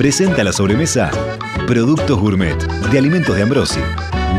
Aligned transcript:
Presenta 0.00 0.42
la 0.42 0.50
sobremesa 0.54 1.10
Productos 1.66 2.18
Gourmet 2.18 2.56
de 2.90 2.98
Alimentos 2.98 3.36
de 3.36 3.42
Ambrosi. 3.42 3.80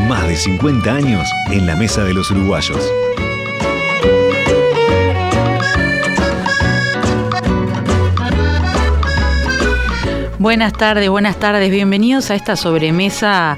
Más 0.08 0.26
de 0.26 0.34
50 0.34 0.92
años 0.92 1.28
en 1.52 1.68
la 1.68 1.76
mesa 1.76 2.02
de 2.02 2.12
los 2.12 2.32
uruguayos. 2.32 2.84
Buenas 10.40 10.72
tardes, 10.72 11.08
buenas 11.08 11.36
tardes, 11.36 11.70
bienvenidos 11.70 12.32
a 12.32 12.34
esta 12.34 12.56
sobremesa 12.56 13.56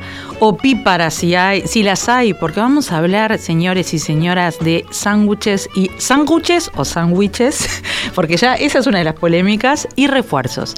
opíparas 0.49 1.15
si, 1.15 1.35
hay, 1.35 1.63
si 1.67 1.83
las 1.83 2.09
hay, 2.09 2.35
porque 2.35 2.61
vamos 2.61 2.93
a 2.93 2.99
hablar, 2.99 3.39
señores 3.39 3.95
y 3.95 3.99
señoras, 3.99 4.59
de 4.59 4.85
sándwiches 4.91 5.69
y 5.75 5.91
sándwiches 5.99 6.71
o 6.77 6.85
sándwiches, 6.85 7.83
porque 8.15 8.37
ya 8.37 8.55
esa 8.55 8.79
es 8.79 8.87
una 8.87 8.99
de 8.99 9.05
las 9.05 9.15
polémicas, 9.15 9.89
y 9.97 10.07
refuerzos. 10.07 10.75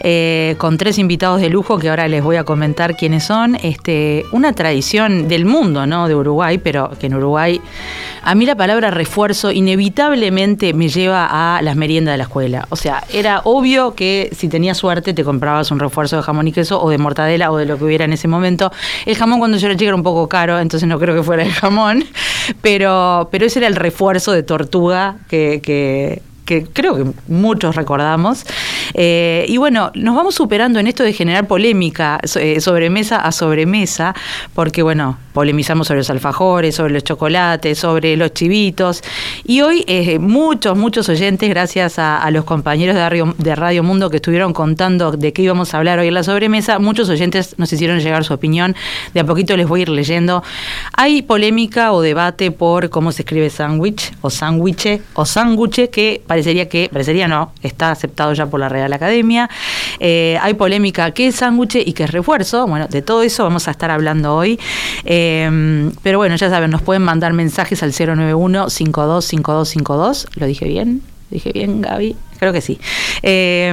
Eh, 0.00 0.56
con 0.58 0.76
tres 0.78 0.98
invitados 0.98 1.40
de 1.40 1.48
lujo 1.48 1.78
que 1.78 1.88
ahora 1.88 2.08
les 2.08 2.22
voy 2.22 2.36
a 2.36 2.44
comentar 2.44 2.96
quiénes 2.96 3.24
son. 3.24 3.56
Este, 3.56 4.24
una 4.32 4.52
tradición 4.52 5.28
del 5.28 5.44
mundo, 5.44 5.86
¿no? 5.86 6.08
De 6.08 6.14
Uruguay, 6.14 6.58
pero 6.58 6.90
que 6.98 7.06
en 7.06 7.14
Uruguay 7.14 7.60
a 8.22 8.34
mí 8.34 8.44
la 8.44 8.56
palabra 8.56 8.90
refuerzo 8.90 9.52
inevitablemente 9.52 10.74
me 10.74 10.88
lleva 10.88 11.28
a 11.56 11.62
las 11.62 11.76
meriendas 11.76 12.14
de 12.14 12.18
la 12.18 12.24
escuela. 12.24 12.66
O 12.70 12.76
sea, 12.76 13.04
era 13.12 13.42
obvio 13.44 13.94
que 13.94 14.30
si 14.36 14.48
tenías 14.48 14.78
suerte 14.78 15.14
te 15.14 15.22
comprabas 15.22 15.70
un 15.70 15.78
refuerzo 15.78 16.16
de 16.16 16.22
jamón 16.22 16.48
y 16.48 16.52
queso 16.52 16.82
o 16.82 16.90
de 16.90 16.98
mortadela 16.98 17.52
o 17.52 17.56
de 17.56 17.66
lo 17.66 17.78
que 17.78 17.84
hubiera 17.84 18.04
en 18.04 18.12
ese 18.12 18.26
momento. 18.26 18.72
El 19.04 19.16
jamón 19.16 19.38
cuando 19.38 19.58
yo 19.58 19.66
era 19.66 19.76
chica 19.76 19.88
era 19.88 19.96
un 19.96 20.02
poco 20.02 20.28
caro, 20.28 20.58
entonces 20.58 20.88
no 20.88 20.98
creo 20.98 21.14
que 21.14 21.22
fuera 21.22 21.42
el 21.42 21.52
jamón, 21.52 22.04
pero, 22.62 23.28
pero 23.30 23.46
ese 23.46 23.58
era 23.58 23.68
el 23.68 23.76
refuerzo 23.76 24.32
de 24.32 24.42
tortuga 24.42 25.18
que, 25.28 25.60
que 25.62 26.22
que 26.46 26.64
creo 26.64 26.96
que 26.96 27.04
muchos 27.28 27.76
recordamos. 27.76 28.46
Eh, 28.94 29.44
y 29.48 29.58
bueno, 29.58 29.90
nos 29.94 30.16
vamos 30.16 30.36
superando 30.36 30.78
en 30.78 30.86
esto 30.86 31.02
de 31.02 31.12
generar 31.12 31.46
polémica 31.46 32.18
eh, 32.36 32.60
sobremesa 32.60 33.18
a 33.18 33.32
sobremesa, 33.32 34.14
porque 34.54 34.82
bueno, 34.82 35.18
polemizamos 35.32 35.88
sobre 35.88 35.98
los 36.00 36.08
alfajores, 36.08 36.76
sobre 36.76 36.94
los 36.94 37.04
chocolates, 37.04 37.78
sobre 37.78 38.16
los 38.16 38.32
chivitos. 38.32 39.02
Y 39.44 39.60
hoy 39.60 39.84
eh, 39.88 40.18
muchos, 40.18 40.78
muchos 40.78 41.08
oyentes, 41.08 41.50
gracias 41.50 41.98
a, 41.98 42.30
los 42.30 42.44
compañeros 42.44 42.94
de 42.94 43.02
Radio, 43.02 43.34
de 43.36 43.54
Radio 43.54 43.82
Mundo 43.82 44.08
que 44.08 44.16
estuvieron 44.16 44.52
contando 44.52 45.12
de 45.12 45.32
qué 45.32 45.42
íbamos 45.42 45.74
a 45.74 45.78
hablar 45.78 45.98
hoy 45.98 46.08
en 46.08 46.14
la 46.14 46.22
sobremesa, 46.22 46.78
muchos 46.78 47.08
oyentes 47.08 47.54
nos 47.58 47.72
hicieron 47.72 47.98
llegar 48.00 48.24
su 48.24 48.32
opinión. 48.34 48.74
De 49.14 49.20
a 49.20 49.24
poquito 49.24 49.56
les 49.56 49.66
voy 49.66 49.80
a 49.80 49.82
ir 49.82 49.88
leyendo. 49.88 50.42
Hay 50.92 51.22
polémica 51.22 51.92
o 51.92 52.02
debate 52.02 52.50
por 52.52 52.88
cómo 52.88 53.10
se 53.10 53.22
escribe 53.22 53.50
sándwich 53.50 54.12
o 54.20 54.30
sándwiche 54.30 55.02
o 55.14 55.26
sándwiche 55.26 55.90
que 55.90 56.22
parecería 56.36 56.68
que, 56.68 56.90
parecería 56.92 57.28
no, 57.28 57.50
está 57.62 57.90
aceptado 57.90 58.34
ya 58.34 58.44
por 58.44 58.60
la 58.60 58.68
Real 58.68 58.92
Academia. 58.92 59.48
Eh, 60.00 60.36
hay 60.42 60.52
polémica 60.52 61.10
qué 61.12 61.28
es 61.28 61.36
sándwich 61.36 61.76
y 61.76 61.94
qué 61.94 62.04
es 62.04 62.10
refuerzo. 62.10 62.66
Bueno, 62.66 62.88
de 62.88 63.00
todo 63.00 63.22
eso 63.22 63.44
vamos 63.44 63.68
a 63.68 63.70
estar 63.70 63.90
hablando 63.90 64.36
hoy. 64.36 64.60
Eh, 65.06 65.90
pero 66.02 66.18
bueno, 66.18 66.36
ya 66.36 66.50
saben, 66.50 66.70
nos 66.70 66.82
pueden 66.82 67.02
mandar 67.02 67.32
mensajes 67.32 67.82
al 67.82 67.92
091 67.92 68.68
525252. 68.68 70.26
¿Lo 70.34 70.46
dije 70.46 70.66
bien? 70.66 71.00
¿Dije 71.30 71.52
bien, 71.54 71.80
Gaby? 71.80 72.14
Creo 72.38 72.52
que 72.52 72.60
sí. 72.60 72.78
Eh, 73.22 73.72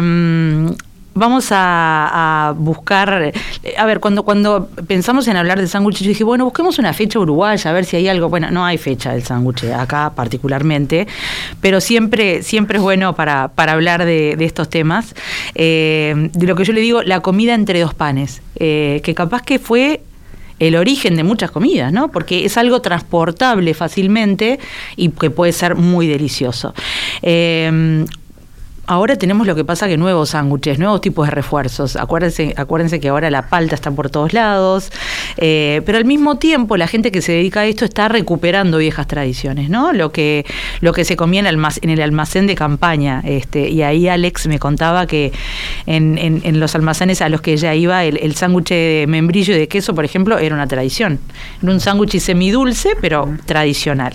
vamos 1.13 1.47
a, 1.51 2.53
buscar, 2.57 3.33
a 3.77 3.85
ver, 3.85 3.99
cuando, 3.99 4.23
cuando 4.23 4.69
pensamos 4.87 5.27
en 5.27 5.37
hablar 5.37 5.59
de 5.59 5.67
sándwich, 5.67 6.01
yo 6.01 6.07
dije, 6.07 6.23
bueno, 6.23 6.45
busquemos 6.45 6.79
una 6.79 6.93
fecha 6.93 7.19
uruguaya, 7.19 7.69
a 7.69 7.73
ver 7.73 7.85
si 7.85 7.97
hay 7.97 8.07
algo, 8.07 8.29
bueno, 8.29 8.49
no 8.51 8.65
hay 8.65 8.77
fecha 8.77 9.13
del 9.13 9.23
sándwich 9.23 9.65
acá 9.65 10.13
particularmente, 10.15 11.07
pero 11.61 11.81
siempre, 11.81 12.43
siempre 12.43 12.77
es 12.77 12.83
bueno 12.83 13.15
para, 13.15 13.49
para 13.49 13.73
hablar 13.73 14.05
de, 14.05 14.35
estos 14.43 14.69
temas. 14.69 15.15
Eh, 15.55 16.29
de 16.33 16.47
lo 16.47 16.55
que 16.55 16.65
yo 16.65 16.73
le 16.73 16.81
digo, 16.81 17.01
la 17.01 17.21
comida 17.21 17.53
entre 17.53 17.79
dos 17.79 17.93
panes, 17.93 18.41
eh, 18.57 19.01
que 19.03 19.13
capaz 19.13 19.41
que 19.41 19.57
fue 19.57 20.01
el 20.59 20.75
origen 20.75 21.15
de 21.15 21.23
muchas 21.23 21.51
comidas, 21.51 21.91
¿no? 21.91 22.09
Porque 22.09 22.45
es 22.45 22.57
algo 22.57 22.81
transportable 22.81 23.73
fácilmente 23.73 24.59
y 24.95 25.09
que 25.09 25.29
puede 25.29 25.51
ser 25.51 25.75
muy 25.75 26.07
delicioso. 26.07 26.73
Eh, 27.21 28.05
Ahora 28.85 29.15
tenemos 29.15 29.47
lo 29.47 29.55
que 29.55 29.63
pasa 29.63 29.87
que 29.87 29.95
nuevos 29.95 30.31
sándwiches, 30.31 30.77
nuevos 30.77 30.99
tipos 30.99 31.25
de 31.27 31.31
refuerzos. 31.31 31.95
Acuérdense, 31.95 32.53
acuérdense 32.57 32.99
que 32.99 33.07
ahora 33.07 33.31
la 33.31 33.47
palta 33.47 33.75
está 33.75 33.91
por 33.91 34.09
todos 34.09 34.33
lados, 34.33 34.91
eh, 35.37 35.81
pero 35.85 35.97
al 35.97 36.03
mismo 36.03 36.37
tiempo 36.37 36.75
la 36.75 36.87
gente 36.87 37.09
que 37.09 37.21
se 37.21 37.31
dedica 37.31 37.61
a 37.61 37.65
esto 37.65 37.85
está 37.85 38.09
recuperando 38.09 38.79
viejas 38.79 39.07
tradiciones, 39.07 39.69
¿no? 39.69 39.93
Lo 39.93 40.11
que, 40.11 40.45
lo 40.81 40.91
que 40.91 41.05
se 41.05 41.15
comía 41.15 41.39
en, 41.39 41.89
el 41.89 42.01
almacén 42.01 42.45
de 42.45 42.55
campaña. 42.55 43.21
Este, 43.23 43.69
y 43.69 43.83
ahí 43.83 44.09
Alex 44.09 44.47
me 44.47 44.59
contaba 44.59 45.07
que 45.07 45.31
en, 45.85 46.59
los 46.59 46.75
almacenes 46.75 47.21
a 47.21 47.29
los 47.29 47.39
que 47.39 47.53
ella 47.53 47.73
iba, 47.75 48.03
el, 48.03 48.35
sándwich 48.35 48.67
de 48.67 49.05
membrillo 49.07 49.55
y 49.55 49.59
de 49.59 49.69
queso, 49.69 49.95
por 49.95 50.03
ejemplo, 50.03 50.39
era 50.39 50.53
una 50.55 50.67
tradición. 50.67 51.19
Era 51.61 51.71
un 51.71 51.79
sándwich 51.79 52.19
semidulce, 52.19 52.97
pero 52.99 53.29
tradicional. 53.45 54.13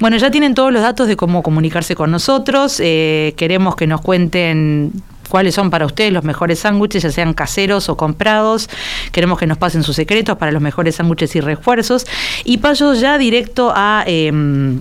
Bueno, 0.00 0.16
ya 0.16 0.32
tienen 0.32 0.54
todos 0.54 0.72
los 0.72 0.82
datos 0.82 1.06
de 1.06 1.16
cómo 1.16 1.44
comunicarse 1.44 1.94
con 1.94 2.10
nosotros. 2.10 2.80
Eh, 2.82 3.34
queremos 3.36 3.76
que 3.76 3.86
nos 3.86 3.99
cuenten 4.00 4.92
cuáles 5.28 5.54
son 5.54 5.70
para 5.70 5.86
ustedes 5.86 6.12
los 6.12 6.24
mejores 6.24 6.58
sándwiches, 6.58 7.02
ya 7.02 7.10
sean 7.10 7.32
caseros 7.32 7.88
o 7.88 7.96
comprados. 7.96 8.68
Queremos 9.12 9.38
que 9.38 9.46
nos 9.46 9.56
pasen 9.56 9.82
sus 9.82 9.96
secretos 9.96 10.36
para 10.36 10.52
los 10.52 10.60
mejores 10.60 10.96
sándwiches 10.96 11.34
y 11.36 11.40
refuerzos. 11.40 12.06
Y 12.44 12.58
paso 12.58 12.94
ya 12.94 13.16
directo 13.16 13.72
a... 13.74 14.04
Em, 14.06 14.80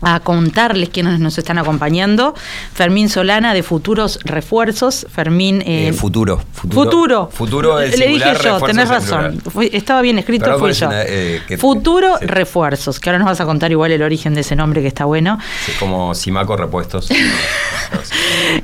a 0.00 0.20
contarles 0.20 0.90
quiénes 0.90 1.18
nos 1.18 1.38
están 1.38 1.58
acompañando. 1.58 2.34
Fermín 2.72 3.08
Solana 3.08 3.54
de 3.54 3.62
Futuros 3.62 4.20
Refuerzos. 4.24 5.06
Fermín. 5.10 5.62
Eh, 5.66 5.92
futuro, 5.92 6.40
futuro. 6.52 7.28
Futuro. 7.32 7.80
Le 7.80 8.08
dije 8.08 8.32
yo, 8.42 8.60
tenés 8.60 8.88
razón. 8.88 9.42
estaba 9.72 10.02
bien 10.02 10.18
escrito, 10.18 10.58
fui 10.58 10.72
yo. 10.72 10.88
Eh, 10.92 11.40
futuro 11.58 12.16
Refuerzos, 12.20 13.00
que 13.00 13.10
ahora 13.10 13.18
nos 13.18 13.26
vas 13.26 13.40
a 13.40 13.44
contar 13.44 13.70
igual 13.72 13.90
el 13.92 14.02
origen 14.02 14.34
de 14.34 14.42
ese 14.42 14.54
nombre 14.54 14.82
que 14.82 14.88
está 14.88 15.04
bueno. 15.04 15.38
como 15.78 16.14
Simaco 16.14 16.56
Repuestos. 16.56 17.08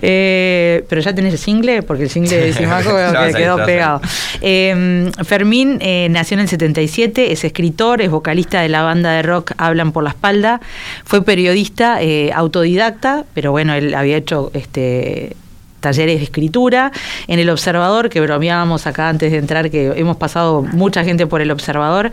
Eh, 0.07 0.85
pero 0.89 1.01
ya 1.01 1.15
tenés 1.15 1.33
el 1.33 1.39
single, 1.39 1.83
porque 1.83 2.05
el 2.05 2.11
single 2.11 2.37
de 2.37 2.53
Simaco 2.53 2.91
quedó 3.37 3.65
pegado. 3.65 4.01
Em, 4.41 5.11
Fermín 5.13 5.79
nació 6.11 6.35
en 6.35 6.41
el 6.41 6.49
77, 6.49 7.33
es 7.33 7.45
escritor, 7.45 8.03
es 8.03 8.11
vocalista 8.11 8.61
de 8.61 8.69
la 8.69 8.83
banda 8.83 9.13
de 9.13 9.23
rock 9.23 9.53
Hablan 9.57 9.93
por 9.93 10.05
la 10.05 10.11
Espalda. 10.11 10.61
Fue 11.05 11.24
periodista 11.25 12.03
eh, 12.03 12.33
autodidacta, 12.33 13.25
pero 13.35 13.51
bueno, 13.51 13.75
él 13.75 13.95
había 13.95 14.17
hecho 14.17 14.51
este 14.55 15.37
talleres 15.85 16.19
de 16.19 16.25
escritura, 16.25 16.93
en 17.29 17.39
el 17.39 17.51
Observador, 17.51 18.09
que 18.09 18.19
bromeábamos 18.23 18.87
acá 18.87 19.11
antes 19.11 19.31
de 19.31 19.37
entrar, 19.37 19.71
que 19.71 19.93
hemos 19.97 20.17
pasado 20.17 20.63
mucha 20.63 21.05
gente 21.05 21.27
por 21.27 21.43
el 21.43 21.51
Observador, 21.51 22.11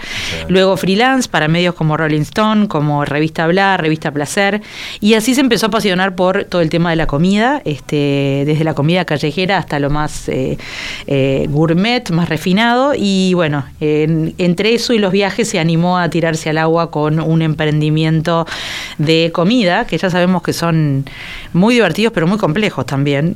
luego 0.49 0.75
freelance 0.75 1.29
para 1.29 1.47
medios 1.47 1.73
como 1.73 1.95
Rolling 1.95 2.21
Stone, 2.21 2.67
como 2.67 3.05
Revista 3.05 3.45
Hablar, 3.45 3.81
Revista 3.81 4.11
Placer, 4.11 4.61
y 4.99 5.13
así 5.13 5.33
se 5.35 5.39
empezó 5.39 5.67
a 5.67 5.69
apasionar 5.69 6.15
por 6.15 6.43
todo 6.43 6.61
el 6.61 6.69
tema 6.69 6.89
de 6.89 6.97
la 6.97 7.07
comida, 7.07 7.61
este, 7.63 8.43
desde 8.45 8.65
la 8.65 8.73
comida 8.73 9.05
callejera 9.05 9.57
hasta 9.57 9.79
lo 9.79 9.89
más 9.89 10.27
eh, 10.27 10.57
eh, 11.07 11.47
gourmet, 11.49 12.09
más 12.11 12.27
refinado, 12.27 12.91
y 12.93 13.33
bueno, 13.35 13.63
entre 13.79 14.73
eso 14.73 14.91
y 14.91 14.99
los 14.99 15.13
viajes 15.13 15.47
se 15.47 15.59
animó 15.59 15.97
a 15.97 16.09
tirarse 16.09 16.49
al 16.49 16.57
agua 16.57 16.91
con 16.91 17.21
un 17.21 17.41
emprendimiento 17.41 18.45
de 18.97 19.31
comida, 19.33 19.87
que 19.87 19.97
ya 19.97 20.09
sabemos 20.09 20.41
que 20.41 20.51
son 20.51 21.05
muy 21.53 21.75
divertidos, 21.75 22.11
pero 22.11 22.27
muy 22.27 22.37
complejos 22.37 22.85
también 22.85 23.33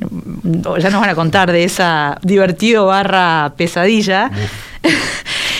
ya 0.78 0.90
nos 0.90 1.00
van 1.00 1.10
a 1.10 1.14
contar 1.14 1.52
de 1.52 1.64
esa 1.64 2.18
divertido 2.22 2.86
barra 2.86 3.52
pesadilla. 3.56 4.30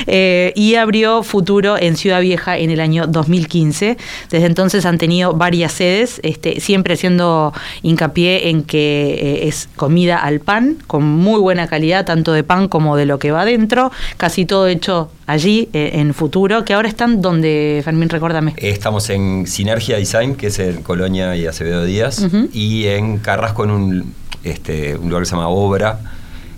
Eh, 0.06 0.52
y 0.54 0.74
abrió 0.76 1.22
Futuro 1.22 1.76
en 1.78 1.96
Ciudad 1.96 2.20
Vieja 2.20 2.58
en 2.58 2.70
el 2.70 2.80
año 2.80 3.06
2015. 3.06 3.96
Desde 4.30 4.46
entonces 4.46 4.84
han 4.86 4.98
tenido 4.98 5.32
varias 5.32 5.72
sedes, 5.72 6.20
este, 6.22 6.60
siempre 6.60 6.94
haciendo 6.94 7.52
hincapié 7.82 8.50
en 8.50 8.62
que 8.62 9.14
eh, 9.14 9.48
es 9.48 9.68
comida 9.76 10.18
al 10.18 10.40
pan, 10.40 10.76
con 10.86 11.04
muy 11.04 11.40
buena 11.40 11.66
calidad, 11.66 12.04
tanto 12.04 12.32
de 12.32 12.44
pan 12.44 12.68
como 12.68 12.96
de 12.96 13.06
lo 13.06 13.18
que 13.18 13.32
va 13.32 13.42
adentro, 13.42 13.90
casi 14.16 14.44
todo 14.46 14.68
hecho 14.68 15.10
allí 15.26 15.68
eh, 15.72 15.92
en 15.94 16.14
Futuro, 16.14 16.64
que 16.64 16.74
ahora 16.74 16.88
están 16.88 17.20
donde, 17.20 17.80
Fermín, 17.84 18.08
recuérdame. 18.08 18.54
Estamos 18.58 19.10
en 19.10 19.46
Sinergia 19.46 19.96
Design, 19.96 20.36
que 20.36 20.48
es 20.48 20.58
en 20.58 20.82
Colonia 20.82 21.34
y 21.36 21.46
Acevedo 21.46 21.84
Díaz, 21.84 22.26
y 22.52 22.86
en 22.86 23.18
Carrasco 23.18 23.64
en 23.64 23.70
un 23.70 24.14
este, 24.46 24.96
un 24.96 25.08
lugar 25.08 25.22
que 25.22 25.26
se 25.26 25.34
llama 25.34 25.48
Obra, 25.48 25.98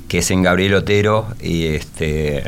que 0.08 0.18
es 0.18 0.30
en 0.30 0.42
Gabriel 0.42 0.74
Otero, 0.74 1.26
y 1.40 1.66
este, 1.66 2.44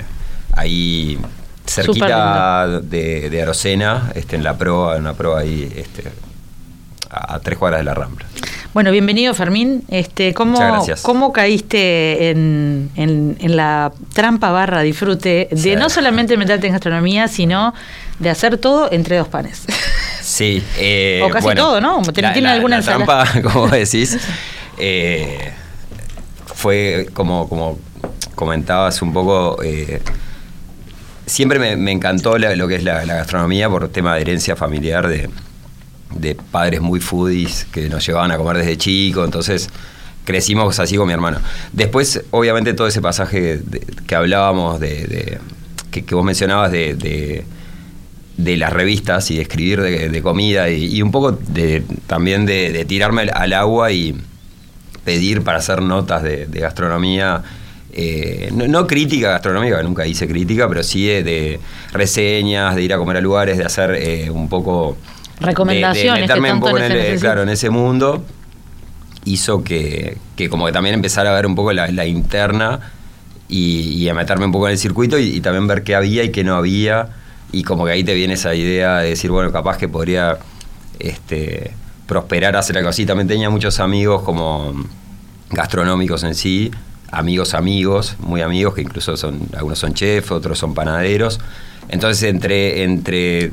ahí 0.52 1.18
cerquita 1.66 2.80
de, 2.82 3.30
de, 3.30 3.42
Arocena, 3.42 4.12
este, 4.14 4.36
en 4.36 4.44
la 4.44 4.56
proa, 4.56 4.96
en 4.96 5.02
una 5.02 5.14
proa 5.14 5.40
ahí 5.40 5.70
este, 5.74 6.04
a, 7.10 7.38
tres 7.40 7.58
cuadras 7.58 7.80
de 7.80 7.84
la 7.84 7.94
Rambla. 7.94 8.26
Bueno, 8.74 8.92
bienvenido 8.92 9.34
Fermín. 9.34 9.82
Este, 9.88 10.32
¿cómo, 10.32 10.58
¿Cómo 11.02 11.32
caíste 11.32 12.30
en, 12.30 12.90
en, 12.94 13.56
la 13.56 13.92
trampa 14.12 14.50
barra 14.52 14.82
disfrute 14.82 15.48
de 15.50 15.76
no 15.76 15.90
solamente 15.90 16.36
meterte 16.36 16.68
en 16.68 16.74
gastronomía, 16.74 17.26
sino 17.26 17.74
de 18.20 18.30
hacer 18.30 18.58
todo 18.58 18.92
entre 18.92 19.16
dos 19.16 19.26
panes? 19.26 19.64
Sí. 20.22 20.62
Eh, 20.78 21.20
o 21.24 21.30
casi 21.30 21.54
todo, 21.54 21.80
¿no? 21.80 22.00
¿Tiene 22.12 22.48
alguna 22.48 22.78
la 22.78 22.82
trampa, 22.84 23.24
como 23.42 23.68
decís, 23.68 24.18
eh, 24.80 25.52
fue 26.54 27.08
como, 27.12 27.48
como 27.48 27.78
comentabas 28.34 29.02
un 29.02 29.12
poco... 29.12 29.62
Eh, 29.62 30.00
siempre 31.26 31.76
me, 31.76 31.92
encantó 31.92 32.38
lo 32.38 32.68
que 32.68 32.76
es 32.76 32.84
la, 32.84 33.04
gastronomía 33.04 33.68
por 33.68 33.88
tema 33.88 34.14
de 34.14 34.22
herencia 34.22 34.56
familiar 34.56 35.06
de, 35.08 35.30
padres 36.50 36.80
muy 36.80 37.00
foodies 37.00 37.66
que 37.66 37.88
nos 37.88 38.04
llevaban 38.04 38.32
a 38.32 38.36
comer 38.36 38.58
desde 38.58 38.76
chico, 38.76 39.24
entonces 39.24 39.70
crecimos 40.24 40.78
así 40.80 40.96
con 40.96 41.06
mi 41.06 41.12
hermano. 41.12 41.38
Después, 41.72 42.24
obviamente, 42.30 42.74
todo 42.74 42.88
ese 42.88 43.00
pasaje 43.00 43.60
que 44.06 44.14
hablábamos 44.14 44.80
de, 44.80 45.38
que, 45.90 46.02
vos 46.14 46.24
mencionabas 46.24 46.72
de, 46.72 47.44
de, 48.36 48.56
las 48.56 48.72
revistas 48.72 49.30
y 49.30 49.36
de 49.36 49.42
escribir 49.42 49.80
de, 49.82 50.22
comida 50.22 50.68
y, 50.70 51.00
un 51.02 51.10
poco 51.10 51.32
de, 51.32 51.84
también 52.06 52.44
de, 52.46 52.84
tirarme 52.86 53.22
al 53.22 53.52
agua 53.52 53.92
y 53.92 54.16
pedir 55.10 55.42
para 55.42 55.58
hacer 55.58 55.82
notas 55.82 56.22
de 56.22 56.46
gastronomía 56.60 57.42
eh, 57.92 58.50
no, 58.52 58.86
crítica 58.86 59.30
gastronómica, 59.30 59.82
nunca 59.82 60.06
hice 60.06 60.28
crítica, 60.28 60.68
pero 60.68 60.82
sí 60.82 61.06
de, 61.06 61.58
reseñas, 61.92 62.76
de 62.76 62.82
ir 62.82 62.94
a 62.94 62.98
comer 62.98 63.16
a 63.16 63.20
lugares, 63.20 63.58
de 63.58 63.64
hacer 63.64 63.90
eh, 63.96 64.30
un 64.30 64.48
poco... 64.48 64.96
Recomendaciones. 65.40 66.14
De, 66.14 66.20
meterme 66.20 66.52
un 66.52 66.60
poco 66.60 66.78
en, 66.78 66.92
el, 66.92 67.18
claro, 67.18 67.42
en 67.42 67.48
ese 67.48 67.70
mundo, 67.70 68.24
hizo 69.24 69.64
que, 69.64 70.18
como 70.48 70.66
que 70.66 70.72
también 70.72 70.94
empezara 70.94 71.30
a 71.30 71.34
ver 71.34 71.46
un 71.46 71.54
poco 71.54 71.72
la, 71.72 72.06
interna 72.06 72.92
y, 73.48 74.08
a 74.08 74.14
meterme 74.14 74.44
un 74.44 74.52
poco 74.52 74.68
en 74.68 74.72
el 74.72 74.78
circuito 74.78 75.18
y, 75.18 75.40
también 75.40 75.66
ver 75.66 75.82
qué 75.82 75.94
había 75.94 76.22
y 76.22 76.30
qué 76.30 76.44
no 76.44 76.56
había. 76.56 77.08
Y 77.52 77.64
como 77.64 77.84
que 77.84 77.92
ahí 77.92 78.04
te 78.04 78.14
viene 78.14 78.34
esa 78.34 78.54
idea 78.54 78.98
de 78.98 79.10
decir, 79.10 79.30
bueno, 79.32 79.50
capaz 79.50 79.76
que 79.76 79.88
podría 79.88 80.38
este, 81.00 81.72
prosperar 82.06 82.54
hacer 82.54 82.76
algo 82.76 82.90
así. 82.90 83.04
También 83.04 83.26
tenía 83.26 83.50
muchos 83.50 83.80
amigos 83.80 84.22
como 84.22 84.74
gastronómicos 85.50 86.22
en 86.22 86.34
sí, 86.34 86.70
amigos 87.10 87.54
amigos, 87.54 88.16
muy 88.20 88.40
amigos, 88.40 88.74
que 88.74 88.82
incluso 88.82 89.16
son, 89.16 89.40
algunos 89.56 89.78
son 89.78 89.94
chefs, 89.94 90.30
otros 90.30 90.58
son 90.58 90.74
panaderos. 90.74 91.40
Entonces, 91.88 92.22
entre, 92.22 92.84
entre 92.84 93.52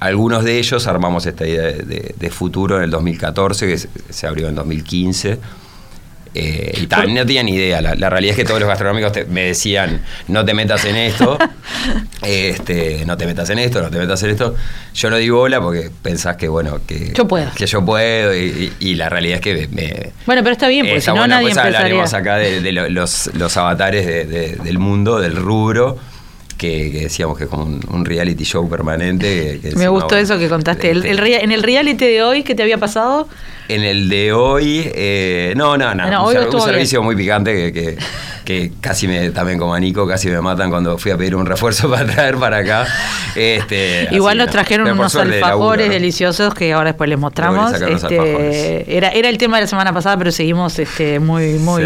algunos 0.00 0.44
de 0.44 0.58
ellos 0.58 0.86
armamos 0.86 1.26
esta 1.26 1.46
idea 1.46 1.62
de, 1.62 2.30
futuro 2.30 2.78
en 2.78 2.84
el 2.84 2.90
2014, 2.90 3.66
que 3.66 3.78
se, 3.78 4.26
abrió 4.26 4.48
en 4.48 4.54
2015. 4.54 5.38
Eh, 6.34 6.80
y 6.82 6.86
tal, 6.86 7.14
no 7.14 7.24
tenía 7.24 7.42
ni 7.44 7.52
idea. 7.52 7.80
La, 7.80 8.10
realidad 8.10 8.32
es 8.32 8.36
que 8.36 8.44
todos 8.44 8.58
los 8.58 8.68
gastronómicos 8.68 9.12
me 9.28 9.42
decían, 9.42 10.02
no 10.26 10.44
te 10.44 10.52
metas 10.52 10.84
en 10.84 10.96
esto, 10.96 11.38
este, 12.22 13.04
no 13.06 13.16
te 13.16 13.26
metas 13.26 13.48
en 13.50 13.60
esto, 13.60 13.80
no 13.80 13.88
te 13.88 13.98
metas 13.98 14.20
en 14.24 14.30
esto. 14.30 14.54
Yo 14.94 15.10
no 15.10 15.16
digo 15.16 15.40
hola 15.40 15.60
porque 15.60 15.90
pensás 16.02 16.36
que, 16.36 16.48
bueno, 16.48 16.80
que 16.86 17.12
yo 17.14 17.28
puedo. 17.28 17.50
Que 17.54 17.66
yo 17.66 17.84
puedo 17.84 18.34
y, 18.34 18.94
la 18.94 19.08
realidad 19.08 19.36
es 19.36 19.40
que 19.42 19.68
me... 19.72 20.12
Bueno, 20.26 20.42
pero 20.42 20.52
está 20.52 20.68
bien, 20.68 20.86
porque 20.86 21.00
si 21.00 21.08
no 21.08 21.26
nadie 21.26 21.48
pues 21.48 21.58
hablaremos 21.58 22.14
acá 22.14 22.36
de, 22.36 22.72
los, 22.72 23.30
los, 23.34 23.56
avatares 23.56 24.28
del 24.28 24.78
mundo, 24.78 25.20
del 25.20 25.36
rubro 25.36 25.98
que, 26.56 27.00
decíamos 27.02 27.36
que 27.36 27.44
es 27.44 27.50
como 27.50 27.64
un, 27.64 28.04
reality 28.04 28.44
show 28.44 28.68
permanente. 28.68 29.60
Me 29.76 29.88
gustó 29.88 30.16
eso 30.16 30.38
que 30.38 30.48
contaste. 30.48 30.90
El, 30.90 31.04
en 31.04 31.52
el 31.52 31.62
reality 31.62 32.06
de 32.06 32.22
hoy, 32.22 32.42
¿qué 32.42 32.54
te 32.54 32.62
había 32.62 32.78
pasado? 32.78 33.28
En 33.66 33.82
el 33.82 34.08
de 34.10 34.32
hoy, 34.32 34.90
eh, 34.94 35.54
no, 35.56 35.78
no, 35.78 35.94
no. 35.94 36.28
un, 36.28 36.60
servicio 36.60 37.02
muy 37.02 37.16
picante 37.16 37.72
que, 37.72 37.96
que, 38.44 38.72
casi 38.80 39.08
me, 39.08 39.30
también 39.30 39.58
como 39.58 39.74
a 39.74 39.80
Nico, 39.80 40.06
casi 40.06 40.28
me 40.28 40.40
matan 40.40 40.68
cuando 40.68 40.98
fui 40.98 41.10
a 41.12 41.16
pedir 41.16 41.34
un 41.34 41.46
refuerzo 41.46 41.88
para 41.90 42.04
traer 42.04 42.36
para 42.36 42.58
acá. 42.58 42.86
Este, 43.34 44.08
Igual 44.10 44.38
nos 44.38 44.50
trajeron 44.50 44.90
unos 44.90 45.14
alfajores 45.16 45.88
deliciosos 45.88 46.54
que 46.54 46.74
ahora 46.74 46.90
después 46.90 47.08
les 47.08 47.18
mostramos. 47.18 47.72
Este, 47.80 48.96
era, 48.96 49.08
era 49.08 49.28
el 49.30 49.38
tema 49.38 49.56
de 49.56 49.62
la 49.62 49.66
semana 49.66 49.92
pasada, 49.92 50.18
pero 50.18 50.30
seguimos 50.30 50.78
este, 50.78 51.18
muy, 51.18 51.54
muy, 51.54 51.84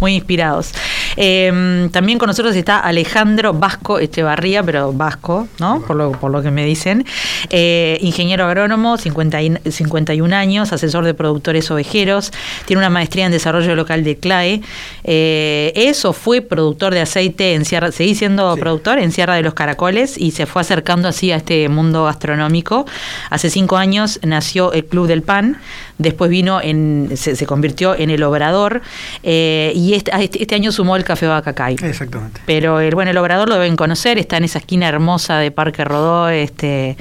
muy 0.00 0.14
inspirados. 0.14 0.72
Em, 1.16 1.90
también 1.90 2.18
con 2.18 2.28
nosotros 2.28 2.56
está 2.56 2.80
Alejandro 2.80 3.52
Vasco 3.52 3.98
Echevarría, 3.98 4.62
pero 4.62 4.92
Vasco, 4.92 5.48
¿no? 5.58 5.82
Por 5.82 5.96
lo, 5.96 6.12
por 6.12 6.30
lo 6.30 6.42
que 6.42 6.50
me 6.50 6.64
dicen. 6.64 7.04
Eh, 7.50 7.98
ingeniero 8.00 8.46
agrónomo, 8.46 8.96
50 8.96 9.38
51 9.70 10.34
años, 10.34 10.72
asesor 10.72 11.04
de 11.04 11.14
productores 11.18 11.70
ovejeros, 11.70 12.32
tiene 12.64 12.78
una 12.78 12.88
maestría 12.88 13.26
en 13.26 13.32
desarrollo 13.32 13.74
local 13.74 14.04
de 14.04 14.16
CLAE. 14.16 14.62
Eh, 15.04 15.72
eso 15.74 16.14
fue 16.14 16.40
productor 16.40 16.94
de 16.94 17.00
aceite 17.00 17.54
en 17.54 17.66
Sierra, 17.66 17.92
seguí 17.92 18.14
siendo 18.14 18.56
productor 18.56 18.98
en 18.98 19.12
Sierra 19.12 19.34
de 19.34 19.42
los 19.42 19.52
Caracoles 19.52 20.16
y 20.16 20.30
se 20.30 20.46
fue 20.46 20.62
acercando 20.62 21.08
así 21.08 21.30
a 21.32 21.36
este 21.36 21.68
mundo 21.68 22.04
gastronómico. 22.04 22.86
Hace 23.28 23.50
cinco 23.50 23.76
años 23.76 24.20
nació 24.22 24.72
el 24.72 24.86
Club 24.86 25.06
del 25.06 25.22
Pan, 25.22 25.58
después 25.98 26.30
vino 26.30 26.60
en, 26.62 27.10
se, 27.16 27.44
convirtió 27.46 27.94
en 27.94 28.10
el 28.10 28.22
Obrador 28.22 28.82
eh, 29.22 29.72
y 29.74 29.94
este, 29.94 30.12
este, 30.18 30.42
este, 30.42 30.54
año 30.54 30.72
sumó 30.72 30.96
el 30.96 31.04
Café 31.04 31.26
Bacacay. 31.26 31.76
Exactamente. 31.82 32.40
Pero 32.46 32.80
el, 32.80 32.94
bueno, 32.94 33.10
el 33.10 33.18
Obrador 33.18 33.48
lo 33.48 33.56
deben 33.56 33.76
conocer, 33.76 34.18
está 34.18 34.36
en 34.36 34.44
esa 34.44 34.58
esquina 34.60 34.88
hermosa 34.88 35.38
de 35.38 35.50
Parque 35.50 35.84
Rodó, 35.84 36.28
este 36.28 36.96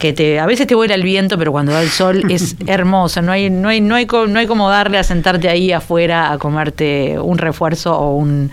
que 0.00 0.14
te, 0.14 0.40
a 0.40 0.46
veces 0.46 0.66
te 0.66 0.74
vuela 0.74 0.94
el 0.94 1.02
viento, 1.02 1.36
pero 1.36 1.52
cuando 1.52 1.72
da 1.72 1.82
el 1.82 1.90
sol 1.90 2.24
es 2.30 2.56
hermoso. 2.66 3.20
No 3.20 3.32
hay, 3.32 3.50
no 3.50 3.68
hay, 3.68 3.82
no 3.82 3.94
hay, 3.94 4.06
no 4.06 4.38
hay 4.38 4.46
como 4.46 4.68
darle 4.70 4.98
a 4.98 5.04
sentarte 5.04 5.48
ahí 5.48 5.72
afuera 5.72 6.32
a 6.32 6.38
comerte 6.38 7.18
un 7.20 7.36
refuerzo 7.36 7.96
o 7.96 8.16
un, 8.16 8.50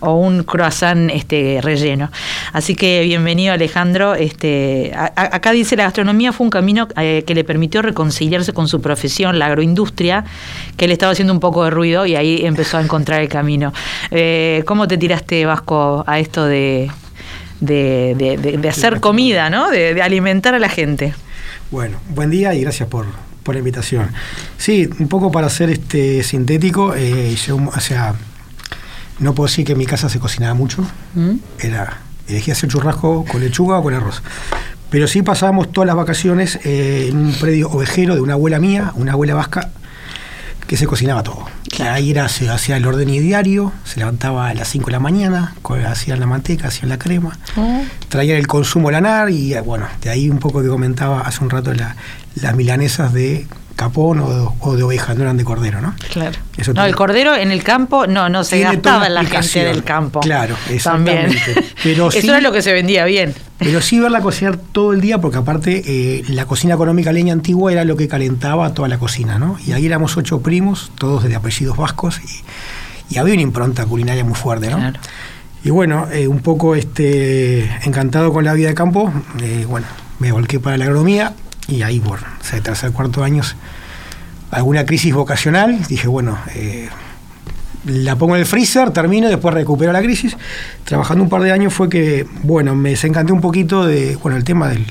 o 0.00 0.14
un 0.14 0.44
croissant 0.44 1.10
este, 1.10 1.60
relleno. 1.62 2.10
Así 2.52 2.76
que 2.76 3.02
bienvenido 3.02 3.54
Alejandro. 3.54 4.14
Este, 4.14 4.92
acá 4.94 5.52
dice 5.52 5.74
la 5.74 5.84
gastronomía 5.84 6.32
fue 6.32 6.44
un 6.44 6.50
camino 6.50 6.86
eh, 6.98 7.24
que 7.26 7.34
le 7.34 7.44
permitió 7.44 7.80
reconciliarse 7.80 8.52
con 8.52 8.68
su 8.68 8.82
profesión, 8.82 9.38
la 9.38 9.46
agroindustria, 9.46 10.26
que 10.76 10.86
le 10.86 10.92
estaba 10.92 11.12
haciendo 11.12 11.32
un 11.32 11.40
poco 11.40 11.64
de 11.64 11.70
ruido 11.70 12.04
y 12.04 12.14
ahí 12.14 12.44
empezó 12.44 12.76
a 12.76 12.82
encontrar 12.82 13.22
el 13.22 13.28
camino. 13.28 13.72
Eh, 14.10 14.62
¿Cómo 14.66 14.86
te 14.86 14.98
tiraste, 14.98 15.46
Vasco, 15.46 16.04
a 16.06 16.18
esto 16.18 16.44
de 16.44 16.90
de, 17.60 18.36
de, 18.60 18.68
hacer 18.68 19.00
comida, 19.00 19.50
¿no? 19.50 19.70
De, 19.70 20.00
alimentar 20.02 20.54
a 20.54 20.58
la 20.58 20.68
gente. 20.68 21.14
Bueno, 21.70 21.98
buen 22.08 22.30
día 22.30 22.54
y 22.54 22.62
gracias 22.62 22.88
por, 22.88 23.06
la 23.46 23.58
invitación. 23.58 24.10
Sí, 24.58 24.88
un 25.00 25.08
poco 25.08 25.32
para 25.32 25.48
ser 25.50 25.70
este 25.70 26.22
sintético, 26.22 26.94
eh, 26.94 27.36
o 27.48 27.80
sea, 27.80 28.14
no 29.18 29.34
puedo 29.34 29.48
decir 29.48 29.64
que 29.64 29.72
en 29.72 29.78
mi 29.78 29.86
casa 29.86 30.08
se 30.08 30.20
cocinaba 30.20 30.54
mucho. 30.54 30.86
¿Mm? 31.14 31.32
Era, 31.58 31.98
elegía 32.28 32.54
hacer 32.54 32.70
churrasco 32.70 33.24
con 33.24 33.40
lechuga 33.40 33.78
o 33.78 33.82
con 33.82 33.92
arroz. 33.92 34.22
Pero 34.88 35.08
sí 35.08 35.22
pasábamos 35.22 35.72
todas 35.72 35.86
las 35.86 35.96
vacaciones 35.96 36.60
eh, 36.64 37.08
en 37.10 37.16
un 37.16 37.32
predio 37.32 37.70
ovejero 37.70 38.14
de 38.14 38.20
una 38.20 38.34
abuela 38.34 38.60
mía, 38.60 38.92
una 38.94 39.12
abuela 39.12 39.34
vasca, 39.34 39.70
que 40.70 40.76
se 40.76 40.86
cocinaba 40.86 41.24
todo. 41.24 41.46
Ahí 41.80 42.12
era, 42.12 42.28
se 42.28 42.48
hacía 42.48 42.76
el 42.76 42.86
orden 42.86 43.08
diario, 43.18 43.72
se 43.82 43.98
levantaba 43.98 44.50
a 44.50 44.54
las 44.54 44.68
5 44.68 44.86
de 44.86 44.92
la 44.92 45.00
mañana, 45.00 45.56
hacían 45.84 46.20
la 46.20 46.26
manteca, 46.26 46.68
hacían 46.68 46.90
la 46.90 46.96
crema, 46.96 47.36
oh. 47.56 47.82
traían 48.08 48.36
el 48.36 48.46
consumo 48.46 48.88
lanar 48.92 49.30
y 49.30 49.52
bueno, 49.64 49.88
de 50.00 50.10
ahí 50.10 50.30
un 50.30 50.38
poco 50.38 50.62
que 50.62 50.68
comentaba 50.68 51.22
hace 51.22 51.42
un 51.42 51.50
rato 51.50 51.72
las 51.74 52.54
milanesas 52.54 53.12
de 53.12 53.48
capón 53.76 54.20
o 54.20 54.76
de, 54.76 54.82
oveja, 54.82 55.14
no 55.14 55.22
eran 55.22 55.36
de 55.36 55.44
cordero, 55.44 55.80
¿no? 55.80 55.94
Claro. 56.12 56.38
no, 56.74 56.84
el 56.84 56.94
cordero 56.94 57.34
en 57.34 57.50
el 57.50 57.62
campo 57.62 58.06
no, 58.06 58.28
no 58.28 58.44
se 58.44 58.60
gastaba 58.60 59.06
en 59.06 59.14
la 59.14 59.24
gente 59.24 59.64
del 59.64 59.84
campo. 59.84 60.20
Claro, 60.20 60.56
exactamente. 60.68 61.54
Pero 61.82 62.08
Eso 62.12 62.26
era 62.26 62.40
lo 62.40 62.52
que 62.52 62.62
se 62.62 62.72
vendía 62.72 63.04
bien. 63.04 63.34
Pero 63.58 63.80
sí 63.80 63.98
verla 63.98 64.20
cocinar 64.20 64.56
todo 64.56 64.92
el 64.92 65.00
día, 65.00 65.18
porque 65.18 65.38
aparte 65.38 65.82
eh, 65.86 66.24
la 66.28 66.46
cocina 66.46 66.74
económica 66.74 67.12
leña 67.12 67.32
antigua 67.32 67.72
era 67.72 67.84
lo 67.84 67.96
que 67.96 68.08
calentaba 68.08 68.72
toda 68.74 68.88
la 68.88 68.98
cocina, 68.98 69.38
¿no? 69.38 69.58
Y 69.66 69.72
ahí 69.72 69.86
éramos 69.86 70.16
ocho 70.16 70.40
primos, 70.40 70.92
todos 70.98 71.24
de 71.24 71.34
apellidos 71.34 71.76
vascos, 71.76 72.20
y, 73.10 73.18
había 73.18 73.34
una 73.34 73.42
impronta 73.42 73.86
culinaria 73.86 74.24
muy 74.24 74.34
fuerte, 74.34 74.70
¿no? 74.70 74.76
Claro. 74.76 75.00
Y 75.64 75.70
bueno, 75.70 76.08
eh, 76.10 76.28
un 76.28 76.40
poco 76.40 76.74
este, 76.74 77.64
encantado 77.84 78.32
con 78.32 78.44
la 78.44 78.54
vida 78.54 78.68
de 78.68 78.74
campo, 78.74 79.12
eh, 79.42 79.66
bueno, 79.68 79.86
me 80.18 80.32
volqué 80.32 80.58
para 80.58 80.78
la 80.78 80.84
agronomía 80.84 81.34
y 81.70 81.82
ahí 81.82 82.00
por 82.00 82.18
o 82.18 82.62
tercer, 82.62 82.92
cuarto 82.92 83.22
años, 83.22 83.56
alguna 84.50 84.84
crisis 84.84 85.14
vocacional, 85.14 85.86
dije, 85.86 86.08
bueno, 86.08 86.38
eh, 86.54 86.88
la 87.86 88.16
pongo 88.16 88.34
en 88.34 88.40
el 88.40 88.46
freezer, 88.46 88.90
termino, 88.90 89.28
después 89.28 89.54
recupero 89.54 89.92
la 89.92 90.02
crisis. 90.02 90.36
Trabajando 90.84 91.24
un 91.24 91.30
par 91.30 91.42
de 91.42 91.52
años 91.52 91.72
fue 91.72 91.88
que, 91.88 92.26
bueno, 92.42 92.74
me 92.74 92.90
desencanté 92.90 93.32
un 93.32 93.40
poquito 93.40 93.86
de, 93.86 94.16
bueno, 94.16 94.36
el 94.36 94.44
tema 94.44 94.68
del 94.68 94.86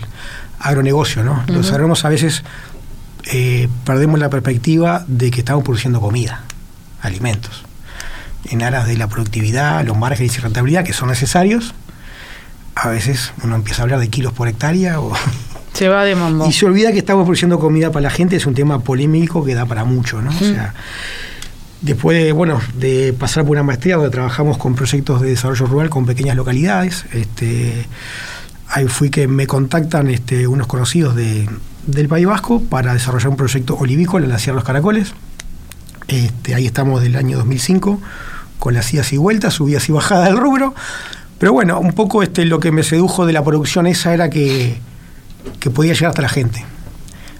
agronegocio, 0.59 1.24
¿no? 1.24 1.43
Los 1.48 1.69
agrónomos 1.71 2.03
a 2.05 2.09
veces 2.09 2.43
eh, 3.25 3.67
perdemos 3.86 4.19
la 4.19 4.29
perspectiva 4.29 5.03
de 5.07 5.29
que 5.31 5.39
estamos 5.39 5.63
produciendo 5.63 6.01
comida, 6.01 6.43
alimentos. 7.01 7.65
en 8.50 8.63
aras 8.63 8.88
de 8.88 8.98
la 8.98 9.07
productividad, 9.07 9.86
los 9.86 9.98
márgenes 9.98 10.36
y 10.38 10.39
rentabilidad 10.39 10.83
que 10.83 10.93
son 10.93 11.09
necesarios, 11.09 11.75
a 12.74 12.88
veces 12.88 13.33
uno 13.43 13.55
empieza 13.55 13.81
a 13.81 13.83
hablar 13.83 14.00
de 14.00 14.07
kilos 14.07 14.33
por 14.33 14.48
hectárea 14.48 15.00
o 15.00 15.12
se 15.73 15.88
va 15.88 16.03
de 16.03 16.15
mambo. 16.15 16.47
Y 16.47 16.53
se 16.53 16.65
olvida 16.65 16.91
que 16.91 16.99
estamos 16.99 17.23
produciendo 17.23 17.59
comida 17.59 17.91
para 17.91 18.03
la 18.03 18.09
gente, 18.09 18.35
es 18.35 18.45
un 18.45 18.53
tema 18.53 18.79
polémico 18.79 19.43
que 19.43 19.53
da 19.53 19.65
para 19.65 19.85
mucho, 19.85 20.21
¿no? 20.21 20.31
O 20.31 20.39
sea, 20.39 20.73
después 21.81 22.23
de, 22.23 22.31
bueno, 22.31 22.59
de 22.75 23.13
pasar 23.17 23.43
por 23.43 23.51
una 23.51 23.63
maestría 23.63 23.95
donde 23.95 24.09
trabajamos 24.11 24.57
con 24.57 24.75
proyectos 24.75 25.21
de 25.21 25.29
desarrollo 25.29 25.65
rural 25.67 25.89
con 25.89 26.05
pequeñas 26.05 26.35
localidades, 26.35 27.05
este, 27.13 27.85
ahí 28.67 28.88
fui 28.88 29.09
que 29.09 29.27
me 29.27 29.47
contactan 29.47 30.09
este, 30.09 30.47
unos 30.47 30.67
conocidos 30.67 31.15
de, 31.15 31.49
del 31.85 32.07
País 32.07 32.25
Vasco 32.25 32.61
para 32.61 32.93
desarrollar 32.93 33.29
un 33.29 33.38
proyecto 33.38 33.75
olivícola 33.75 34.25
en 34.25 34.31
la 34.31 34.39
Sierra 34.39 34.55
de 34.55 34.59
los 34.59 34.65
Caracoles. 34.65 35.13
Este, 36.07 36.55
ahí 36.55 36.65
estamos 36.65 37.01
del 37.01 37.15
año 37.15 37.38
2005, 37.38 38.01
con 38.57 38.73
las 38.73 38.93
idas 38.93 39.13
y 39.13 39.17
vueltas, 39.17 39.53
subidas 39.53 39.88
y 39.89 39.91
bajadas 39.91 40.25
del 40.25 40.38
rubro. 40.38 40.73
Pero 41.38 41.53
bueno, 41.53 41.79
un 41.79 41.93
poco 41.93 42.21
este, 42.23 42.45
lo 42.45 42.59
que 42.59 42.71
me 42.71 42.83
sedujo 42.83 43.25
de 43.25 43.33
la 43.33 43.43
producción 43.43 43.88
esa 43.88 44.13
era 44.13 44.29
que, 44.29 44.77
que 45.60 45.69
podía 45.69 45.93
llegar 45.93 46.10
hasta 46.10 46.22
la 46.22 46.29
gente. 46.29 46.65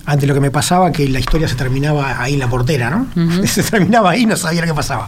Antes 0.06 0.27
lo 0.27 0.34
que 0.34 0.39
me 0.39 0.51
pasaba 0.51 0.91
que 0.91 1.08
la 1.08 1.20
historia 1.20 1.48
se 1.48 1.56
terminaba 1.56 2.22
ahí 2.22 2.34
en 2.34 2.39
la 2.39 2.50
portera, 2.50 2.89
¿no? 2.89 3.08
Se 3.46 3.62
terminaba 3.62 4.12
ahí 4.12 4.24
y 4.24 4.25
no 4.25 4.36
sabía 4.36 4.63
qué 4.63 4.74
pasaba. 4.74 5.08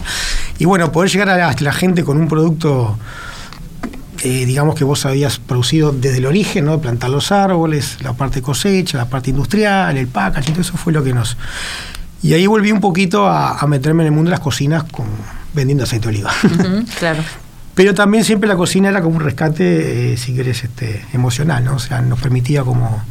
Y 0.59 0.65
bueno, 0.65 0.91
poder 0.91 1.09
llegar 1.09 1.29
a 1.29 1.55
la 1.59 1.73
gente 1.73 2.03
con 2.03 2.17
un 2.17 2.27
producto 2.27 2.97
eh, 4.23 4.45
digamos 4.45 4.75
que 4.75 4.83
vos 4.83 5.05
habías 5.07 5.39
producido 5.39 5.91
desde 5.91 6.17
el 6.17 6.27
origen, 6.27 6.65
¿no? 6.65 6.79
Plantar 6.79 7.09
los 7.09 7.31
árboles, 7.31 7.97
la 8.01 8.13
parte 8.13 8.41
cosecha, 8.41 8.99
la 8.99 9.05
parte 9.05 9.31
industrial, 9.31 9.97
el 9.97 10.07
packaging, 10.07 10.53
todo 10.53 10.61
eso 10.61 10.77
fue 10.77 10.93
lo 10.93 11.03
que 11.03 11.13
nos... 11.13 11.37
Y 12.21 12.33
ahí 12.33 12.45
volví 12.45 12.71
un 12.71 12.81
poquito 12.81 13.27
a, 13.27 13.65
meterme 13.67 14.03
en 14.03 14.07
el 14.07 14.11
mundo 14.13 14.29
de 14.29 14.33
las 14.33 14.41
cocinas 14.41 14.83
con, 14.83 15.07
vendiendo 15.53 15.85
aceite 15.85 16.03
de 16.03 16.09
oliva. 16.09 16.31
claro. 16.99 17.23
Pero 17.75 17.93
también 17.93 18.23
siempre 18.23 18.47
la 18.47 18.55
cocina 18.55 18.89
era 18.89 19.01
como 19.01 19.15
un 19.15 19.21
rescate, 19.21 20.13
eh, 20.13 20.17
si 20.17 20.35
querés, 20.35 20.63
este, 20.63 21.05
emocional, 21.13 21.63
¿no? 21.63 21.75
O 21.75 21.79
sea, 21.79 22.01
nos 22.01 22.19
permitía 22.19 22.63
como... 22.63 23.03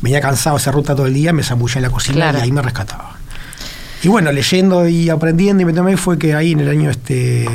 Venía 0.00 0.20
cansado 0.20 0.56
esa 0.56 0.70
ruta 0.70 0.94
todo 0.94 1.06
el 1.06 1.14
día, 1.14 1.32
me 1.32 1.42
zambullé 1.42 1.76
en 1.78 1.82
la 1.82 1.90
cocina 1.90 2.32
y 2.32 2.42
ahí 2.42 2.52
me 2.52 2.60
rescataba. 2.60 3.16
Y 4.02 4.08
bueno, 4.08 4.32
leyendo 4.32 4.86
y 4.86 5.08
aprendiendo 5.08 5.62
y 5.62 5.64
metiéndome 5.64 5.96
fue 5.96 6.18
que 6.18 6.34
ahí 6.34 6.52
en 6.52 6.60
el 6.60 6.68
año 6.68 6.90
este 6.90 7.46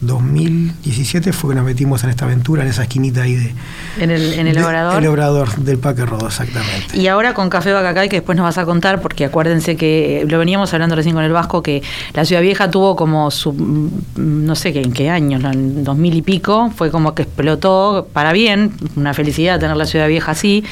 2017 0.00 1.34
fue 1.34 1.50
que 1.50 1.56
nos 1.56 1.64
metimos 1.66 2.02
en 2.04 2.10
esta 2.10 2.24
aventura, 2.24 2.62
en 2.62 2.68
esa 2.68 2.82
esquinita 2.82 3.22
ahí 3.22 3.34
de... 3.34 3.54
En 3.98 4.10
el, 4.10 4.32
en 4.32 4.46
el 4.46 4.56
obrador. 4.62 5.02
El 5.02 5.08
obrador 5.08 5.54
del 5.56 5.78
Parque 5.78 6.06
Rodo, 6.06 6.28
exactamente. 6.28 6.96
Y 6.96 7.06
ahora 7.06 7.34
con 7.34 7.50
Café 7.50 7.72
Bacacay, 7.72 8.08
que 8.08 8.16
después 8.16 8.36
nos 8.36 8.44
vas 8.44 8.56
a 8.56 8.64
contar, 8.64 9.02
porque 9.02 9.26
acuérdense 9.26 9.76
que 9.76 10.24
lo 10.26 10.38
veníamos 10.38 10.72
hablando 10.72 10.96
recién 10.96 11.14
con 11.14 11.22
el 11.22 11.32
Vasco, 11.32 11.62
que 11.62 11.82
la 12.14 12.24
Ciudad 12.24 12.40
Vieja 12.40 12.70
tuvo 12.70 12.96
como 12.96 13.30
su, 13.30 13.52
mm, 13.52 13.90
no 14.16 14.54
sé 14.54 14.72
qué, 14.72 14.80
en 14.80 14.92
qué 14.92 15.10
años, 15.10 15.44
en 15.44 15.84
2000 15.84 16.14
y 16.14 16.22
pico, 16.22 16.72
fue 16.74 16.90
como 16.90 17.14
que 17.14 17.22
explotó 17.22 18.08
para 18.10 18.32
bien, 18.32 18.72
una 18.96 19.12
felicidad 19.12 19.60
tener 19.60 19.76
la 19.76 19.86
Ciudad 19.86 20.08
Vieja 20.08 20.32
así. 20.32 20.64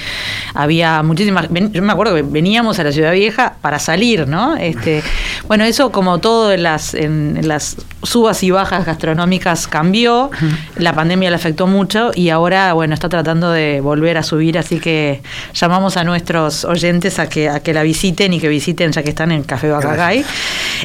Había 0.54 1.02
muchísimas, 1.02 1.49
yo 1.50 1.82
me 1.82 1.92
acuerdo 1.92 2.14
que 2.14 2.23
veníamos 2.23 2.78
a 2.78 2.85
la 2.85 2.92
Ciudad 2.92 3.12
Vieja 3.12 3.56
para 3.61 3.78
salir, 3.78 4.26
¿no? 4.26 4.56
Este, 4.56 5.02
bueno, 5.49 5.64
eso 5.64 5.92
como 5.92 6.16
todo 6.16 6.50
en 6.50 6.62
las, 6.62 6.94
en 6.94 7.47
las 7.47 7.76
subas 8.02 8.42
y 8.42 8.50
bajas 8.50 8.87
gastronómicas 8.87 9.17
económicas 9.18 9.66
cambió, 9.66 10.30
la 10.76 10.92
pandemia 10.92 11.28
le 11.28 11.34
afectó 11.34 11.66
mucho 11.66 12.12
y 12.14 12.28
ahora, 12.28 12.72
bueno, 12.72 12.94
está 12.94 13.08
tratando 13.08 13.50
de 13.50 13.80
volver 13.80 14.16
a 14.16 14.22
subir, 14.22 14.56
así 14.56 14.78
que 14.78 15.22
llamamos 15.54 15.96
a 15.96 16.04
nuestros 16.04 16.64
oyentes 16.64 17.18
a 17.18 17.28
que, 17.28 17.48
a 17.48 17.58
que 17.58 17.75
la 17.75 17.82
visiten 17.82 18.32
y 18.32 18.38
que 18.38 18.48
visiten 18.48 18.92
ya 18.92 19.02
que 19.02 19.08
están 19.08 19.32
en 19.32 19.42
Café 19.42 19.70
Bacagay. 19.70 20.25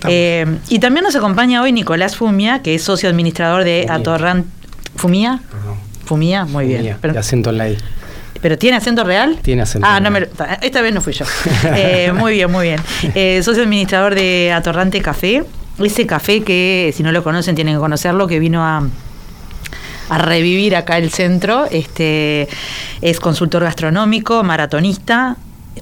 Eh, 0.08 0.58
y 0.68 0.80
también 0.80 1.04
nos 1.04 1.16
acompaña 1.16 1.62
hoy 1.62 1.72
Nicolás 1.72 2.16
Fumia, 2.16 2.64
que 2.64 2.74
es 2.74 2.84
socio 2.84 3.08
administrador 3.08 3.64
de 3.64 3.86
Atorrant... 3.88 4.48
¿Fumia? 4.96 5.40
¿Fumia? 6.06 6.46
Muy 6.46 6.66
bien. 6.66 6.98
Pero, 7.00 7.20
acento 7.20 7.52
en 7.52 7.58
la 7.60 7.70
I. 7.70 7.78
¿Pero 8.42 8.58
tiene 8.58 8.78
acento 8.78 9.04
real? 9.04 9.38
Tiene 9.44 9.62
acento 9.62 9.88
Ah, 9.88 10.00
no 10.00 10.10
me, 10.10 10.28
esta 10.64 10.82
vez 10.82 10.92
no 10.92 11.02
fui 11.02 11.14
yo. 11.14 11.26
Eh, 11.76 12.12
muy 12.14 12.34
bien, 12.34 12.52
muy 12.52 12.68
bien. 12.68 12.80
Eh, 13.14 13.42
socio 13.44 13.62
administrador 13.62 14.16
de 14.16 14.52
Atorrante 14.52 15.02
Café 15.02 15.44
ese 15.80 16.06
café 16.06 16.44
que, 16.44 16.94
si 16.96 17.04
no 17.04 17.12
lo 17.12 17.24
conocen, 17.24 17.56
tienen 17.56 17.76
que 17.76 17.80
conocerlo, 17.80 18.28
que 18.28 18.40
vino 18.40 18.64
a, 18.64 18.84
a 20.10 20.18
revivir 20.18 20.76
acá 20.76 20.98
el 20.98 21.10
centro. 21.10 21.66
Este, 21.72 22.48
es 23.02 23.20
consultor 23.20 23.64
gastronómico, 23.64 24.44
maratonista, 24.44 25.38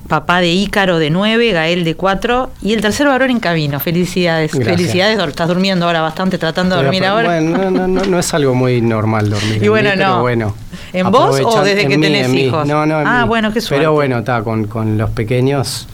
papá 0.07 0.39
de 0.39 0.51
Ícaro 0.51 0.99
de 0.99 1.09
9, 1.09 1.51
Gael 1.51 1.83
de 1.83 1.95
4 1.95 2.49
y 2.61 2.73
el 2.73 2.81
tercer 2.81 3.07
varón 3.07 3.31
en 3.31 3.39
camino. 3.39 3.79
Felicidades. 3.79 4.51
Felicidades, 4.51 5.19
estás 5.19 5.47
durmiendo 5.47 5.85
ahora 5.85 6.01
bastante, 6.01 6.37
tratando 6.37 6.75
de 6.75 6.83
dormir 6.83 7.05
ahora. 7.05 7.27
Bueno, 7.41 7.71
no, 7.71 7.87
no, 7.87 8.05
no, 8.05 8.19
es 8.19 8.33
algo 8.33 8.55
muy 8.55 8.81
normal 8.81 9.29
dormir. 9.29 9.63
Y 9.63 9.67
bueno, 9.67 9.95
no. 9.95 10.21
bueno, 10.21 10.55
¿En 10.93 11.11
vos 11.11 11.39
o 11.43 11.63
desde 11.63 11.87
que 11.87 11.97
tenés 11.97 12.33
hijos? 12.33 12.67
No, 12.67 12.85
no, 12.85 12.97
ah, 13.05 13.25
bueno, 13.25 13.53
qué 13.53 13.61
suerte. 13.61 13.81
Pero 13.81 13.93
bueno, 13.93 14.19
está, 14.19 14.43
con, 14.43 14.67
con 14.67 14.97
los 14.97 15.09
pequeños 15.11 15.87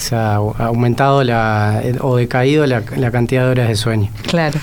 se 0.00 0.16
ha 0.16 0.36
aumentado 0.36 1.22
la, 1.22 1.82
o 2.00 2.16
decaído 2.16 2.66
la, 2.66 2.82
cantidad 2.82 3.44
de 3.44 3.50
horas 3.50 3.68
de 3.68 3.76
sueño. 3.76 4.10
Claro. 4.26 4.58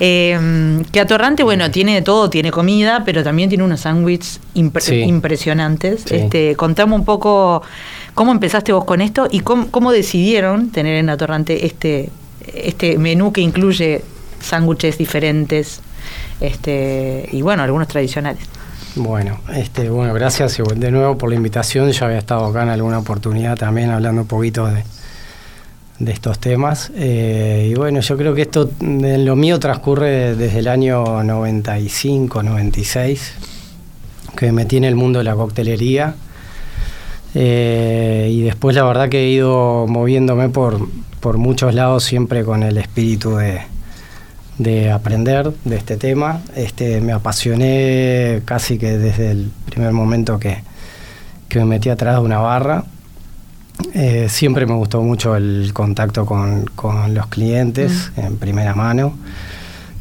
Eh, 0.00 0.82
que 0.92 1.00
Atorrante, 1.00 1.42
bueno, 1.42 1.70
tiene 1.70 1.94
de 1.94 2.02
todo, 2.02 2.30
tiene 2.30 2.50
comida, 2.50 3.02
pero 3.04 3.22
también 3.22 3.48
tiene 3.48 3.64
unos 3.64 3.80
sándwiches 3.80 4.40
impresionantes. 4.54 6.10
Este, 6.10 6.56
contame 6.56 6.94
un 6.94 7.04
poco 7.04 7.62
cómo 8.14 8.32
empezaste 8.32 8.72
vos 8.72 8.84
con 8.84 9.00
esto 9.00 9.28
y 9.30 9.40
cómo, 9.40 9.92
decidieron 9.92 10.70
tener 10.70 10.96
en 10.96 11.10
Atorrante 11.10 11.66
este, 11.66 12.10
este 12.54 12.98
menú 12.98 13.32
que 13.32 13.40
incluye 13.40 14.02
sándwiches 14.40 14.98
diferentes 14.98 15.80
este, 16.40 17.28
y 17.32 17.42
bueno, 17.42 17.62
algunos 17.62 17.88
tradicionales. 17.88 18.55
Bueno, 18.96 19.40
este, 19.54 19.90
bueno, 19.90 20.14
gracias 20.14 20.56
de 20.56 20.90
nuevo 20.90 21.18
por 21.18 21.28
la 21.28 21.36
invitación. 21.36 21.92
Ya 21.92 22.06
había 22.06 22.16
estado 22.16 22.46
acá 22.46 22.62
en 22.62 22.70
alguna 22.70 22.98
oportunidad 22.98 23.54
también 23.58 23.90
hablando 23.90 24.22
un 24.22 24.26
poquito 24.26 24.66
de, 24.68 24.84
de 25.98 26.12
estos 26.12 26.38
temas. 26.38 26.90
Eh, 26.96 27.68
y 27.70 27.74
bueno, 27.74 28.00
yo 28.00 28.16
creo 28.16 28.34
que 28.34 28.42
esto, 28.42 28.70
lo 28.80 29.36
mío 29.36 29.60
transcurre 29.60 30.34
desde 30.34 30.60
el 30.60 30.68
año 30.68 31.22
95, 31.22 32.42
96, 32.42 33.34
que 34.34 34.46
me 34.46 34.52
metí 34.52 34.78
en 34.78 34.84
el 34.84 34.96
mundo 34.96 35.18
de 35.18 35.24
la 35.26 35.34
coctelería. 35.34 36.14
Eh, 37.34 38.30
y 38.32 38.40
después 38.40 38.74
la 38.74 38.84
verdad 38.84 39.10
que 39.10 39.26
he 39.26 39.28
ido 39.28 39.86
moviéndome 39.86 40.48
por, 40.48 40.88
por 41.20 41.36
muchos 41.36 41.74
lados 41.74 42.02
siempre 42.02 42.44
con 42.44 42.62
el 42.62 42.78
espíritu 42.78 43.36
de, 43.36 43.60
de 44.58 44.90
aprender 44.90 45.52
de 45.64 45.76
este 45.76 45.96
tema. 45.96 46.40
Este, 46.54 47.00
me 47.00 47.12
apasioné 47.12 48.42
casi 48.44 48.78
que 48.78 48.96
desde 48.98 49.30
el 49.32 49.50
primer 49.66 49.92
momento 49.92 50.38
que, 50.38 50.62
me 51.54 51.64
metí 51.64 51.88
atrás 51.88 52.16
de 52.16 52.20
una 52.20 52.38
barra. 52.38 52.84
Eh, 53.94 54.26
siempre 54.28 54.66
me 54.66 54.74
gustó 54.74 55.02
mucho 55.02 55.36
el 55.36 55.70
contacto 55.72 56.26
con, 56.26 56.66
los 57.14 57.26
clientes 57.28 58.12
en 58.16 58.36
primera 58.36 58.74
mano. 58.74 59.16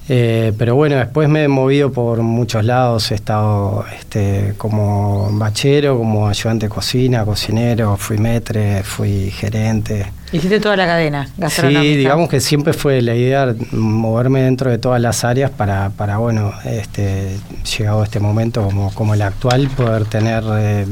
Eh, 0.07 0.53
pero 0.57 0.75
bueno, 0.75 0.97
después 0.97 1.29
me 1.29 1.43
he 1.43 1.47
movido 1.47 1.91
por 1.91 2.21
muchos 2.21 2.63
lados, 2.63 3.09
he 3.11 3.15
estado 3.15 3.85
este, 3.97 4.53
como 4.57 5.29
bachero, 5.31 5.97
como 5.97 6.27
ayudante 6.27 6.67
de 6.67 6.69
cocina, 6.69 7.25
cocinero, 7.25 7.95
fui 7.97 8.17
metre, 8.17 8.83
fui 8.83 9.31
gerente. 9.31 10.05
Hiciste 10.31 10.59
toda 10.59 10.75
la 10.75 10.85
cadena 10.85 11.29
gastronómica. 11.37 11.81
Sí, 11.81 11.97
digamos 11.97 12.29
que 12.29 12.39
siempre 12.39 12.73
fue 12.73 13.01
la 13.01 13.15
idea 13.15 13.55
moverme 13.71 14.41
dentro 14.41 14.69
de 14.71 14.77
todas 14.77 14.99
las 15.01 15.23
áreas 15.23 15.51
para, 15.51 15.91
para 15.91 16.17
bueno, 16.17 16.51
este, 16.65 17.37
llegado 17.77 18.01
a 18.01 18.03
este 18.05 18.19
momento 18.19 18.63
como, 18.63 18.93
como 18.93 19.13
el 19.13 19.21
actual, 19.21 19.69
poder 19.69 20.05
tener 20.05 20.43
eh, 20.57 20.85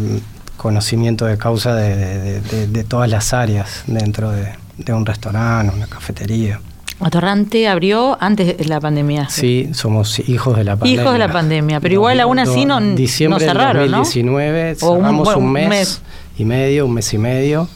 conocimiento 0.58 1.26
de 1.26 1.38
causa 1.38 1.76
de, 1.76 2.40
de, 2.42 2.84
todas 2.84 3.10
las 3.10 3.34
áreas 3.34 3.84
dentro 3.88 4.32
de, 4.32 4.94
un 4.94 5.06
restaurante, 5.06 5.76
una 5.76 5.88
cafetería. 5.88 6.62
Atorrante 7.00 7.68
abrió 7.68 8.18
antes 8.22 8.58
de 8.58 8.66
la 8.66 8.80
pandemia. 8.80 9.28
Sí, 9.30 9.70
somos 9.74 10.20
hijos 10.30 10.56
de 10.56 10.64
la 10.64 10.78
pandemia. 10.78 11.02
Hijos 11.02 11.14
de 11.14 11.20
la 11.20 11.32
pandemia, 11.32 11.80
pero 11.82 11.96
igual 11.96 12.20
aún 12.22 12.40
así 12.40 12.66
no, 12.66 12.80
diciembre 12.80 13.46
no 13.46 13.52
cerraron, 13.52 13.92
2019, 13.92 14.76
cerramos 14.76 15.36
un, 15.36 15.52
mes, 15.52 16.02
y 16.38 16.46
medio, 16.46 16.86
un 16.86 16.94
mes 16.94 17.14
y 17.14 17.18
medio. 17.18 17.68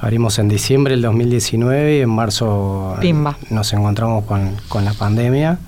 Abrimos 0.00 0.38
en 0.38 0.48
diciembre 0.48 0.92
del 0.92 1.02
2019 1.02 1.98
y 1.98 2.00
en 2.02 2.10
marzo 2.10 2.96
nos 3.50 3.72
encontramos 3.72 4.24
con, 4.24 4.84
la 4.84 4.92
pandemia. 4.94 5.58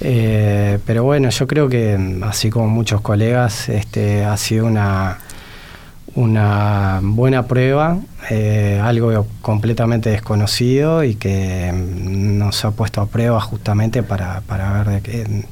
Eh, 0.00 0.78
pero 0.84 1.04
bueno, 1.04 1.30
yo 1.30 1.46
creo 1.46 1.68
que 1.68 2.18
así 2.22 2.50
como 2.50 2.66
muchos 2.66 3.00
colegas, 3.02 3.68
este 3.68 4.24
ha 4.24 4.36
sido 4.36 4.66
una 4.66 5.18
una 6.14 7.00
buena 7.02 7.46
prueba, 7.46 7.98
eh, 8.30 8.80
algo 8.82 9.26
completamente 9.40 10.10
desconocido 10.10 11.04
y 11.04 11.14
que 11.14 11.72
nos 11.72 12.64
ha 12.64 12.72
puesto 12.72 13.00
a 13.00 13.06
prueba 13.06 13.40
justamente 13.40 14.02
para, 14.02 14.42
para 14.42 14.72
ver 14.72 14.86
de 14.88 15.00
qué 15.00 15.44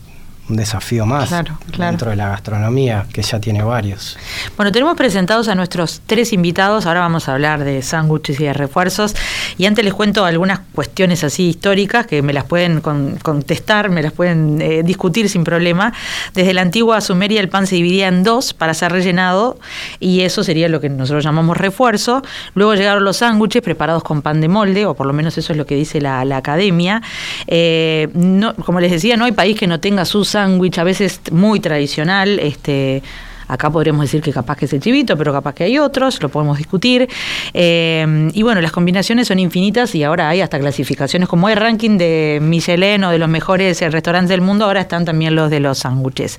un 0.51 0.57
desafío 0.57 1.07
más 1.07 1.31
dentro 1.79 2.11
de 2.11 2.17
la 2.17 2.29
gastronomía, 2.29 3.07
que 3.13 3.23
ya 3.23 3.41
tiene 3.41 3.63
varios. 3.63 4.19
Bueno, 4.57 4.73
tenemos 4.73 4.97
presentados 4.97 5.49
a 5.49 5.55
nuestros 5.55 6.03
tres 6.07 6.33
invitados, 6.33 6.87
ahora 6.87 7.01
vamos 7.01 7.29
a 7.29 7.35
hablar 7.35 7.65
de 7.65 7.81
sándwiches 7.83 8.41
y 8.41 8.45
de 8.45 8.53
refuerzos. 8.53 9.15
Y 9.57 9.67
antes 9.67 9.85
les 9.85 9.95
cuento 9.95 10.25
algunas 10.25 10.61
cuestiones 10.75 11.25
así 11.25 11.49
históricas 11.49 12.07
que 12.07 12.23
me 12.23 12.33
las 12.33 12.45
pueden 12.45 12.81
contestar, 12.81 13.91
me 13.91 14.03
las 14.03 14.13
pueden 14.13 14.61
eh, 14.61 14.83
discutir 14.83 15.29
sin 15.29 15.45
problema. 15.45 15.93
Desde 16.35 16.53
la 16.53 16.63
antigua 16.63 17.01
Sumeria 17.01 17.41
el 17.41 17.49
pan 17.49 17.67
se 17.67 17.77
dividía 17.77 18.09
en 18.09 18.25
dos 18.25 18.53
para 18.53 18.75
ser 18.75 18.93
rellenado 18.93 19.59
y 20.01 20.23
eso 20.23 20.43
sería 20.43 20.69
lo 20.69 20.81
que 20.81 20.89
nosotros 20.89 21.25
llamamos 21.25 21.57
refuerzo. 21.57 22.23
Luego 22.55 22.75
llegaron 22.75 23.05
los 23.05 23.19
sándwiches 23.19 23.63
preparados 23.63 24.03
con 24.03 24.23
pan 24.23 24.41
de 24.41 24.49
molde, 24.49 24.87
o 24.87 24.95
por 24.95 25.07
lo 25.07 25.13
menos 25.13 25.39
eso 25.39 25.53
es 25.53 25.57
lo 25.57 25.67
que 25.67 25.77
dice 25.77 26.01
la, 26.01 26.21
academia. 26.41 27.03
Eh, 27.47 28.09
no, 28.15 28.55
como 28.55 28.81
les 28.81 28.91
decía, 28.91 29.17
no 29.17 29.25
hay 29.25 29.33
país 29.33 29.59
que 29.59 29.67
no 29.67 29.81
tenga 29.81 30.05
su 30.05 30.25
sándwich, 30.41 30.79
a 30.79 30.85
veces 30.85 31.21
muy 31.31 31.61
tradicional. 31.61 32.39
Este, 32.39 33.03
Acá 33.51 33.69
podríamos 33.69 34.03
decir 34.03 34.23
que 34.23 34.33
capaz 34.33 34.57
que 34.57 34.67
es 34.67 34.73
el 34.73 34.81
chivito, 34.81 35.17
pero 35.17 35.33
capaz 35.33 35.55
que 35.55 35.65
hay 35.65 35.77
otros, 35.77 36.23
lo 36.23 36.29
podemos 36.29 36.57
discutir. 36.57 37.09
Eh, 37.53 38.31
y 38.33 38.43
bueno, 38.45 38.61
las 38.61 38.71
combinaciones 38.71 39.27
son 39.27 39.41
infinitas 39.41 39.93
y 39.97 40.05
ahora 40.05 40.29
hay 40.29 40.41
hasta 40.41 40.61
clasificaciones, 40.61 41.29
como 41.29 41.49
hay 41.49 41.57
ranking 41.57 41.99
de 41.99 42.39
Michelin 42.41 43.03
o 43.03 43.11
de 43.11 43.19
los 43.19 43.29
mejores 43.29 43.83
eh, 43.83 43.91
restaurantes 43.91 44.29
del 44.29 44.41
mundo, 44.41 44.67
ahora 44.67 44.83
están 44.83 45.05
también 45.05 45.35
los 45.35 45.51
de 45.51 45.59
los 45.59 45.79
sándwiches. 45.79 46.39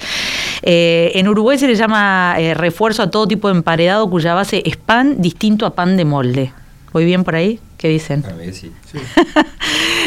Eh, 0.62 1.12
en 1.16 1.28
Uruguay 1.28 1.58
se 1.58 1.68
le 1.68 1.76
llama 1.76 2.38
refuerzo 2.54 3.04
a 3.04 3.12
todo 3.12 3.28
tipo 3.28 3.50
de 3.50 3.56
emparedado 3.58 4.10
cuya 4.10 4.34
base 4.34 4.64
es 4.66 4.78
pan 4.78 5.22
distinto 5.22 5.66
a 5.66 5.76
pan 5.76 5.98
de 5.98 6.06
molde. 6.06 6.54
¿Voy 6.94 7.04
bien 7.04 7.26
por 7.26 7.36
ahí? 7.36 7.60
¿Qué 7.82 7.88
dicen? 7.88 8.24
A 8.30 8.34
mí 8.34 8.54
sí. 8.54 8.72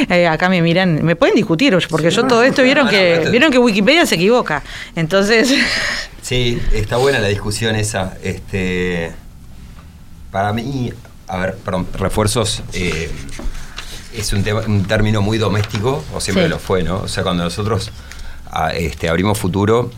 acá 0.31 0.49
me 0.49 0.63
miran, 0.63 1.05
me 1.05 1.17
pueden 1.17 1.35
discutir, 1.35 1.77
porque 1.91 2.09
yo 2.13 2.25
todo 2.25 2.45
esto 2.45 2.63
vieron 2.63 2.89
que 2.89 3.27
vieron 3.33 3.51
que 3.51 3.59
Wikipedia 3.59 4.07
se 4.07 4.15
equivoca. 4.15 4.63
Entonces 4.95 5.53
Sí, 6.23 6.63
está 6.73 6.99
buena 6.99 7.19
la 7.19 7.27
discusión 7.27 7.75
esa. 7.75 8.17
Este, 8.23 9.11
para 10.31 10.53
mí, 10.53 10.93
a 11.27 11.37
ver, 11.37 11.57
perdón, 11.57 11.89
refuerzos 11.99 12.63
eh, 12.73 13.11
es 14.17 14.33
un, 14.33 14.43
un, 14.67 14.85
término 14.85 15.21
muy 15.21 15.37
doméstico, 15.37 16.03
o 16.15 16.21
siempre 16.21 16.49
lo 16.49 16.61
fue, 16.61 16.85
¿no? 16.85 17.01
O 17.01 17.09
sea, 17.09 17.25
cuando 17.25 17.43
nosotros 17.43 17.91
ah, 18.53 18.71
este, 18.73 19.09
abrimos 19.09 19.37
futuro, 19.37 19.91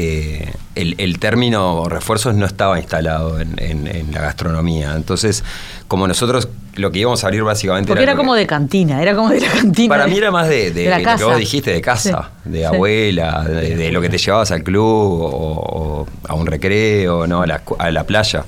eh, 0.00 0.52
el, 0.76 1.18
término 1.18 1.88
refuerzos 1.88 2.34
no 2.34 2.46
estaba 2.46 2.78
instalado 2.78 3.40
en, 3.40 4.12
la 4.12 4.20
gastronomía. 4.20 4.94
Entonces, 4.94 5.42
como 5.88 6.06
nosotros 6.06 6.48
lo 6.76 6.92
que 6.92 7.00
íbamos 7.00 7.24
a 7.24 7.26
abrir 7.26 7.42
básicamente... 7.42 7.88
Porque 7.88 8.04
era, 8.04 8.14
como 8.14 8.34
de 8.34 8.46
cantina, 8.46 9.02
era 9.02 9.16
como 9.16 9.30
de 9.30 9.40
la 9.40 9.48
cantina. 9.48 9.88
Para 9.88 10.06
mí 10.06 10.16
era 10.16 10.30
más 10.30 10.48
de, 10.48 10.68
lo 11.04 11.16
que 11.16 11.24
vos 11.24 11.36
dijiste, 11.36 11.72
de 11.72 11.80
casa, 11.80 12.30
de 12.44 12.64
abuela, 12.64 13.42
de, 13.42 13.90
lo 13.90 14.00
que 14.00 14.08
te 14.08 14.18
llevabas 14.18 14.52
al 14.52 14.62
club 14.62 14.84
o, 14.84 16.06
a 16.28 16.34
un 16.34 16.46
recreo, 16.46 17.26
¿no? 17.26 17.42
a, 17.42 17.90
la, 17.90 18.04
playa. 18.04 18.44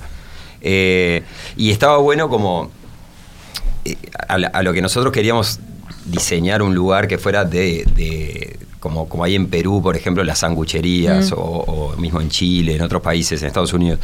Eh, 0.60 1.22
y 1.56 1.70
estaba 1.70 1.96
bueno 1.98 2.28
como... 2.28 2.70
Eh, 3.84 3.96
a, 4.28 4.62
lo 4.62 4.72
que 4.72 4.82
nosotros 4.82 5.12
queríamos 5.12 5.58
diseñar 6.04 6.62
un 6.62 6.74
lugar 6.74 7.08
que 7.08 7.18
fuera 7.18 7.44
de 7.44 8.58
como, 8.80 9.08
como 9.08 9.24
hay 9.24 9.36
en 9.36 9.46
Perú, 9.46 9.80
por 9.82 9.96
ejemplo, 9.96 10.24
las 10.24 10.38
sangucherías, 10.38 11.32
o, 11.36 11.94
mismo 11.98 12.20
en 12.20 12.30
Chile, 12.30 12.74
en 12.74 12.82
otros 12.82 13.02
países, 13.02 13.40
en 13.42 13.48
Estados 13.48 13.72
Unidos. 13.72 14.00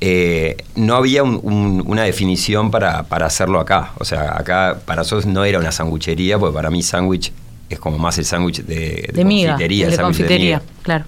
Eh, 0.00 0.56
no 0.74 0.96
había 0.96 1.22
una 1.22 2.02
definición 2.02 2.72
para, 2.72 3.06
hacerlo 3.08 3.60
acá. 3.60 3.92
O 3.98 4.04
sea, 4.04 4.36
acá 4.36 4.80
para 4.84 5.02
nosotros 5.02 5.26
no 5.26 5.44
era 5.44 5.60
una 5.60 5.70
sanguchería, 5.70 6.38
porque 6.38 6.54
para 6.54 6.70
mí 6.70 6.82
sándwich 6.82 7.32
es 7.70 7.78
como 7.78 7.98
más 7.98 8.18
el 8.18 8.24
sándwich 8.24 8.64
de, 8.64 9.08
de, 9.12 9.22
confitería. 9.22 9.88
De 9.88 9.96
confitería, 9.96 10.62
claro. 10.82 11.04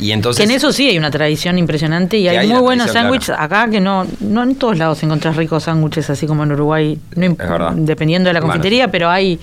Y 0.00 0.10
entonces, 0.10 0.44
en 0.44 0.50
eso 0.50 0.72
sí 0.72 0.88
hay 0.88 0.98
una 0.98 1.12
tradición 1.12 1.58
impresionante 1.58 2.18
y 2.18 2.26
hay, 2.26 2.48
muy 2.48 2.60
buenos 2.60 2.90
sándwiches 2.90 3.30
acá 3.30 3.70
que 3.70 3.80
no, 3.80 4.04
no 4.18 4.42
en 4.42 4.56
todos 4.56 4.76
lados 4.76 5.00
encontrás 5.04 5.36
ricos 5.36 5.64
sándwiches 5.64 6.10
así 6.10 6.26
como 6.26 6.42
en 6.42 6.50
Uruguay, 6.50 6.98
dependiendo 7.14 8.28
de 8.28 8.34
la 8.34 8.40
confitería, 8.40 8.90
pero 8.90 9.08
hay... 9.08 9.38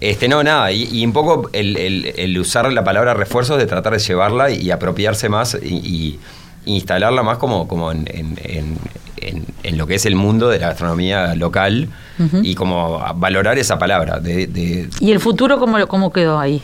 Este, 0.00 0.28
no, 0.28 0.42
nada, 0.42 0.70
y, 0.70 1.04
un 1.04 1.12
poco 1.12 1.50
el, 1.52 2.38
usar 2.38 2.72
la 2.72 2.84
palabra 2.84 3.14
refuerzos 3.14 3.58
de 3.58 3.66
tratar 3.66 3.92
de 3.92 3.98
llevarla 3.98 4.50
y, 4.50 4.70
apropiarse 4.70 5.28
más 5.28 5.54
y, 5.54 6.18
instalarla 6.64 7.22
más 7.22 7.38
como, 7.38 7.66
como 7.66 7.90
en, 7.90 8.06
lo 9.72 9.86
que 9.86 9.96
es 9.96 10.06
el 10.06 10.14
mundo 10.14 10.48
de 10.48 10.58
la 10.58 10.68
gastronomía 10.68 11.34
local 11.34 11.88
y 12.42 12.54
como 12.54 13.02
valorar 13.16 13.58
esa 13.58 13.78
palabra. 13.78 14.20
De, 14.20 14.88
¿Y 15.00 15.10
el 15.10 15.20
futuro 15.20 15.58
cómo, 15.58 15.86
cómo 15.88 16.12
quedó 16.12 16.38
ahí? 16.38 16.62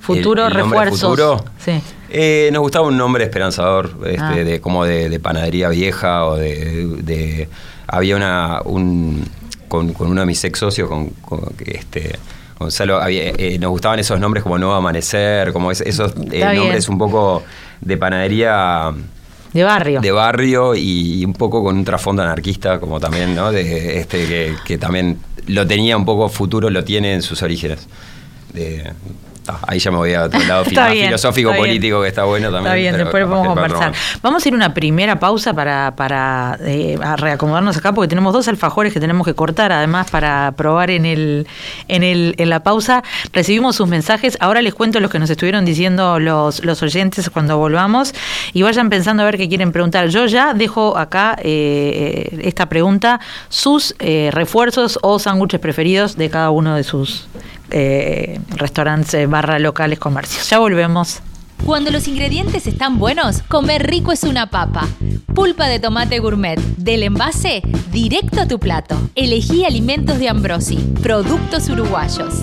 Futuro, 0.00 0.48
refuerzos. 0.48 1.00
Futuro, 1.00 1.44
sí. 1.58 1.82
Eh, 2.10 2.48
nos 2.52 2.62
gustaba 2.62 2.86
un 2.86 2.96
nombre 2.96 3.24
esperanzador, 3.24 3.90
este, 4.06 4.22
ah. 4.22 4.32
de, 4.32 4.60
como 4.60 4.84
de, 4.84 5.20
panadería 5.20 5.68
vieja 5.68 6.24
o 6.24 6.36
de... 6.36 7.48
había 7.86 8.16
una... 8.16 8.62
Un, 8.64 9.24
con, 9.66 9.94
uno 9.98 10.20
de 10.20 10.26
mis 10.26 10.42
ex 10.44 10.60
socios, 10.60 10.88
con, 10.88 11.10
con 11.20 11.40
este 11.66 12.18
Gonzalo, 12.58 13.00
eh, 13.06 13.56
nos 13.60 13.70
gustaban 13.70 13.98
esos 13.98 14.18
nombres 14.18 14.42
como 14.42 14.58
Nuevo 14.58 14.74
Amanecer, 14.74 15.52
como 15.52 15.70
esos 15.70 16.12
eh, 16.32 16.54
nombres 16.54 16.88
un 16.88 16.98
poco 16.98 17.44
de 17.80 17.96
panadería. 17.96 18.92
De 19.52 19.62
barrio. 19.62 20.00
De 20.00 20.12
barrio 20.12 20.74
y, 20.74 21.24
un 21.24 21.32
poco 21.32 21.62
con 21.62 21.76
un 21.76 21.84
trasfondo 21.84 22.22
anarquista, 22.22 22.80
como 22.80 23.00
también, 23.00 23.34
¿no? 23.34 23.52
De 23.52 23.98
este 23.98 24.26
que, 24.26 24.54
que, 24.64 24.76
también 24.76 25.18
lo 25.46 25.66
tenía 25.66 25.96
un 25.96 26.04
poco 26.04 26.28
futuro, 26.28 26.68
lo 26.68 26.84
tiene 26.84 27.14
en 27.14 27.22
sus 27.22 27.42
orígenes. 27.42 27.88
De, 28.52 28.92
ahí 29.66 29.78
ya 29.78 29.90
me 29.90 29.96
voy 29.96 30.14
a 30.14 30.24
otro 30.24 30.40
lado 30.40 30.64
filosófico, 30.64 31.54
político 31.54 32.02
que 32.02 32.08
está 32.08 32.24
bueno 32.24 32.50
también. 32.50 32.66
Está 32.66 32.74
bien, 32.74 32.96
después 32.96 33.24
podemos 33.24 33.48
conversar. 33.48 33.92
Vamos 34.22 34.44
a 34.44 34.48
ir 34.48 34.54
a 34.54 34.56
una 34.56 34.74
primera 34.74 35.18
pausa 35.18 35.54
para, 35.54 35.94
para 35.96 36.58
eh, 36.60 36.98
reacomodarnos 37.16 37.76
acá, 37.76 37.92
porque 37.92 38.08
tenemos 38.08 38.32
dos 38.32 38.48
alfajores 38.48 38.92
que 38.92 39.00
tenemos 39.00 39.26
que 39.26 39.34
cortar, 39.34 39.72
además, 39.72 40.10
para 40.10 40.52
probar 40.56 40.90
en, 40.90 41.06
el, 41.06 41.46
en, 41.88 42.02
el, 42.02 42.34
en 42.38 42.50
la 42.50 42.60
pausa. 42.62 43.02
Recibimos 43.32 43.76
sus 43.76 43.88
mensajes. 43.88 44.36
Ahora 44.40 44.62
les 44.62 44.74
cuento 44.74 45.00
los 45.00 45.10
que 45.10 45.18
nos 45.18 45.30
estuvieron 45.30 45.64
diciendo 45.64 46.18
los, 46.18 46.64
los 46.64 46.82
oyentes 46.82 47.30
cuando 47.30 47.58
volvamos 47.58 48.14
y 48.52 48.62
vayan 48.62 48.90
pensando 48.90 49.22
a 49.22 49.26
ver 49.26 49.36
qué 49.36 49.48
quieren 49.48 49.72
preguntar. 49.72 50.08
Yo 50.08 50.26
ya 50.26 50.54
dejo 50.54 50.96
acá 50.96 51.36
eh, 51.42 52.40
esta 52.42 52.68
pregunta, 52.68 53.20
sus 53.48 53.94
eh, 53.98 54.30
refuerzos 54.32 54.98
o 55.02 55.18
sándwiches 55.18 55.60
preferidos 55.60 56.16
de 56.16 56.30
cada 56.30 56.50
uno 56.50 56.74
de 56.76 56.84
sus 56.84 57.26
eh, 57.70 58.40
restaurantes 58.56 59.28
barra 59.28 59.58
locales 59.58 59.98
comercios. 59.98 60.48
Ya 60.48 60.58
volvemos. 60.58 61.20
Cuando 61.64 61.90
los 61.90 62.08
ingredientes 62.08 62.66
están 62.66 62.98
buenos, 62.98 63.42
comer 63.42 63.88
rico 63.88 64.12
es 64.12 64.22
una 64.22 64.48
papa. 64.48 64.86
Pulpa 65.34 65.66
de 65.66 65.80
tomate 65.80 66.18
gourmet, 66.18 66.58
del 66.76 67.02
envase 67.02 67.62
directo 67.92 68.40
a 68.40 68.48
tu 68.48 68.58
plato. 68.58 68.98
Elegí 69.14 69.64
alimentos 69.64 70.18
de 70.18 70.28
Ambrosi, 70.28 70.76
productos 71.02 71.68
uruguayos. 71.68 72.34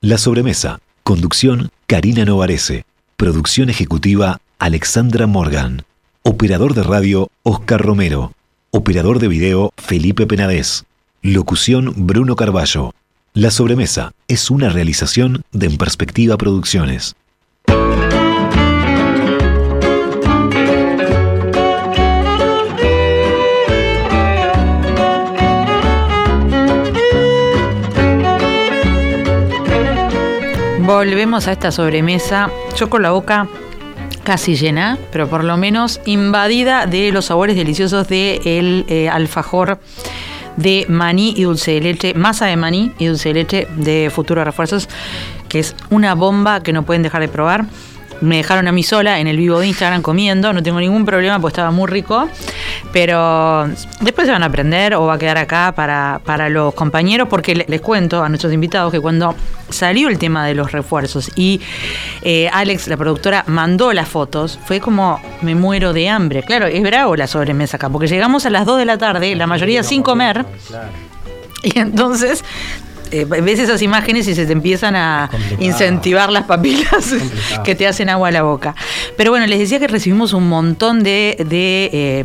La 0.00 0.16
sobremesa. 0.16 0.80
Conducción 1.02 1.70
Karina 1.86 2.24
Novarese. 2.24 2.84
Producción 3.16 3.68
ejecutiva 3.68 4.40
Alexandra 4.58 5.26
Morgan. 5.26 5.84
Operador 6.22 6.74
de 6.74 6.82
radio 6.82 7.30
Oscar 7.42 7.82
Romero. 7.82 8.32
Operador 8.70 9.18
de 9.18 9.28
video 9.28 9.72
Felipe 9.76 10.26
Penadez. 10.26 10.84
Locución 11.20 11.92
Bruno 11.96 12.36
Carballo. 12.36 12.94
La 13.34 13.52
sobremesa 13.52 14.10
es 14.26 14.50
una 14.50 14.70
realización 14.70 15.44
de 15.52 15.66
En 15.66 15.76
Perspectiva 15.76 16.36
Producciones. 16.36 17.14
Volvemos 30.80 31.46
a 31.46 31.52
esta 31.52 31.70
sobremesa, 31.70 32.50
yo 32.76 32.90
con 32.90 33.02
la 33.02 33.12
boca 33.12 33.46
casi 34.24 34.56
llena, 34.56 34.98
pero 35.12 35.28
por 35.28 35.44
lo 35.44 35.56
menos 35.56 36.00
invadida 36.04 36.86
de 36.86 37.12
los 37.12 37.26
sabores 37.26 37.54
deliciosos 37.54 38.08
del 38.08 38.84
de 38.86 39.04
eh, 39.04 39.08
alfajor 39.08 39.78
de 40.56 40.86
maní 40.88 41.34
y 41.36 41.44
dulce 41.44 41.72
de 41.72 41.80
leche, 41.80 42.14
masa 42.14 42.46
de 42.46 42.56
maní 42.56 42.92
y 42.98 43.06
dulce 43.06 43.30
de 43.30 43.34
leche 43.34 43.68
de 43.76 44.10
Futuro 44.12 44.44
Refuerzos, 44.44 44.88
que 45.48 45.58
es 45.58 45.74
una 45.90 46.14
bomba 46.14 46.62
que 46.62 46.72
no 46.72 46.84
pueden 46.84 47.02
dejar 47.02 47.20
de 47.20 47.28
probar 47.28 47.66
me 48.20 48.36
dejaron 48.38 48.68
a 48.68 48.72
mí 48.72 48.82
sola 48.82 49.20
en 49.20 49.26
el 49.26 49.36
vivo 49.36 49.58
de 49.58 49.66
Instagram 49.68 50.02
comiendo, 50.02 50.52
no 50.52 50.62
tengo 50.62 50.80
ningún 50.80 51.04
problema 51.04 51.40
porque 51.40 51.52
estaba 51.52 51.70
muy 51.70 51.88
rico, 51.88 52.28
pero 52.92 53.68
después 54.00 54.26
se 54.26 54.32
van 54.32 54.42
a 54.42 54.46
aprender 54.46 54.94
o 54.94 55.06
va 55.06 55.14
a 55.14 55.18
quedar 55.18 55.38
acá 55.38 55.72
para, 55.74 56.20
para 56.24 56.48
los 56.48 56.74
compañeros 56.74 57.28
porque 57.28 57.54
les 57.54 57.80
cuento 57.80 58.22
a 58.22 58.28
nuestros 58.28 58.52
invitados 58.52 58.92
que 58.92 59.00
cuando 59.00 59.34
salió 59.68 60.08
el 60.08 60.18
tema 60.18 60.46
de 60.46 60.54
los 60.54 60.72
refuerzos 60.72 61.30
y 61.36 61.60
eh, 62.22 62.48
Alex, 62.52 62.88
la 62.88 62.96
productora, 62.96 63.44
mandó 63.46 63.92
las 63.92 64.08
fotos, 64.08 64.58
fue 64.64 64.80
como 64.80 65.20
me 65.42 65.54
muero 65.54 65.92
de 65.92 66.08
hambre. 66.08 66.42
Claro, 66.42 66.66
es 66.66 66.82
bravo 66.82 67.16
la 67.16 67.26
sobremesa 67.26 67.76
acá, 67.76 67.88
porque 67.88 68.08
llegamos 68.08 68.46
a 68.46 68.50
las 68.50 68.66
2 68.66 68.78
de 68.78 68.84
la 68.84 68.98
tarde, 68.98 69.34
la 69.34 69.46
mayoría 69.46 69.82
sin 69.82 70.02
comer. 70.02 70.44
Y 71.62 71.78
entonces 71.78 72.42
eh, 73.10 73.24
ves 73.24 73.58
esas 73.58 73.82
imágenes 73.82 74.26
y 74.28 74.34
se 74.34 74.46
te 74.46 74.52
empiezan 74.52 74.96
a 74.96 75.30
incentivar 75.58 76.30
las 76.30 76.44
papilas 76.44 77.14
que 77.64 77.74
te 77.74 77.86
hacen 77.86 78.08
agua 78.08 78.28
a 78.28 78.30
la 78.30 78.42
boca. 78.42 78.74
Pero 79.16 79.30
bueno, 79.30 79.46
les 79.46 79.58
decía 79.58 79.78
que 79.78 79.88
recibimos 79.88 80.32
un 80.32 80.48
montón 80.48 81.02
de, 81.02 81.36
de, 81.48 81.90
eh, 81.92 82.24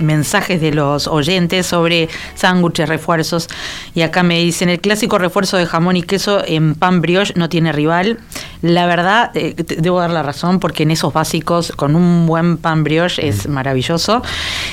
mensajes 0.00 0.60
de 0.60 0.72
los 0.72 1.06
oyentes 1.06 1.66
sobre 1.66 2.08
sándwiches, 2.34 2.88
refuerzos. 2.88 3.48
Y 3.94 4.02
acá 4.02 4.22
me 4.22 4.38
dicen, 4.38 4.68
el 4.68 4.80
clásico 4.80 5.18
refuerzo 5.18 5.56
de 5.56 5.66
jamón 5.66 5.96
y 5.96 6.02
queso 6.02 6.42
en 6.46 6.74
pan 6.74 7.00
brioche 7.00 7.32
no 7.36 7.48
tiene 7.48 7.72
rival. 7.72 8.18
La 8.62 8.86
verdad, 8.86 9.30
eh, 9.34 9.54
te- 9.54 9.76
debo 9.76 10.00
dar 10.00 10.10
la 10.10 10.22
razón, 10.22 10.60
porque 10.60 10.84
en 10.84 10.90
esos 10.90 11.12
básicos, 11.12 11.72
con 11.72 11.94
un 11.96 12.26
buen 12.26 12.56
pan 12.56 12.84
brioche, 12.84 13.26
es 13.28 13.48
maravilloso. 13.48 14.22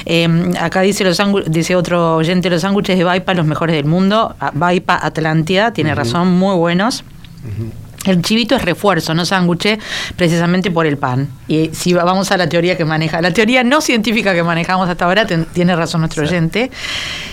Eh, 0.05 0.27
acá 0.59 0.81
dice, 0.81 1.03
los 1.03 1.19
dice 1.47 1.75
otro 1.75 2.15
oyente, 2.15 2.49
los 2.49 2.61
sándwiches 2.61 2.97
de 2.97 3.03
Vaipa, 3.03 3.33
los 3.33 3.45
mejores 3.45 3.75
del 3.75 3.85
mundo. 3.85 4.35
Vaipa 4.53 4.97
Atlántida, 5.01 5.73
tiene 5.73 5.93
razón, 5.95 6.31
muy 6.31 6.55
buenos. 6.55 7.03
El 8.05 8.21
chivito 8.21 8.55
es 8.55 8.61
refuerzo, 8.63 9.13
no 9.13 9.25
sándwich, 9.25 9.79
precisamente 10.17 10.69
por 10.71 10.85
el 10.85 10.97
pan. 10.97 11.29
Y 11.47 11.69
si 11.73 11.93
va- 11.93 12.03
vamos 12.03 12.31
a 12.31 12.37
la 12.37 12.49
teoría 12.49 12.75
que 12.75 12.83
maneja, 12.83 13.21
la 13.21 13.31
teoría 13.31 13.63
no 13.63 13.79
científica 13.79 14.33
que 14.33 14.43
manejamos 14.43 14.89
hasta 14.89 15.05
ahora, 15.05 15.25
ten- 15.25 15.45
tiene 15.53 15.73
razón 15.75 16.01
nuestro 16.01 16.23
oyente. 16.23 16.69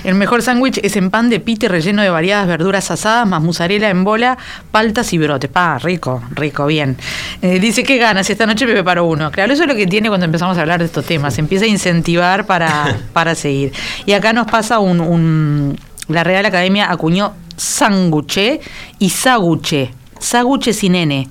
El 0.05 0.15
mejor 0.15 0.43
sándwich 0.43 0.79
es 0.83 0.95
en 0.97 1.11
pan 1.11 1.29
de 1.29 1.41
pite 1.41 1.69
relleno 1.69 2.03
de 2.03 2.11
variadas 2.11 2.47
verduras 2.47 2.91
asadas, 2.91 3.27
más 3.27 3.43
mozzarella 3.43 3.91
en 3.91 4.05
bola, 4.05 4.39
paltas 4.71 5.13
y 5.13 5.19
brote. 5.19 5.49
Pa, 5.49 5.79
rico, 5.79 6.23
rico, 6.31 6.67
bien. 6.67 6.97
Eh, 7.43 7.59
dice, 7.59 7.83
¿qué 7.83 7.99
ganas? 7.99 8.31
Esta 8.31 8.47
noche 8.47 8.65
me 8.67 8.73
preparo 8.73 9.05
uno. 9.07 9.31
Claro, 9.33 9.53
eso 9.53 9.63
es 9.65 9.69
lo 9.69 9.75
que 9.75 9.87
tiene 9.89 10.09
cuando 10.09 10.27
empezamos 10.27 10.57
a 10.57 10.61
hablar 10.61 10.79
de 10.79 10.85
estos 10.87 11.05
temas. 11.05 11.35
Se 11.35 11.41
empieza 11.41 11.65
a 11.65 11.69
incentivar 11.69 12.47
para, 12.47 12.97
para 13.13 13.35
seguir. 13.35 13.73
Y 14.07 14.13
acá 14.13 14.33
nos 14.33 14.47
pasa 14.47 14.79
un... 14.79 15.01
un- 15.01 15.79
la 16.09 16.25
Real 16.25 16.45
Academia 16.47 16.91
acuñó 16.91 17.35
sanguche 17.57 18.61
y 18.99 19.11
saguche. 19.11 19.93
Saguche 20.21 20.73
sin 20.73 20.95
N. 20.95 21.29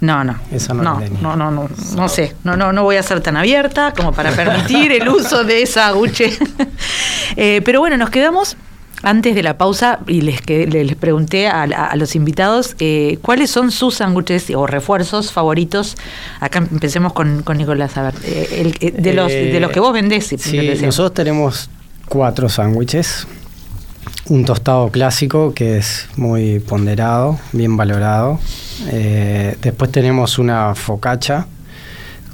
No, 0.00 0.24
no. 0.24 0.36
Esa 0.50 0.72
no 0.72 0.82
no, 0.82 1.00
no, 1.20 1.36
no, 1.36 1.50
no, 1.50 1.68
no 1.96 2.08
sé. 2.08 2.34
No, 2.44 2.56
no, 2.56 2.72
no 2.72 2.82
voy 2.84 2.96
a 2.96 3.02
ser 3.02 3.20
tan 3.20 3.36
abierta 3.36 3.92
como 3.94 4.12
para 4.12 4.30
permitir 4.32 4.92
el 4.92 5.08
uso 5.08 5.44
de 5.44 5.64
saguche. 5.66 6.36
Eh, 7.36 7.62
pero 7.64 7.78
bueno, 7.78 7.96
nos 7.96 8.10
quedamos 8.10 8.56
antes 9.02 9.34
de 9.36 9.42
la 9.44 9.56
pausa 9.56 10.00
y 10.08 10.20
les, 10.22 10.42
que- 10.42 10.66
le- 10.66 10.84
les 10.84 10.96
pregunté 10.96 11.46
a, 11.46 11.62
a- 11.62 11.86
a 11.86 11.96
los 11.96 12.16
invitados 12.16 12.74
eh, 12.80 13.18
cuáles 13.22 13.50
son 13.50 13.70
sus 13.70 13.94
sándwiches 13.96 14.50
o 14.50 14.66
refuerzos 14.66 15.30
favoritos. 15.32 15.96
Acá 16.40 16.58
empecemos 16.58 17.12
con, 17.12 17.42
con 17.42 17.56
Nicolás. 17.58 17.96
A 17.96 18.02
ver, 18.02 18.14
eh, 18.24 18.48
el- 18.80 18.88
eh, 18.88 18.90
de, 19.00 19.12
los, 19.14 19.28
de 19.30 19.60
los 19.60 19.70
que 19.70 19.78
vos 19.80 19.92
vendés. 19.92 20.26
si 20.26 20.38
Sí, 20.38 20.58
nosotros 20.82 21.14
tenemos 21.14 21.70
cuatro 22.08 22.48
sándwiches. 22.48 23.26
Un 24.30 24.44
tostado 24.44 24.90
clásico 24.92 25.52
que 25.54 25.78
es 25.78 26.06
muy 26.14 26.60
ponderado, 26.60 27.40
bien 27.50 27.76
valorado. 27.76 28.38
Eh, 28.92 29.56
después 29.60 29.90
tenemos 29.90 30.38
una 30.38 30.76
focaccia 30.76 31.48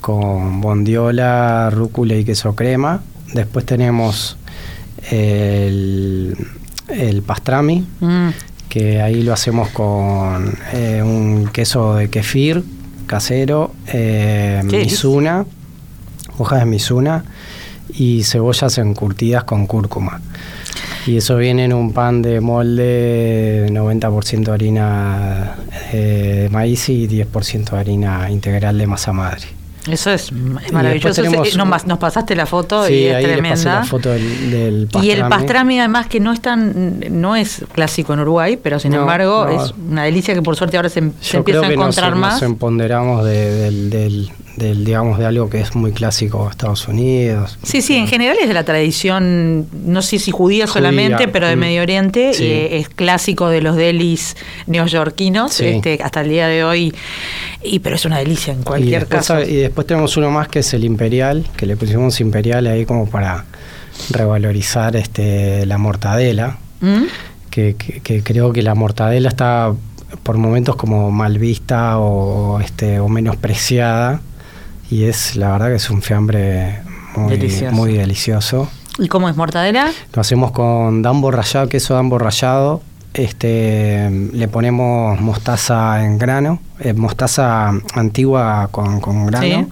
con 0.03 0.61
bondiola, 0.61 1.71
rúcula 1.71 2.15
y 2.15 2.23
queso 2.23 2.55
crema. 2.55 3.01
Después 3.33 3.65
tenemos 3.65 4.37
el, 5.11 6.37
el 6.89 7.23
pastrami, 7.23 7.87
Mm, 8.01 8.29
que 8.69 9.01
ahí 9.01 9.23
lo 9.23 9.33
hacemos 9.33 9.71
con 9.71 10.55
eh, 10.75 11.01
un 11.03 11.49
queso 11.51 11.95
de 11.95 12.11
kefir 12.11 12.63
casero, 13.07 13.73
eh, 13.87 14.61
misuna, 14.65 15.47
hojas 16.37 16.61
de 16.61 16.67
misuna 16.67 17.25
y 17.89 18.23
cebollas 18.25 18.77
encurtidas 18.77 19.45
con 19.45 19.67
cúrcuma. 19.67 20.21
Y 21.07 21.16
eso 21.19 21.37
viene 21.37 21.64
en 21.64 21.73
un 21.73 21.92
pan 21.92 22.21
de 22.21 22.40
molde 22.40 23.66
90% 23.71 24.49
harina 24.49 25.55
eh, 25.92 26.40
de 26.42 26.49
maíz 26.51 26.88
y 26.88 27.07
10% 27.09 27.73
harina 27.75 28.29
integral 28.31 28.77
de 28.77 28.87
masa 28.87 29.12
madre. 29.12 29.42
Eso 29.88 30.11
es, 30.11 30.33
maravilloso. 30.73 31.23
tenemos 31.23 31.55
Eh, 31.55 31.57
nos, 31.87 31.99
pasaste 31.99 32.35
la 32.35 32.45
foto 32.47 32.87
Sí, 32.88 32.95
y 32.95 33.07
es 33.07 33.14
ahí 33.14 33.23
les 33.27 33.37
pasé 33.37 33.42
tremenda. 33.62 33.75
la 33.79 33.85
foto 33.85 34.09
del, 34.11 34.51
del 34.51 34.88
Y 35.01 35.11
el 35.11 35.21
pastrami. 35.29 35.79
además 35.79 36.09
que 36.09 36.19
no 36.19 36.33
es 36.33 36.40
tan, 36.40 36.99
no 37.12 37.37
es 37.37 37.64
clásico 37.73 38.12
en 38.14 38.19
Uruguay, 38.21 38.59
pero 38.61 38.81
sin 38.81 38.90
No, 38.90 39.03
embargo 39.03 39.47
no. 39.49 39.64
es 39.64 39.73
una 39.88 40.03
delicia 40.03 40.35
que 40.35 40.42
por 40.42 40.57
suerte 40.57 40.77
ahora 40.77 40.88
se, 40.88 41.12
se 41.21 41.37
empieza 41.37 41.61
a 41.61 41.62
nos, 41.62 41.71
encontrar 41.71 42.16
más. 42.16 42.33
nos 42.35 42.42
empoderamos 42.42 43.25
de- 43.25 43.51
del, 43.55 43.90
del- 43.90 44.31
del, 44.57 44.85
digamos, 44.85 45.19
de 45.19 45.27
algo 45.27 45.51
que 45.51 45.61
es 45.61 45.75
muy 45.75 45.92
clásico 45.92 46.45
de 46.45 46.51
Estados 46.51 46.88
Unidos. 46.88 47.59
Sí, 47.62 47.83
sí, 47.83 47.95
en 47.97 48.07
general 48.09 48.37
es 48.40 48.49
de 48.49 48.55
la 48.55 48.64
tradición, 48.64 49.66
no 49.85 50.01
sé 50.03 50.19
si 50.19 50.31
judía, 50.31 50.66
solamente, 50.66 51.29
pero 51.29 51.47
de 51.47 51.57
mm. 51.57 51.59
Medio 51.61 51.83
Oriente, 51.83 52.33
Sí. 52.35 52.45
eh, 52.45 52.79
es 52.79 52.88
clásico 52.88 53.49
de 53.49 53.61
los 53.61 53.77
delis 53.77 54.37
neoyorquinos, 54.66 55.53
Sí. 55.53 55.66
este, 55.66 55.99
hasta 56.03 56.23
el 56.23 56.31
día 56.31 56.49
de 56.49 56.64
hoy, 56.64 56.95
y 57.62 57.81
pero 57.81 57.97
es 57.97 58.05
una 58.07 58.19
delicia 58.19 58.53
en 58.55 58.61
y, 58.61 58.64
cualquier 58.64 59.01
después, 59.01 59.27
caso. 59.29 59.40
y 59.42 59.57
después 59.57 59.87
tenemos 59.87 60.16
uno 60.16 60.31
más 60.31 60.49
que 60.49 60.61
es 60.61 60.73
el 60.75 60.85
Imperial, 60.85 61.47
que 61.57 61.66
le 61.66 61.77
pusimos 61.77 62.21
Imperial 62.21 62.66
ahí 62.66 62.87
como 62.87 63.07
para 63.09 63.45
revalorizar 64.11 64.97
este 64.97 65.66
la 65.66 65.79
mortadela, 65.79 66.59
¿Mm? 66.81 67.05
que, 67.51 67.75
que- 67.77 68.01
que 68.01 68.23
creo 68.23 68.53
que 68.53 68.62
la 68.62 68.75
mortadela 68.75 69.29
está 69.29 69.73
por 70.23 70.37
momentos 70.38 70.77
como 70.77 71.11
mal 71.11 71.38
vista 71.38 71.99
o, 71.99 72.61
este, 72.61 73.01
o 73.01 73.09
menospreciada, 73.09 74.21
y 74.90 75.05
es 75.05 75.37
la 75.37 75.53
verdad 75.53 75.68
que 75.68 75.75
es 75.77 75.90
un 75.90 76.03
fiambre 76.03 76.81
muy 77.16 77.31
Delicioso. 77.31 77.75
muy 77.75 77.92
delicioso. 77.94 78.68
¿Y 78.99 79.09
cómo 79.09 79.29
es 79.29 79.37
mortadela? 79.37 79.90
Lo 80.14 80.20
hacemos 80.20 80.53
con 80.53 81.03
dambo 81.03 81.31
rallado, 81.31 81.68
queso 81.68 81.94
dambo 81.94 82.18
rallado. 82.18 82.83
Este, 83.14 84.11
le 84.11 84.49
ponemos 84.49 85.18
mostaza 85.20 86.05
en 86.05 86.18
grano, 86.18 86.61
eh, 86.81 86.92
mostaza 86.92 87.72
antigua 87.94 88.68
con, 88.70 89.01
con 89.01 89.27
grano. 89.27 89.68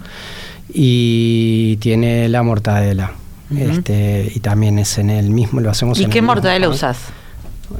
Y 0.73 1.77
tiene 1.77 2.29
la 2.29 2.43
mortadela. 2.43 3.13
Este, 3.57 4.33
y 4.35 4.41
también 4.41 4.79
es 4.79 4.99
en 4.99 5.11
el 5.11 5.31
mismo, 5.31 5.61
lo 5.61 5.71
hacemos 5.71 5.99
¿Y 6.01 6.05
en 6.05 6.11
qué 6.11 6.19
el 6.19 6.23
mismo 6.23 6.35
mortadela 6.35 6.67
pan. 6.67 6.75
usás? 6.75 6.97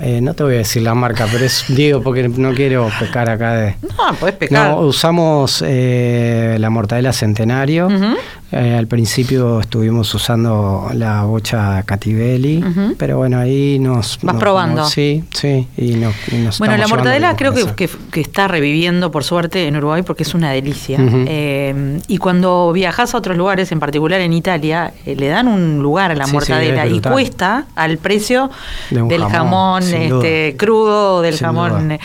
Eh, 0.01 0.21
no 0.21 0.35
te 0.35 0.43
voy 0.43 0.55
a 0.55 0.59
decir 0.59 0.83
la 0.83 0.95
marca, 0.95 1.27
pero 1.31 1.45
es, 1.45 1.65
digo, 1.69 2.03
porque 2.03 2.29
no 2.29 2.53
quiero 2.55 2.91
pecar 2.99 3.29
acá 3.29 3.55
de... 3.55 3.77
No, 3.83 4.15
podés 4.19 4.35
pecar. 4.37 4.71
No, 4.71 4.81
usamos 4.81 5.63
eh, 5.67 6.57
la 6.59 6.71
mortadela 6.71 7.13
centenario. 7.13 7.87
Ujú. 7.87 8.17
Eh, 8.57 8.77
al 8.79 8.87
principio 8.87 9.59
estuvimos 9.59 10.15
usando 10.15 10.89
la 10.95 11.25
bocha 11.25 11.83
Cativelli, 11.83 12.65
pero 12.97 13.17
bueno, 13.19 13.39
ahí 13.41 13.81
nos... 13.81 14.19
Vas 14.23 14.35
nos- 14.35 14.41
probando. 14.41 14.83
nos- 14.83 14.91
sí, 14.93 15.25
sí, 15.35 15.67
y 15.77 15.95
nos, 15.97 16.15
y 16.31 16.37
nos 16.37 16.59
Bueno, 16.61 16.77
la 16.77 16.87
mortadela 16.87 17.35
creo 17.35 17.53
que, 17.53 17.63
con 17.63 17.75
que- 17.75 17.91
que 18.13 18.21
está 18.21 18.47
reviviendo, 18.47 19.11
por 19.11 19.25
suerte, 19.25 19.67
en 19.67 19.77
Uruguay 19.77 20.03
porque 20.03 20.23
es 20.23 20.35
una 20.35 20.53
delicia. 20.53 20.99
Eh, 21.01 21.99
y 22.07 22.19
cuando 22.19 22.71
viajas 22.73 23.15
a 23.15 23.19
otros 23.19 23.37
lugares, 23.37 23.73
en 23.73 23.81
particular 23.81 24.21
en 24.21 24.33
Italia, 24.33 24.93
eh, 25.05 25.17
le 25.17 25.27
dan 25.27 25.49
un 25.49 25.83
lugar 25.83 26.13
a 26.13 26.15
la 26.15 26.27
Sí, 26.27 26.33
mortadela 26.33 26.87
y 26.87 27.01
cuesta 27.01 27.67
al 27.75 27.99
precio 27.99 28.51
De 28.91 29.03
del 29.03 29.25
jamón, 29.25 29.83
este, 29.83 30.09
duda. 30.09 30.57
crudo, 30.57 31.23
del 31.23 31.35
Sin 31.35 31.47
jamón 31.47 31.99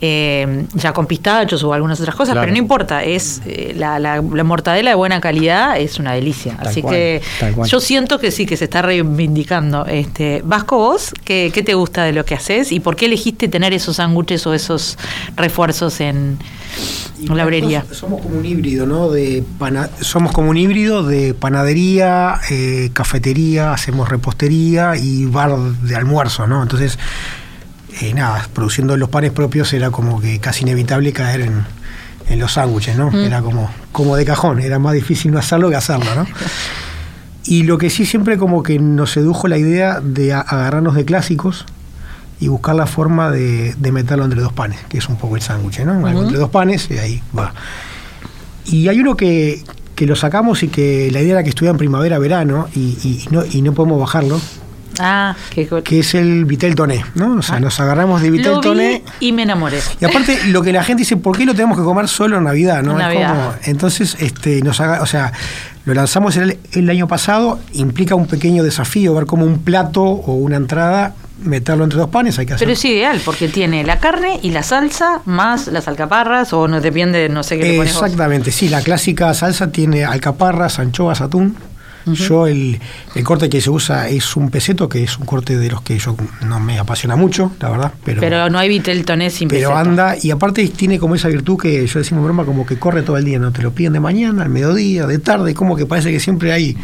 ya 0.00 0.92
con 0.94 1.04
pistachos 1.06 1.62
o 1.62 1.74
algunas 1.74 2.00
otras 2.00 2.14
cosas, 2.16 2.32
Claro. 2.32 2.46
pero 2.46 2.52
no 2.52 2.58
importa, 2.58 3.04
es 3.04 3.42
la, 3.76 3.98
la- 3.98 4.22
la 4.22 4.44
mortadela 4.44 4.90
de 4.90 4.96
buena 4.96 5.20
calidad 5.20 5.78
es 5.78 5.89
una 5.98 6.12
delicia. 6.12 6.56
Tal 6.56 6.68
Así 6.68 6.82
cual, 6.82 6.94
que 6.94 7.22
yo 7.66 7.80
siento 7.80 8.18
que 8.18 8.30
sí, 8.30 8.46
que 8.46 8.56
se 8.56 8.64
está 8.64 8.82
reivindicando. 8.82 9.86
Este, 9.86 10.42
Vasco, 10.44 10.76
vos, 10.76 11.12
¿qué, 11.24 11.50
qué 11.52 11.62
te 11.62 11.74
gusta 11.74 12.04
de 12.04 12.12
lo 12.12 12.24
que 12.24 12.34
haces 12.34 12.72
y 12.72 12.80
por 12.80 12.96
qué 12.96 13.06
elegiste 13.06 13.48
tener 13.48 13.72
esos 13.72 13.96
sándwiches 13.96 14.46
o 14.46 14.54
esos 14.54 14.96
refuerzos 15.36 16.00
en, 16.00 16.38
en 17.20 17.36
la? 17.36 17.44
Nosotros 17.80 17.98
Somos 17.98 18.20
como 18.22 18.38
un 18.38 18.46
híbrido, 18.46 18.86
¿no? 18.86 19.10
De 19.10 19.42
pana- 19.58 19.90
somos 20.00 20.32
como 20.32 20.50
un 20.50 20.56
híbrido 20.56 21.02
de 21.02 21.34
panadería, 21.34 22.36
eh, 22.50 22.90
cafetería, 22.92 23.72
hacemos 23.72 24.08
repostería 24.08 24.96
y 24.96 25.26
bar 25.26 25.56
de 25.58 25.96
almuerzo, 25.96 26.46
¿no? 26.46 26.62
Entonces, 26.62 26.98
eh, 28.00 28.14
nada, 28.14 28.48
produciendo 28.52 28.96
los 28.96 29.08
panes 29.08 29.32
propios 29.32 29.72
era 29.72 29.90
como 29.90 30.20
que 30.20 30.38
casi 30.38 30.62
inevitable 30.62 31.12
caer 31.12 31.40
en, 31.42 31.64
en 32.28 32.38
los 32.38 32.52
sándwiches, 32.52 32.96
¿no? 32.96 33.10
Mm. 33.10 33.24
Era 33.24 33.42
como, 33.42 33.70
como 33.92 34.16
de 34.16 34.24
cajón, 34.24 34.60
era 34.60 34.78
más 34.78 34.94
difícil 34.94 35.32
no 35.32 35.38
hacerlo 35.38 35.70
que 35.70 35.76
hacerlo, 35.76 36.14
¿no? 36.14 36.26
Y 37.44 37.64
lo 37.64 37.78
que 37.78 37.90
sí 37.90 38.06
siempre 38.06 38.38
como 38.38 38.62
que 38.62 38.78
nos 38.78 39.12
sedujo 39.12 39.48
la 39.48 39.58
idea 39.58 40.00
de 40.00 40.32
agarrarnos 40.32 40.94
de 40.94 41.04
clásicos 41.04 41.66
y 42.38 42.48
buscar 42.48 42.74
la 42.74 42.86
forma 42.86 43.30
de, 43.30 43.74
de 43.74 43.92
meterlo 43.92 44.24
entre 44.24 44.40
dos 44.40 44.52
panes, 44.52 44.78
que 44.88 44.98
es 44.98 45.08
un 45.08 45.16
poco 45.16 45.36
el 45.36 45.42
sándwich, 45.42 45.80
¿no? 45.80 46.06
Entre 46.08 46.38
dos 46.38 46.50
panes 46.50 46.90
y 46.90 46.98
ahí 46.98 47.22
va. 47.36 47.52
Y 48.66 48.88
hay 48.88 49.00
uno 49.00 49.16
que, 49.16 49.62
que 49.94 50.06
lo 50.06 50.16
sacamos 50.16 50.62
y 50.62 50.68
que 50.68 51.10
la 51.10 51.20
idea 51.20 51.32
era 51.32 51.42
que 51.42 51.50
estuviera 51.50 51.72
en 51.72 51.78
primavera, 51.78 52.18
verano 52.18 52.68
y, 52.74 52.96
y 53.02 53.24
no, 53.30 53.44
y 53.44 53.62
no 53.62 53.72
podemos 53.72 53.98
bajarlo, 54.00 54.40
Ah, 55.00 55.36
qué 55.54 55.68
que 55.84 56.00
es 56.00 56.14
el 56.14 56.44
Vitel 56.44 56.74
Toné, 56.74 57.04
¿no? 57.14 57.36
O 57.38 57.42
sea, 57.42 57.56
Ah. 57.56 57.60
nos 57.60 57.78
agarramos 57.80 58.20
de 58.22 58.30
Vitel 58.30 58.60
Toné. 58.60 59.02
y 59.20 59.32
me 59.32 59.42
enamoré. 59.42 59.78
Y 60.00 60.04
aparte, 60.04 60.38
lo 60.48 60.62
que 60.62 60.72
la 60.72 60.84
gente 60.84 61.00
dice, 61.02 61.16
¿por 61.16 61.36
qué 61.36 61.44
lo 61.46 61.54
tenemos 61.54 61.78
que 61.78 61.84
comer 61.84 62.08
solo 62.08 62.38
en 62.38 62.44
Navidad? 62.44 62.82
¿no? 62.82 62.96
Navidad. 62.98 63.30
como- 63.30 63.54
entonces, 63.64 64.16
este, 64.20 64.60
nos 64.62 64.80
haga, 64.80 65.00
o 65.02 65.06
sea, 65.06 65.32
lo 65.86 65.94
lanzamos 65.94 66.36
el, 66.36 66.58
el 66.72 66.90
año 66.90 67.08
pasado, 67.08 67.58
implica 67.72 68.14
un 68.14 68.26
pequeño 68.26 68.62
desafío, 68.62 69.14
ver 69.14 69.26
cómo 69.26 69.46
un 69.46 69.58
plato 69.60 70.02
o 70.02 70.34
una 70.34 70.56
entrada 70.56 71.14
meterlo 71.42 71.84
entre 71.84 71.98
dos 71.98 72.10
panes, 72.10 72.38
hay 72.38 72.44
que 72.44 72.52
hacer. 72.52 72.66
Pero 72.66 72.74
es 72.74 72.84
ideal 72.84 73.18
porque 73.24 73.48
tiene 73.48 73.82
la 73.82 73.98
carne 73.98 74.38
y 74.42 74.50
la 74.50 74.62
salsa 74.62 75.22
más 75.24 75.68
las 75.68 75.88
alcaparras 75.88 76.52
o 76.52 76.68
no 76.68 76.82
depende, 76.82 77.30
no 77.30 77.42
sé 77.42 77.56
qué 77.58 77.64
le 77.64 77.76
pones 77.78 77.94
vos. 77.94 78.02
Exactamente, 78.02 78.50
sí, 78.52 78.68
la 78.68 78.82
clásica 78.82 79.32
salsa 79.32 79.72
tiene 79.72 80.04
alcaparras, 80.04 80.78
anchoas, 80.78 81.22
atún. 81.22 81.56
Yo 82.06 82.46
el, 82.46 82.78
el 83.14 83.24
corte 83.24 83.48
que 83.48 83.60
se 83.60 83.70
usa 83.70 84.08
es 84.08 84.36
un 84.36 84.50
peseto, 84.50 84.88
que 84.88 85.02
es 85.02 85.18
un 85.18 85.26
corte 85.26 85.58
de 85.58 85.70
los 85.70 85.82
que 85.82 85.98
yo 85.98 86.16
no 86.46 86.60
me 86.60 86.78
apasiona 86.78 87.16
mucho, 87.16 87.52
la 87.60 87.70
verdad. 87.70 87.92
Pero, 88.04 88.20
Pero 88.20 88.48
no 88.48 88.58
hay 88.58 88.68
vitel 88.68 89.04
toné 89.04 89.30
sin 89.30 89.48
pero 89.48 89.70
peseto. 89.70 89.90
anda, 89.90 90.14
y 90.20 90.30
aparte 90.30 90.66
tiene 90.68 90.98
como 90.98 91.14
esa 91.14 91.28
virtud 91.28 91.58
que 91.58 91.86
yo 91.86 91.98
decimos 91.98 92.24
broma, 92.24 92.44
como 92.44 92.64
que 92.64 92.78
corre 92.78 93.02
todo 93.02 93.16
el 93.16 93.24
día, 93.24 93.38
no 93.38 93.52
te 93.52 93.62
lo 93.62 93.72
piden 93.72 93.94
de 93.94 94.00
mañana, 94.00 94.42
al 94.42 94.50
mediodía, 94.50 95.06
de 95.06 95.18
tarde, 95.18 95.52
como 95.54 95.76
que 95.76 95.86
parece 95.86 96.10
que 96.12 96.20
siempre 96.20 96.52
hay 96.52 96.76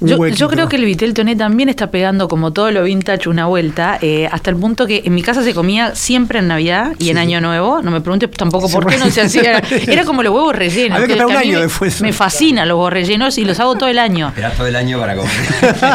un 0.00 0.08
Yo, 0.30 0.48
creo 0.48 0.68
que 0.68 0.76
el 0.76 0.84
vitel 0.84 1.12
toné 1.14 1.36
también 1.36 1.68
está 1.68 1.90
pegando 1.90 2.28
como 2.28 2.52
todo 2.52 2.70
lo 2.70 2.84
vintage 2.84 3.28
una 3.28 3.46
vuelta, 3.46 3.98
eh, 4.00 4.28
hasta 4.30 4.50
el 4.50 4.56
punto 4.56 4.86
que 4.86 5.02
en 5.04 5.14
mi 5.14 5.22
casa 5.22 5.42
se 5.42 5.52
comía 5.52 5.94
siempre 5.94 6.38
en 6.38 6.48
Navidad 6.48 6.94
y 6.98 7.10
en. 7.10 7.18
Año 7.18 7.40
Nuevo. 7.40 7.82
No 7.82 7.90
me 7.90 8.00
preguntes 8.00 8.30
tampoco 8.30 8.68
por 8.68 8.86
qué 8.86 8.96
no 8.96 9.10
se 9.10 9.20
hacía. 9.20 9.58
Era 9.86 10.04
como 10.04 10.22
los 10.22 10.32
huevos 10.32 10.54
rellenos. 10.54 10.96
Había 10.96 11.06
que 11.06 11.12
esperar 11.14 11.30
un 11.30 11.36
año 11.36 11.58
me, 11.58 11.64
después. 11.64 12.00
Me 12.00 12.12
fascinan 12.12 12.68
los 12.68 12.76
huevos 12.76 12.92
rellenos 12.92 13.38
y 13.38 13.44
los 13.44 13.58
hago 13.60 13.74
todo 13.74 13.88
el 13.88 13.98
año. 13.98 14.32
Esperás 14.48 14.56
todo 14.56 14.66
el 14.66 14.76
año 14.76 14.98
para 14.98 15.16
comer. 15.16 15.30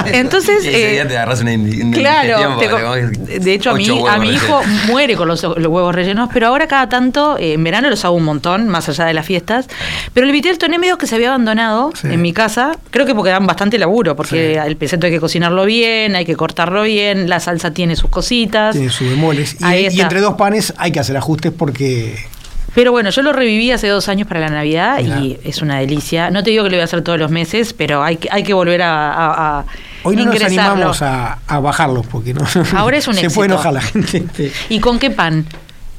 Entonces, 0.15 0.65
ese 0.65 0.89
eh, 0.89 0.91
día 0.93 1.07
te 1.07 1.17
agarras 1.17 1.41
una, 1.41 1.53
Claro, 1.93 2.57
te 2.57 3.39
de 3.39 3.53
hecho 3.53 3.71
a 3.71 3.73
mi, 3.73 3.89
ocho 3.89 4.07
a 4.07 4.17
mi 4.17 4.29
hijo 4.31 4.61
rellenos. 4.61 4.85
muere 4.87 5.15
con 5.15 5.27
los, 5.27 5.43
los 5.43 5.67
huevos 5.67 5.93
rellenos, 5.93 6.29
pero 6.33 6.47
ahora 6.47 6.67
cada 6.67 6.89
tanto, 6.89 7.37
eh, 7.37 7.53
en 7.53 7.63
verano 7.63 7.89
los 7.89 8.03
hago 8.05 8.15
un 8.15 8.23
montón, 8.23 8.67
más 8.69 8.89
allá 8.89 9.05
de 9.05 9.13
las 9.13 9.25
fiestas. 9.25 9.67
Pero 10.13 10.25
el 10.25 10.31
vitel 10.31 10.57
toné 10.57 10.79
medio 10.79 10.97
que 10.97 11.07
se 11.07 11.15
había 11.15 11.29
abandonado 11.29 11.91
Sí. 11.95 12.07
en 12.07 12.21
mi 12.21 12.33
casa, 12.33 12.77
creo 12.91 13.05
que 13.05 13.13
porque 13.15 13.29
dan 13.31 13.45
bastante 13.45 13.77
laburo, 13.77 14.15
porque 14.15 14.53
Sí. 14.61 14.67
el 14.67 14.77
peseto 14.77 15.05
hay 15.05 15.11
que 15.11 15.19
cocinarlo 15.19 15.65
bien, 15.65 16.15
hay 16.15 16.25
que 16.25 16.35
cortarlo 16.35 16.83
bien, 16.83 17.29
la 17.29 17.39
salsa 17.39 17.71
tiene 17.71 17.95
sus 17.95 18.09
cositas. 18.09 18.75
Tiene 18.75 18.89
sus 18.89 19.09
bemoles. 19.09 19.57
Y, 19.61 19.99
entre 20.01 20.21
dos 20.21 20.35
panes 20.35 20.73
hay 20.77 20.91
que 20.91 20.99
hacer 20.99 21.15
ajustes 21.17 21.51
porque 21.55 22.25
Pero 22.75 22.91
bueno, 22.91 23.09
yo 23.11 23.21
lo 23.21 23.33
reviví 23.33 23.71
hace 23.71 23.87
dos 23.87 24.09
años 24.09 24.27
para 24.27 24.39
la 24.39 24.49
Navidad 24.49 24.99
Mirá. 24.99 25.19
y 25.19 25.39
es 25.43 25.61
una 25.61 25.77
delicia. 25.79 26.31
No 26.31 26.41
te 26.43 26.49
digo 26.49 26.63
que 26.63 26.71
lo 26.71 26.75
voy 26.77 26.81
a 26.81 26.85
hacer 26.85 27.01
todos 27.03 27.19
los 27.19 27.29
meses, 27.29 27.73
pero 27.73 28.03
hay 28.03 28.17
que, 28.17 28.29
hay 28.31 28.43
que 28.43 28.53
volver 28.53 28.81
a, 28.81 29.11
a- 29.13 29.59
a 29.59 29.65
hoy 30.03 30.15
no 30.15 30.25
nos 30.25 30.33
ingresarlo. 30.35 30.71
animamos 30.73 31.01
a, 31.03 31.37
a 31.47 31.59
bajarlos 31.59 32.07
porque 32.07 32.33
no 32.33 32.41
Ahora 32.75 32.97
es 32.97 33.07
un 33.07 33.13
se 33.13 33.21
éxito. 33.21 33.35
puede 33.35 33.49
enojar 33.53 33.73
la 33.73 33.81
gente. 33.81 34.17
Este, 34.17 34.51
¿Y 34.69 34.79
con 34.79 34.97
qué 34.97 35.11
pan? 35.11 35.45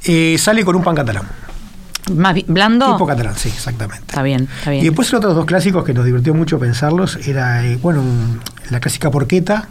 eh, 0.04 0.36
sale 0.38 0.64
con 0.64 0.74
un 0.76 0.82
pan 0.82 0.94
catalán. 0.96 1.24
¿Más 2.12 2.36
blando? 2.46 2.92
Tipo 2.92 3.06
catalán, 3.06 3.34
sí, 3.36 3.48
exactamente. 3.48 4.04
Está 4.06 4.22
bien, 4.22 4.48
está 4.58 4.70
bien. 4.70 4.82
Y 4.82 4.88
después 4.88 5.10
los 5.10 5.18
otros 5.18 5.34
dos 5.34 5.46
clásicos 5.46 5.84
que 5.84 5.94
nos 5.94 6.04
divirtió 6.04 6.34
mucho 6.34 6.58
pensarlos 6.58 7.16
era, 7.26 7.64
eh, 7.64 7.78
bueno, 7.80 8.02
la 8.70 8.80
clásica 8.80 9.10
porqueta, 9.10 9.68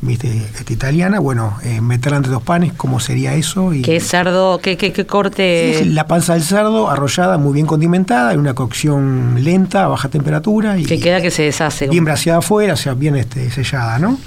viste, 0.00 0.48
esta 0.58 0.72
italiana, 0.72 1.18
bueno, 1.18 1.56
eh, 1.64 1.80
meterla 1.80 2.18
entre 2.18 2.32
dos 2.32 2.42
panes, 2.42 2.72
¿cómo 2.72 3.00
sería 3.00 3.34
eso? 3.34 3.72
Y 3.72 3.82
¿Qué 3.82 3.98
cerdo? 4.00 4.58
¿Qué, 4.58 4.76
qué, 4.76 4.92
qué 4.92 5.06
corte? 5.06 5.80
es 5.80 5.86
la 5.88 6.06
panza 6.06 6.34
del 6.34 6.42
cerdo 6.42 6.88
arrollada, 6.88 7.38
muy 7.38 7.52
bien 7.52 7.66
condimentada, 7.66 8.32
en 8.32 8.40
una 8.40 8.54
cocción 8.54 9.42
lenta, 9.42 9.84
a 9.84 9.88
baja 9.88 10.08
temperatura 10.08 10.78
y 10.78 10.84
que 10.84 11.00
queda 11.00 11.20
que 11.20 11.30
se 11.30 11.42
deshace. 11.42 11.88
bien 11.88 12.04
braseada 12.04 12.38
afuera, 12.38 12.74
o 12.74 12.76
sea, 12.76 12.94
bien 12.94 13.16
este, 13.16 13.50
sellada, 13.50 13.98
¿no? 13.98 14.18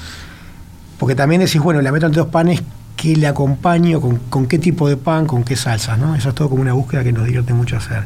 Porque 0.97 1.15
también 1.15 1.41
decís, 1.41 1.61
bueno, 1.61 1.81
la 1.81 1.91
meto 1.91 2.05
entre 2.05 2.21
dos 2.21 2.29
panes, 2.29 2.61
¿qué 3.01 3.15
le 3.15 3.27
acompaño? 3.27 4.01
Con, 4.01 4.17
con 4.29 4.45
qué 4.47 4.59
tipo 4.59 4.89
de 4.89 4.97
pan? 4.97 5.25
¿Con 5.25 5.43
qué 5.43 5.55
salsa? 5.55 5.95
¿no? 5.97 6.15
Eso 6.15 6.29
es 6.29 6.35
todo 6.35 6.49
como 6.49 6.61
una 6.61 6.73
búsqueda 6.73 7.03
que 7.03 7.11
nos 7.13 7.25
divierte 7.25 7.53
mucho 7.53 7.77
hacer. 7.77 8.03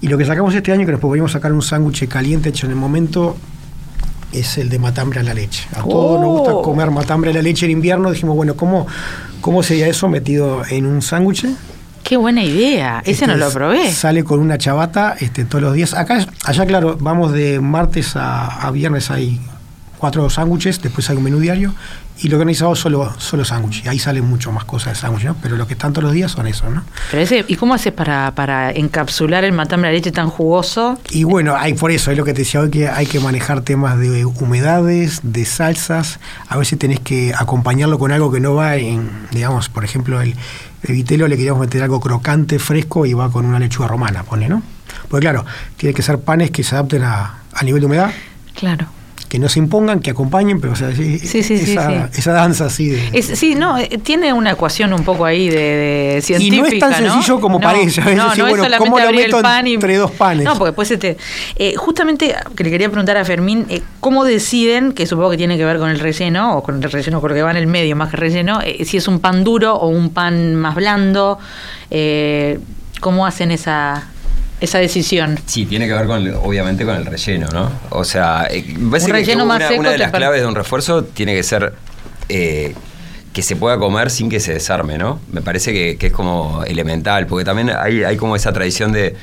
Y 0.00 0.06
lo 0.08 0.16
que 0.16 0.24
sacamos 0.24 0.54
este 0.54 0.70
año, 0.72 0.86
que 0.86 0.92
nos 0.92 1.00
podríamos 1.00 1.32
sacar 1.32 1.52
un 1.52 1.62
sándwich 1.62 2.06
caliente 2.08 2.50
hecho 2.50 2.66
en 2.66 2.72
el 2.72 2.78
momento, 2.78 3.36
es 4.32 4.58
el 4.58 4.68
de 4.68 4.78
matambre 4.78 5.20
a 5.20 5.22
la 5.22 5.34
leche. 5.34 5.66
A 5.72 5.82
todos 5.82 6.20
nos 6.20 6.28
Oh. 6.28 6.38
gusta 6.38 6.52
comer 6.62 6.90
matambre 6.90 7.30
a 7.30 7.34
la 7.34 7.42
leche 7.42 7.66
en 7.66 7.72
invierno. 7.72 8.10
Dijimos, 8.12 8.36
bueno, 8.36 8.54
¿cómo, 8.54 8.86
cómo 9.40 9.62
sería 9.62 9.88
eso 9.88 10.08
metido 10.08 10.62
en 10.70 10.86
un 10.86 11.02
sándwich? 11.02 11.46
Qué 12.04 12.16
buena 12.16 12.44
idea. 12.44 13.02
Ese 13.04 13.26
no 13.26 13.32
Este, 13.34 13.44
lo 13.44 13.50
probé. 13.52 13.90
Sale 13.90 14.22
con 14.24 14.38
una 14.40 14.56
chabata 14.56 15.16
este, 15.18 15.44
todos 15.44 15.62
los 15.62 15.74
días. 15.74 15.94
Acá, 15.94 16.24
allá, 16.44 16.64
claro, 16.66 16.96
vamos 17.00 17.32
de 17.32 17.60
martes 17.60 18.14
a, 18.16 18.46
a 18.66 18.70
viernes 18.70 19.10
hay 19.10 19.40
cuatro 19.98 20.30
sándwiches, 20.30 20.80
después 20.80 21.10
hay 21.10 21.16
un 21.16 21.24
menú 21.24 21.40
diario, 21.40 21.74
y 22.20 22.28
lo 22.28 22.38
que 22.38 22.42
han 22.42 22.54
solo, 22.76 23.12
solo 23.18 23.44
sándwich. 23.44 23.84
Y 23.84 23.88
ahí 23.88 23.98
salen 23.98 24.24
mucho 24.24 24.50
más 24.50 24.64
cosas 24.64 24.94
de 24.94 25.00
sándwich, 25.00 25.24
¿no? 25.24 25.36
Pero 25.40 25.56
lo 25.56 25.66
que 25.66 25.74
están 25.74 25.92
todos 25.92 26.04
los 26.04 26.12
días 26.12 26.32
son 26.32 26.46
eso, 26.46 26.68
¿no? 26.68 26.82
Pero 27.10 27.22
ese, 27.22 27.44
¿Y 27.46 27.56
cómo 27.56 27.74
haces 27.74 27.92
para, 27.92 28.32
para 28.34 28.70
encapsular 28.70 29.44
el 29.44 29.52
matambre 29.52 29.88
a 29.88 29.92
la 29.92 29.96
leche 29.96 30.10
tan 30.10 30.28
jugoso? 30.28 30.98
Y 31.10 31.24
bueno, 31.24 31.54
hay 31.56 31.74
por 31.74 31.90
eso, 31.90 32.10
es 32.10 32.18
lo 32.18 32.24
que 32.24 32.32
te 32.32 32.40
decía 32.40 32.60
hoy, 32.60 32.70
que 32.70 32.88
hay 32.88 33.06
que 33.06 33.20
manejar 33.20 33.60
temas 33.60 33.98
de 33.98 34.24
humedades, 34.24 35.20
de 35.22 35.44
salsas. 35.44 36.18
A 36.48 36.56
veces 36.56 36.78
tenés 36.78 37.00
que 37.00 37.32
acompañarlo 37.36 37.98
con 37.98 38.10
algo 38.10 38.32
que 38.32 38.40
no 38.40 38.54
va 38.54 38.76
en, 38.76 39.08
digamos, 39.30 39.68
por 39.68 39.84
ejemplo, 39.84 40.20
el, 40.20 40.34
el 40.82 40.94
vitelo 40.94 41.28
le 41.28 41.36
queríamos 41.36 41.60
meter 41.60 41.82
algo 41.82 42.00
crocante, 42.00 42.58
fresco, 42.58 43.06
y 43.06 43.12
va 43.12 43.30
con 43.30 43.44
una 43.44 43.58
lechuga 43.58 43.88
romana, 43.88 44.24
pone, 44.24 44.48
¿no? 44.48 44.62
Porque 45.08 45.24
claro, 45.24 45.44
tiene 45.76 45.94
que 45.94 46.02
ser 46.02 46.18
panes 46.20 46.50
que 46.50 46.62
se 46.64 46.74
adapten 46.74 47.04
a, 47.04 47.42
al 47.52 47.66
nivel 47.66 47.80
de 47.80 47.86
humedad, 47.86 48.10
Claro. 48.54 48.86
Que 49.28 49.38
no 49.38 49.48
se 49.48 49.58
impongan, 49.58 50.00
que 50.00 50.10
acompañen, 50.10 50.60
pero 50.60 50.72
o 50.72 50.76
sea, 50.76 50.90
sí, 50.94 51.18
Sí, 51.18 51.42
sí, 51.42 51.58
sí, 51.58 51.76
esa, 52.16 52.32
danza 52.32 52.66
así 52.66 52.88
de... 52.88 53.10
Es, 53.12 53.26
sí, 53.26 53.54
no, 53.54 53.76
eh, 53.76 54.00
tiene 54.02 54.32
una 54.32 54.52
ecuación 54.52 54.92
un 54.94 55.04
poco 55.04 55.24
ahí 55.26 55.50
de, 55.50 55.56
de 55.58 56.16
Y 56.18 56.22
científica. 56.22 56.62
no 56.62 56.66
es 56.66 56.78
tan 56.78 56.94
sencillo 56.94 57.38
como 57.40 57.58
No, 57.58 57.62
parece. 57.64 58.00
A 58.00 58.04
veces 58.04 58.16
no, 58.18 58.26
no 58.26 58.32
es 58.32 58.38
bueno, 58.38 58.64
solamente 58.64 58.78
¿cómo 58.90 58.98
lo 58.98 59.12
meto 59.12 59.42
pan 59.42 59.66
y- 59.66 59.74
entre 59.74 59.96
dos 59.96 60.10
panes? 60.12 60.44
No, 60.44 60.52
porque 60.52 60.66
después 60.70 60.90
este. 60.90 61.16
eh, 61.56 61.74
justamente 61.76 62.34
que 62.56 62.64
le 62.64 62.70
quería 62.70 62.88
preguntar 62.88 63.16
a 63.18 63.24
Fermín, 63.24 63.66
eh, 63.68 63.82
¿cómo 64.00 64.24
deciden, 64.24 64.92
que 64.92 65.06
supongo 65.06 65.30
que 65.32 65.36
tiene 65.36 65.58
que 65.58 65.64
ver 65.64 65.78
con 65.78 65.90
el 65.90 65.98
relleno, 66.00 66.56
o 66.56 66.62
con 66.62 66.82
el 66.82 66.90
relleno 66.90 67.20
creo 67.20 67.34
que 67.36 67.42
va 67.42 67.50
en 67.50 67.58
el 67.58 67.66
medio 67.66 67.96
más 67.96 68.10
que 68.10 68.16
relleno, 68.16 68.60
eh, 68.64 68.84
si 68.86 68.96
es 68.96 69.06
un 69.08 69.20
pan 69.20 69.44
duro 69.44 69.74
o 69.74 69.88
un 69.88 70.10
pan 70.10 70.54
más 70.54 70.74
blando? 70.74 71.38
¿Cómo 73.00 73.26
hacen 73.26 73.50
esa, 73.52 74.08
esa 74.60 74.78
decisión? 74.78 75.38
Sí, 75.46 75.66
tiene 75.66 75.86
que 75.86 75.92
ver 75.92 76.06
con, 76.06 76.34
obviamente 76.34 76.84
con 76.84 76.96
el 76.96 77.06
relleno, 77.06 77.48
¿no? 77.52 77.70
O 77.90 78.04
sea, 78.04 78.46
eh, 78.50 78.64
que 78.64 78.78
más 78.78 79.04
una, 79.04 79.24
seco 79.24 79.80
una 79.80 79.90
de 79.90 79.98
las 79.98 80.10
claves 80.12 80.40
de 80.40 80.46
un 80.46 80.54
refuerzo 80.54 81.04
tiene 81.04 81.34
que 81.34 81.42
ser 81.42 81.74
eh, 82.28 82.74
que 83.32 83.42
se 83.42 83.56
pueda 83.56 83.78
comer 83.78 84.10
sin 84.10 84.28
que 84.28 84.40
se 84.40 84.52
desarme, 84.52 84.98
¿no? 84.98 85.20
Me 85.32 85.42
parece 85.42 85.72
que, 85.72 85.96
que 85.96 86.08
es 86.08 86.12
como 86.12 86.64
elemental, 86.64 87.26
porque 87.26 87.44
también 87.44 87.70
hay, 87.70 88.02
hay 88.02 88.16
como 88.16 88.36
esa 88.36 88.52
tradición 88.52 88.92
de 88.92 89.14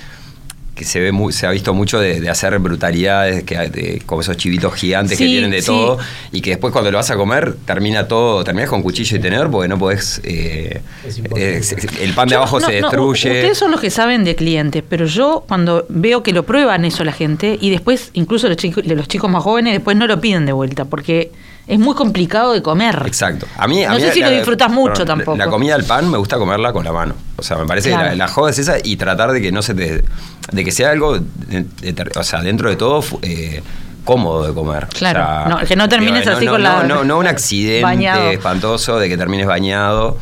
que 0.75 0.83
se 0.83 0.99
ve 0.99 1.13
muy, 1.13 1.31
se 1.31 1.47
ha 1.47 1.51
visto 1.51 1.73
mucho 1.73 1.99
de, 1.99 2.19
de 2.19 2.29
hacer 2.29 2.59
brutalidades, 2.59 3.43
que 3.45 3.57
hay 3.57 3.69
de- 3.69 4.01
como 4.05 4.19
esos 4.21 4.35
chivitos 4.35 4.73
gigantes 4.73 5.17
que 5.17 5.25
tienen 5.25 5.49
de 5.49 5.61
sí. 5.61 5.67
todo, 5.67 5.97
y 6.33 6.41
que 6.41 6.49
después 6.51 6.73
cuando 6.73 6.91
lo 6.91 6.97
vas 6.97 7.09
a 7.11 7.15
comer 7.15 7.55
termina 7.65 8.07
todo, 8.09 8.43
terminas 8.43 8.69
con 8.69 8.81
cuchillo 8.81 9.15
y 9.15 9.19
tenedor 9.21 9.49
porque 9.49 9.69
no 9.69 9.79
podés, 9.79 10.19
eh, 10.25 10.81
Es 11.05 11.71
eh, 11.71 11.77
el 12.01 12.13
pan 12.13 12.27
de 12.27 12.33
Yo- 12.33 12.39
abajo 12.39 12.59
no, 12.59 12.67
se 12.67 12.81
no, 12.81 12.87
destruye. 12.89 13.29
ustedes 13.31 13.57
son 13.57 13.71
los 13.71 13.79
que 13.79 13.89
saben 13.89 14.25
de 14.25 14.35
clientes, 14.35 14.83
pero 14.87 15.05
yo 15.05 15.45
cuando 15.47 15.85
veo 15.87 16.21
que 16.23 16.33
lo 16.33 16.43
prueban 16.45 16.83
eso 16.83 17.05
la 17.05 17.13
gente 17.13 17.57
y 17.61 17.69
después, 17.69 18.09
incluso 18.13 18.49
los 18.49 18.57
chicos, 18.57 18.85
los 18.85 19.07
chicos 19.07 19.31
más 19.31 19.43
jóvenes, 19.43 19.73
después 19.73 19.95
no 19.95 20.07
lo 20.07 20.19
piden 20.19 20.45
de 20.45 20.51
vuelta 20.51 20.83
porque 20.83 21.31
es 21.67 21.79
muy 21.79 21.95
complicado 21.95 22.53
de 22.53 22.61
comer. 22.61 23.01
Exacto. 23.05 23.47
A 23.57 23.67
mí, 23.67 23.83
a 23.83 23.89
No 23.89 23.95
mí 23.95 24.01
sé 24.01 24.11
si 24.13 24.19
la- 24.19 24.29
lo 24.29 24.35
disfrutas 24.35 24.69
mucho 24.71 25.03
tampoco. 25.05 25.35
La 25.37 25.47
comida 25.47 25.75
del 25.75 25.85
pan 25.85 26.09
me 26.11 26.17
gusta 26.17 26.37
comerla 26.37 26.71
con 26.73 26.83
la 26.85 26.91
mano. 26.91 27.15
O 27.37 27.43
sea, 27.43 27.57
me 27.57 27.65
parece 27.65 27.89
Claro. 27.89 28.03
que 28.05 28.09
la, 28.11 28.15
la 28.15 28.27
joda 28.27 28.51
es 28.51 28.59
esa 28.59 28.75
y 28.83 28.95
tratar 28.97 29.31
de 29.31 29.41
que 29.41 29.51
no 29.51 29.61
se 29.61 29.73
te. 29.73 30.03
de 30.51 30.63
que 30.63 30.71
sea 30.71 30.91
algo. 30.91 31.17
de- 31.19 31.65
de- 31.91 32.11
o 32.15 32.23
sea, 32.23 32.41
dentro 32.41 32.69
de 32.69 32.75
todo. 32.75 33.03
eh, 33.23 33.61
cómodo 34.05 34.45
de 34.45 34.53
comer. 34.53 34.85
Claro. 34.93 35.19
O 35.21 35.25
sea, 35.25 35.45
No, 35.61 35.67
que 35.67 35.75
no 35.75 35.89
termines 35.89 36.21
digo, 36.25 36.35
así 36.35 36.45
no, 36.45 36.51
con 36.51 36.61
la- 36.61 36.83
No, 36.83 37.03
no 37.03 37.17
un 37.17 37.25
accidente 37.25 37.81
bañado. 37.81 38.29
espantoso 38.29 38.99
de 38.99 39.09
que 39.09 39.17
termines 39.17 39.47
bañado. 39.47 40.19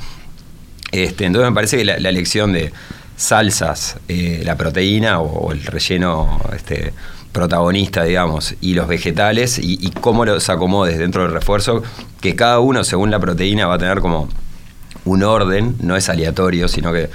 Este, 0.93 1.25
entonces 1.25 1.49
me 1.49 1.53
parece 1.55 1.75
que 1.75 1.83
la, 1.83 1.99
la 1.99 2.07
elección 2.07 2.53
de 2.53 2.71
salsas, 3.17 3.97
eh, 4.07 4.41
la 4.45 4.55
proteína 4.55 5.19
o, 5.19 5.47
o 5.47 5.51
el 5.51 5.63
relleno 5.65 6.39
este, 6.55 6.93
protagonista, 7.33 8.03
digamos, 8.03 8.55
y 8.61 8.73
los 8.75 8.87
vegetales 8.87 9.59
y, 9.59 9.77
y 9.85 9.91
cómo 9.91 10.23
los 10.23 10.49
acomodes 10.49 10.97
dentro 10.97 11.23
del 11.23 11.31
refuerzo, 11.33 11.83
que 12.21 12.35
cada 12.35 12.59
uno 12.59 12.85
según 12.85 13.11
la 13.11 13.19
proteína 13.19 13.67
va 13.67 13.73
a 13.75 13.77
tener 13.77 13.99
como 13.99 14.29
un 15.05 15.23
orden, 15.23 15.75
no 15.81 15.97
es 15.97 16.07
aleatorio, 16.07 16.69
sino 16.69 16.93
que 16.93 17.09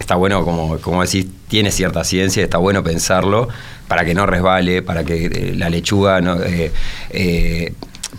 está 0.00 0.16
bueno, 0.16 0.44
como, 0.44 0.78
como 0.78 1.04
decís, 1.04 1.26
tiene 1.46 1.70
cierta 1.70 2.02
ciencia, 2.02 2.42
está 2.42 2.58
bueno 2.58 2.82
pensarlo 2.82 3.48
para 3.86 4.04
que 4.04 4.12
no 4.14 4.26
resbale, 4.26 4.82
para 4.82 5.04
que 5.04 5.26
eh, 5.26 5.54
la 5.56 5.70
lechuga 5.70 6.20
no... 6.20 6.42
eh, 6.42 6.72
eh, 7.10 7.72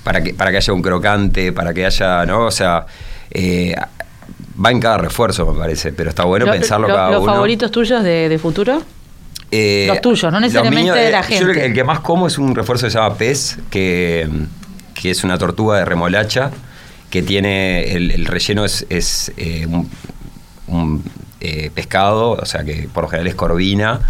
para 0.04 0.24
que, 0.24 0.34
para 0.34 0.52
que 0.52 0.58
haya 0.58 0.72
un 0.72 0.82
crocante, 0.82 1.52
para 1.52 1.74
que 1.74 1.86
haya, 1.86 2.26
¿no? 2.26 2.46
O 2.46 2.52
sea, 2.52 2.86
va 4.64 4.72
en 4.72 4.80
cada 4.80 4.98
refuerzo, 5.00 5.46
me 5.52 5.58
parece, 5.60 5.92
pero 5.94 6.10
está 6.10 6.24
bueno 6.26 6.46
Lo- 6.46 6.52
pensarlo 6.52 6.88
lo- 6.88 6.94
cada 6.96 7.12
¿Los 7.12 7.24
uno. 7.24 7.34
favoritos 7.34 7.72
tuyos 7.72 8.04
de, 8.04 8.30
de 8.30 8.38
futuro? 8.40 8.82
Eh, 9.52 9.86
Los 9.88 10.02
tuyos, 10.02 10.32
no 10.32 10.40
necesariamente 10.40 10.92
de 10.98 11.12
la 11.12 11.22
Yo 11.22 11.28
creo 11.28 11.40
que 11.40 11.54
gente. 11.54 11.66
el 11.66 11.74
que 11.74 11.84
más 11.84 12.00
como 12.02 12.28
es 12.28 12.38
un 12.38 12.56
refuerzo 12.56 12.86
que 12.86 12.92
se 12.92 12.98
llama 13.00 13.16
pez, 13.16 13.58
que, 13.70 14.28
que 14.94 15.10
es 15.10 15.24
una 15.24 15.38
tortuga 15.38 15.78
de 15.78 15.86
remolacha, 15.86 16.52
que 17.10 17.24
tiene, 17.24 17.94
el, 17.94 18.12
el 18.12 18.26
relleno 18.26 18.64
es, 18.66 18.86
es, 18.90 19.32
eh, 19.38 19.66
un, 19.66 19.90
un, 20.68 21.04
eh, 21.42 21.72
pescado, 21.74 22.32
o 22.32 22.46
sea 22.46 22.64
que 22.64 22.88
por 22.94 23.04
lo 23.06 23.10
general 23.10 23.28
es 23.28 23.36
corvina, 23.36 24.02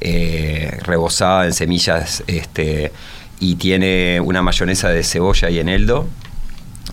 eh, 0.00 0.78
rebozada 0.82 1.46
en 1.46 1.52
semillas, 1.52 2.24
este, 2.26 2.92
y 3.40 3.54
tiene 3.54 4.20
una 4.20 4.42
mayonesa 4.42 4.88
de 4.88 5.04
cebolla 5.04 5.50
y 5.50 5.58
eneldo. 5.60 6.08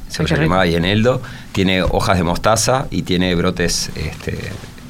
se 0.10 0.24
llama 0.26 0.66
y 0.68 0.76
eneldo, 0.76 1.22
tiene 1.54 1.82
hojas 1.82 2.18
de 2.18 2.24
mostaza 2.24 2.88
y 2.92 3.02
tiene 3.02 3.34
brotes 3.36 3.90
este, 3.96 4.38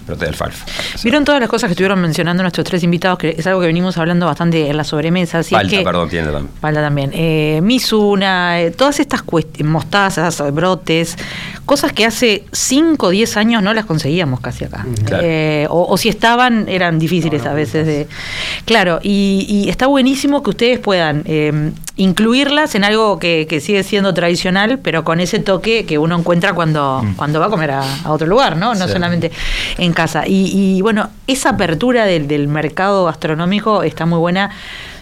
brote 0.05 0.25
de 0.25 0.29
alfalfa. 0.29 0.65
Vieron 1.03 1.25
todas 1.25 1.39
las 1.39 1.49
cosas 1.49 1.67
que 1.67 1.73
estuvieron 1.73 1.99
mencionando 1.99 2.43
nuestros 2.43 2.65
tres 2.65 2.83
invitados, 2.83 3.17
que 3.17 3.35
es 3.37 3.47
algo 3.47 3.61
que 3.61 3.67
venimos 3.67 3.97
hablando 3.97 4.25
bastante 4.25 4.69
en 4.69 4.77
la 4.77 4.83
sobremesa. 4.83 5.39
Así 5.39 5.53
Palta, 5.53 5.77
que, 5.77 5.83
perdón, 5.83 6.09
tiene 6.09 6.27
también. 6.27 6.47
Palta 6.59 6.81
también. 6.81 7.11
Eh, 7.13 7.59
Mizuna, 7.63 8.61
eh, 8.61 8.71
todas 8.71 8.99
estas 8.99 9.23
mostazas, 9.63 10.41
brotes, 10.53 11.17
cosas 11.65 11.93
que 11.93 12.05
hace 12.05 12.43
5 12.51 13.07
o 13.07 13.09
10 13.09 13.37
años 13.37 13.63
no 13.63 13.73
las 13.73 13.85
conseguíamos 13.85 14.39
casi 14.39 14.65
acá. 14.65 14.85
Claro. 15.05 15.23
Eh, 15.25 15.67
o, 15.69 15.85
o 15.87 15.97
si 15.97 16.09
estaban, 16.09 16.67
eran 16.69 16.99
difíciles 16.99 17.45
a 17.45 17.53
veces 17.53 17.85
de. 17.87 18.07
Claro, 18.65 18.99
y, 19.01 19.45
y 19.47 19.69
está 19.69 19.87
buenísimo 19.87 20.43
que 20.43 20.49
ustedes 20.51 20.79
puedan 20.79 21.23
eh, 21.25 21.71
incluirlas 21.97 22.75
en 22.75 22.83
algo 22.83 23.19
que, 23.19 23.47
que 23.49 23.59
sigue 23.61 23.81
siendo 23.83 24.13
tradicional, 24.13 24.79
pero 24.79 25.03
con 25.03 25.19
ese 25.19 25.39
toque 25.39 25.85
que 25.85 25.97
uno 25.97 26.17
encuentra 26.17 26.53
cuando, 26.53 27.03
cuando 27.15 27.39
va 27.39 27.45
a 27.45 27.49
comer 27.49 27.71
a, 27.71 27.83
a 28.03 28.11
otro 28.11 28.27
lugar, 28.27 28.57
¿no? 28.57 28.75
No 28.75 28.85
Sí. 28.87 28.93
solamente 28.93 29.31
en 29.77 29.93
casa. 29.93 30.27
Y, 30.27 30.51
y, 30.77 30.81
bueno, 30.81 31.09
esa 31.27 31.49
apertura 31.51 32.05
del, 32.05 32.27
del 32.27 32.47
mercado 32.47 33.05
gastronómico 33.05 33.83
está 33.83 34.05
muy 34.05 34.19
buena. 34.19 34.51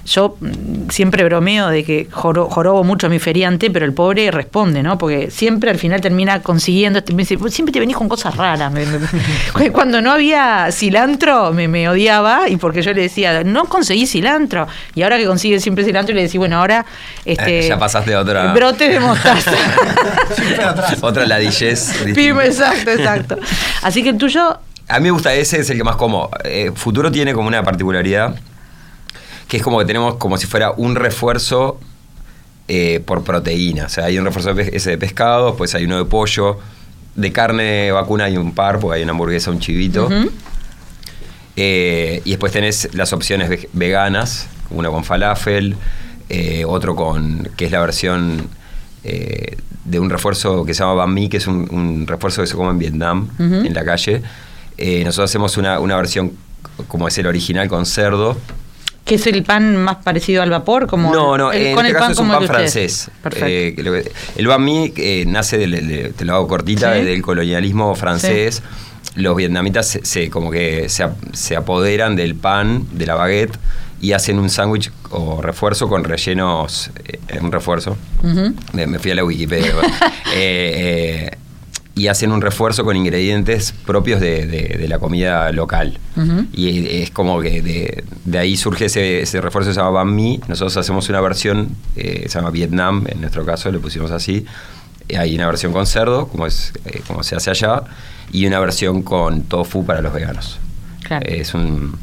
Yo 0.06 0.36
mm, 0.40 0.90
siempre 0.90 1.24
bromeo 1.24 1.70
de 1.70 1.84
que 1.86 2.08
joro- 2.12 2.50
jorobo 2.50 2.84
mucho 2.84 3.08
a 3.08 3.10
mi 3.10 3.20
feriante, 3.20 3.72
pero 3.72 3.86
el 3.86 3.94
pobre 3.94 4.32
responde, 4.32 4.84
¿no? 4.84 4.98
Porque 4.98 5.32
siempre 5.32 5.70
al 5.72 5.78
final 5.78 6.02
termina 6.02 6.42
consiguiendo, 6.42 7.00
este- 7.00 7.14
me 7.14 7.24
dice, 7.24 7.38
"Vos 7.38 7.54
siempre 7.54 7.72
te 7.72 7.80
venís 7.80 7.96
con 7.96 8.10
cosas 8.10 8.36
raras. 8.36 8.72
Me- 8.72 8.86
me- 8.86 9.72
Cuando 9.72 10.02
no 10.02 10.12
había 10.12 10.68
cilantro 10.72 11.54
me, 11.54 11.68
me 11.70 11.88
odiaba 11.88 12.50
y 12.50 12.58
porque 12.58 12.82
yo 12.82 12.92
le 12.94 13.02
decía, 13.04 13.44
no 13.46 13.66
conseguí 13.66 14.06
cilantro. 14.06 14.68
Y 14.94 15.04
ahora 15.04 15.18
que 15.18 15.26
consigue 15.26 15.60
siempre 15.60 15.86
cilantro 15.86 16.14
le 16.14 16.24
decía, 16.24 16.40
bueno, 16.40 16.58
ahora 16.60 16.86
este, 17.24 17.66
Eh, 17.66 17.70
ya 17.70 17.80
pasaste 17.80 18.14
a 18.14 18.20
otra- 18.20 18.52
brote 18.54 18.90
de 18.90 19.00
mostaza. 19.00 19.52
Otra 21.02 21.26
ladillez. 21.26 21.94
Pim, 22.04 22.06
distinta. 22.14 22.46
exacto, 22.46 22.92
exacto. 22.92 23.38
Así 23.82 24.04
que 24.04 24.10
el 24.10 24.18
tuyo 24.18 24.58
A 24.88 25.00
mí 25.00 25.04
me 25.06 25.12
gusta 25.12 25.34
ese, 25.34 25.60
es 25.62 25.70
el 25.70 25.78
que 25.78 25.84
más 25.84 25.96
como. 25.96 26.30
Eh, 26.44 26.72
Futuro 26.76 27.12
tiene 27.12 27.34
como 27.34 27.48
una 27.48 27.64
particularidad 27.64 28.36
que 29.54 29.58
es 29.58 29.64
como 29.64 29.78
que 29.78 29.86
tenemos 29.86 30.16
como 30.16 30.36
si 30.40 30.48
fuera 30.48 30.72
un 30.72 30.96
refuerzo 30.96 31.80
eh, 32.68 33.02
por 33.06 33.24
proteína. 33.24 33.86
O 33.86 33.90
sea, 33.90 34.06
hay 34.06 34.18
un 34.18 34.26
refuerzo 34.26 34.52
de 34.56 34.72
ese 34.74 34.90
de 34.90 34.98
pescado, 34.98 35.50
después 35.50 35.76
hay 35.76 35.86
uno 35.86 36.00
de 36.00 36.06
pollo, 36.06 36.58
de 37.14 37.32
carne 37.32 37.92
vacuna 37.92 38.24
hay 38.24 38.36
un 38.36 38.56
par, 38.56 38.80
porque 38.80 38.96
hay 38.98 39.04
una 39.04 39.12
hamburguesa, 39.12 39.52
un 39.52 39.60
chivito. 39.60 40.10
Eh, 41.56 42.22
y 42.26 42.32
después 42.32 42.52
tenés 42.52 42.90
las 42.96 43.14
opciones 43.14 43.48
ve- 43.48 43.70
veganas, 43.74 44.48
uno 44.72 44.92
con 44.92 45.04
falafel, 45.04 45.76
eh, 46.30 46.66
otro 46.68 46.96
con, 46.96 47.48
que 47.56 47.66
es 47.66 47.72
la 47.72 47.80
versión 47.82 48.48
eh, 49.04 49.58
de 49.86 50.00
un 50.00 50.10
refuerzo 50.10 50.66
que 50.66 50.74
se 50.74 50.80
llama 50.80 50.96
banh 50.96 51.14
mi, 51.14 51.30
que 51.30 51.38
es 51.38 51.46
un, 51.46 51.68
un 51.70 52.08
refuerzo 52.08 52.42
que 52.42 52.48
se 52.48 52.56
come 52.56 52.72
en 52.72 52.80
Vietnam, 52.80 53.30
en 53.38 53.74
la 53.76 53.86
calle. 53.86 54.24
Eh, 54.80 55.04
nosotros 55.06 55.30
hacemos 55.30 55.58
una, 55.58 55.80
una 55.80 55.96
versión 55.96 56.32
como 56.88 57.08
es 57.08 57.16
el 57.20 57.28
original 57.28 57.68
con 57.68 57.86
cerdo. 57.86 58.36
Que 59.06 59.16
es 59.16 59.28
el 59.28 59.44
pan 59.44 59.76
más 59.78 59.98
parecido 59.98 60.42
al 60.44 60.50
vapor, 60.50 60.88
como 60.88 61.12
no, 61.12 61.38
no, 61.38 61.52
el- 61.52 61.68
en 61.68 61.76
con 61.76 61.86
este 61.86 61.98
el 61.98 62.00
caso 62.02 62.12
es 62.14 62.20
un 62.20 62.30
pan 62.30 62.48
francés. 62.48 63.12
Eh, 63.36 63.74
que 63.76 64.12
el 64.38 64.48
banh 64.48 64.64
mi 64.64 64.94
eh, 64.96 65.26
nace 65.28 65.58
del, 65.58 65.72
del- 65.88 66.14
te 66.14 66.24
lo 66.26 66.36
hago 66.36 66.48
cortita, 66.48 66.96
Sí. 66.96 67.04
del 67.04 67.22
colonialismo 67.22 67.94
francés. 67.96 68.64
Los 69.16 69.36
vietnamitas 69.36 69.88
se, 69.88 70.06
se- 70.06 70.30
como 70.30 70.50
que 70.50 70.88
se, 70.90 71.04
ap- 71.04 71.18
se 71.34 71.56
apoderan 71.56 72.16
del 72.16 72.36
pan, 72.36 72.88
de 72.94 73.06
la 73.06 73.16
baguette, 73.16 73.58
y 74.02 74.14
hacen 74.14 74.40
un 74.40 74.50
sándwich 74.50 74.92
o 75.12 75.42
refuerzo 75.42 75.88
con 75.88 76.04
rellenos, 76.04 76.90
eh, 77.06 77.40
un 77.42 77.52
refuerzo. 77.52 77.96
Me 78.74 79.00
fui 79.00 79.12
a 79.12 79.16
la 79.16 79.24
Wikipedia. 79.26 79.74
Y 81.96 82.08
hacen 82.08 82.32
un 82.32 82.42
refuerzo 82.42 82.84
con 82.84 82.96
ingredientes 82.98 83.72
propios 83.86 84.20
de, 84.20 84.48
de- 84.48 84.78
de 84.80 84.88
la 84.88 84.98
comida 84.98 85.52
local. 85.52 86.00
Y 86.52 86.88
es 87.02 87.12
como 87.12 87.40
que 87.40 87.62
de, 87.62 88.04
de 88.26 88.38
ahí 88.40 88.58
surge 88.58 88.86
ese, 88.86 89.22
ese 89.22 89.40
refuerzo 89.42 89.70
que 89.70 89.76
se 89.76 89.80
llama 89.80 89.92
banh 89.92 90.16
mi. 90.16 90.40
Nosotros 90.48 90.76
hacemos 90.78 91.08
una 91.10 91.22
versión, 91.22 91.70
eh, 91.96 92.26
se 92.28 92.40
llama 92.40 92.50
Vietnam, 92.50 93.04
en 93.08 93.22
nuestro 93.22 93.46
caso 93.46 93.72
le 93.72 93.78
pusimos 93.78 94.10
así. 94.10 94.44
Eh, 95.08 95.18
Hay 95.18 95.36
una 95.36 95.46
versión 95.46 95.72
con 95.72 95.86
cerdo, 95.86 96.28
como, 96.30 96.48
es, 96.48 96.74
eh, 96.86 97.02
como 97.06 97.22
se 97.22 97.36
hace 97.36 97.52
allá, 97.52 97.84
y 98.32 98.48
una 98.48 98.60
versión 98.60 99.04
con 99.04 99.44
tofu 99.44 99.86
para 99.86 100.02
los 100.02 100.14
veganos. 100.14 100.60
Claro. 101.04 101.26
Es 101.28 101.54
un... 101.54 101.96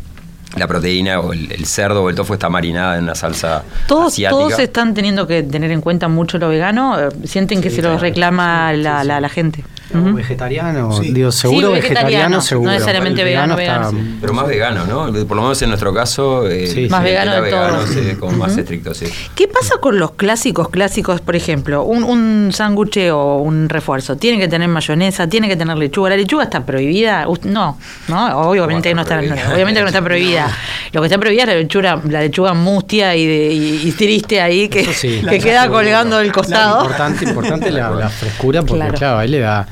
La 0.56 0.66
proteína 0.66 1.20
o 1.20 1.32
el, 1.32 1.50
el 1.52 1.64
cerdo 1.64 2.02
o 2.02 2.10
el 2.10 2.16
tofu 2.16 2.34
está 2.34 2.48
marinada 2.48 2.96
en 2.98 3.04
una 3.04 3.14
salsa 3.14 3.62
Todos, 3.86 4.12
asiática. 4.14 4.30
todos 4.36 4.58
están 4.58 4.94
teniendo 4.94 5.24
que 5.28 5.44
tener 5.44 5.70
en 5.70 5.80
cuenta 5.80 6.08
mucho 6.08 6.38
lo 6.38 6.48
vegano, 6.48 6.98
eh, 6.98 7.08
sienten 7.24 7.60
que 7.60 7.70
Sí, 7.70 7.76
se 7.76 7.82
los 7.82 7.90
claro. 7.92 8.02
reclama 8.02 8.72
Sí, 8.72 8.78
la, 8.82 9.02
sí, 9.02 9.06
la- 9.08 9.16
sí. 9.16 9.22
la 9.22 9.28
gente. 9.28 9.64
No. 9.92 10.14
Vegetariano, 10.14 10.92
Sí. 10.92 11.12
digo, 11.12 11.32
seguro 11.32 11.68
Sí, 11.68 11.74
vegetariano, 11.74 12.06
vegetariano, 12.06 12.40
seguro. 12.42 12.68
no 12.70 12.74
necesariamente 12.74 13.24
vegano, 13.24 13.58
está- 13.58 13.78
vegano, 13.78 13.90
sí. 13.90 14.16
Pero 14.20 14.32
más 14.34 14.46
vegano, 14.46 14.86
¿no? 14.86 15.26
Por 15.26 15.36
lo 15.36 15.42
menos 15.42 15.60
en 15.62 15.68
nuestro 15.70 15.92
caso, 15.92 16.46
eh, 16.48 16.66
Sí, 16.66 16.88
Más 16.88 17.00
sí. 17.00 17.04
vegano 17.04 17.32
de 17.42 17.50
todo. 17.50 17.60
vegano, 17.60 17.86
sí, 17.86 18.16
como 18.18 18.36
más 18.36 18.56
estricto, 18.56 18.94
sí. 18.94 19.06
¿Qué 19.34 19.48
pasa 19.48 19.74
con 19.80 19.98
los 19.98 20.12
clásicos 20.12 20.68
clásicos, 20.68 21.20
por 21.20 21.34
ejemplo? 21.36 21.82
Un, 21.82 22.04
un 22.04 22.50
sándwich 22.52 22.98
o 23.12 23.38
un 23.38 23.68
refuerzo. 23.68 24.16
¿Tiene 24.16 24.38
que 24.38 24.48
tener 24.48 24.68
mayonesa? 24.68 25.26
¿Tiene 25.28 25.48
que 25.48 25.56
tener 25.56 25.76
lechuga? 25.76 26.10
¿La 26.10 26.16
lechuga 26.16 26.44
está 26.44 26.64
prohibida? 26.64 27.26
No, 27.44 27.78
no, 28.08 28.38
obviamente 28.42 28.88
que 28.90 28.94
no 28.94 29.02
está 29.02 29.20
está, 29.20 29.26
prohibida? 29.34 29.54
obviamente 29.54 29.78
que 29.80 29.82
no 29.82 29.88
está 29.88 30.02
prohibida. 30.02 30.48
Lo 30.92 31.00
que 31.00 31.06
está 31.06 31.18
prohibida 31.18 31.42
es 31.44 31.48
la 31.48 31.54
lechuga, 31.56 32.00
la 32.08 32.20
lechuga 32.20 32.54
mustia 32.54 33.14
y, 33.16 33.26
de, 33.26 33.52
y, 33.52 33.88
y 33.88 33.92
triste 33.92 34.40
ahí 34.40 34.68
que, 34.68 34.80
Eso 34.80 34.92
sí. 34.92 35.22
que 35.28 35.38
queda 35.38 35.68
colgando 35.68 36.18
del 36.18 36.32
costado. 36.32 36.82
Importante, 36.82 37.24
importante 37.24 37.70
la, 37.70 37.90
la 37.90 38.08
frescura 38.08 38.60
porque 38.62 38.74
Claro. 38.76 38.94
claro. 38.94 39.18
ahí 39.18 39.28
le 39.28 39.38
da, 39.40 39.66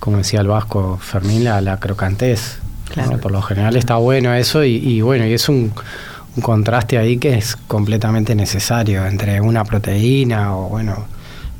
como 0.00 0.18
decía 0.18 0.40
el 0.40 0.48
vasco 0.48 0.98
Fermín, 1.00 1.44
la, 1.44 1.60
la 1.60 1.78
crocantez. 1.78 2.58
¿no? 2.88 2.94
Claro. 2.94 3.18
Por 3.18 3.32
lo 3.32 3.42
general 3.42 3.76
está 3.76 3.96
bueno 3.96 4.32
eso 4.34 4.62
y, 4.64 4.76
y 4.76 5.00
bueno, 5.00 5.26
y 5.26 5.32
es 5.32 5.48
un, 5.48 5.72
un 6.36 6.42
contraste 6.42 6.98
ahí 6.98 7.18
que 7.18 7.34
es 7.36 7.56
completamente 7.56 8.34
necesario 8.34 9.04
entre 9.06 9.40
una 9.40 9.64
proteína 9.64 10.56
o 10.56 10.68
bueno, 10.68 11.04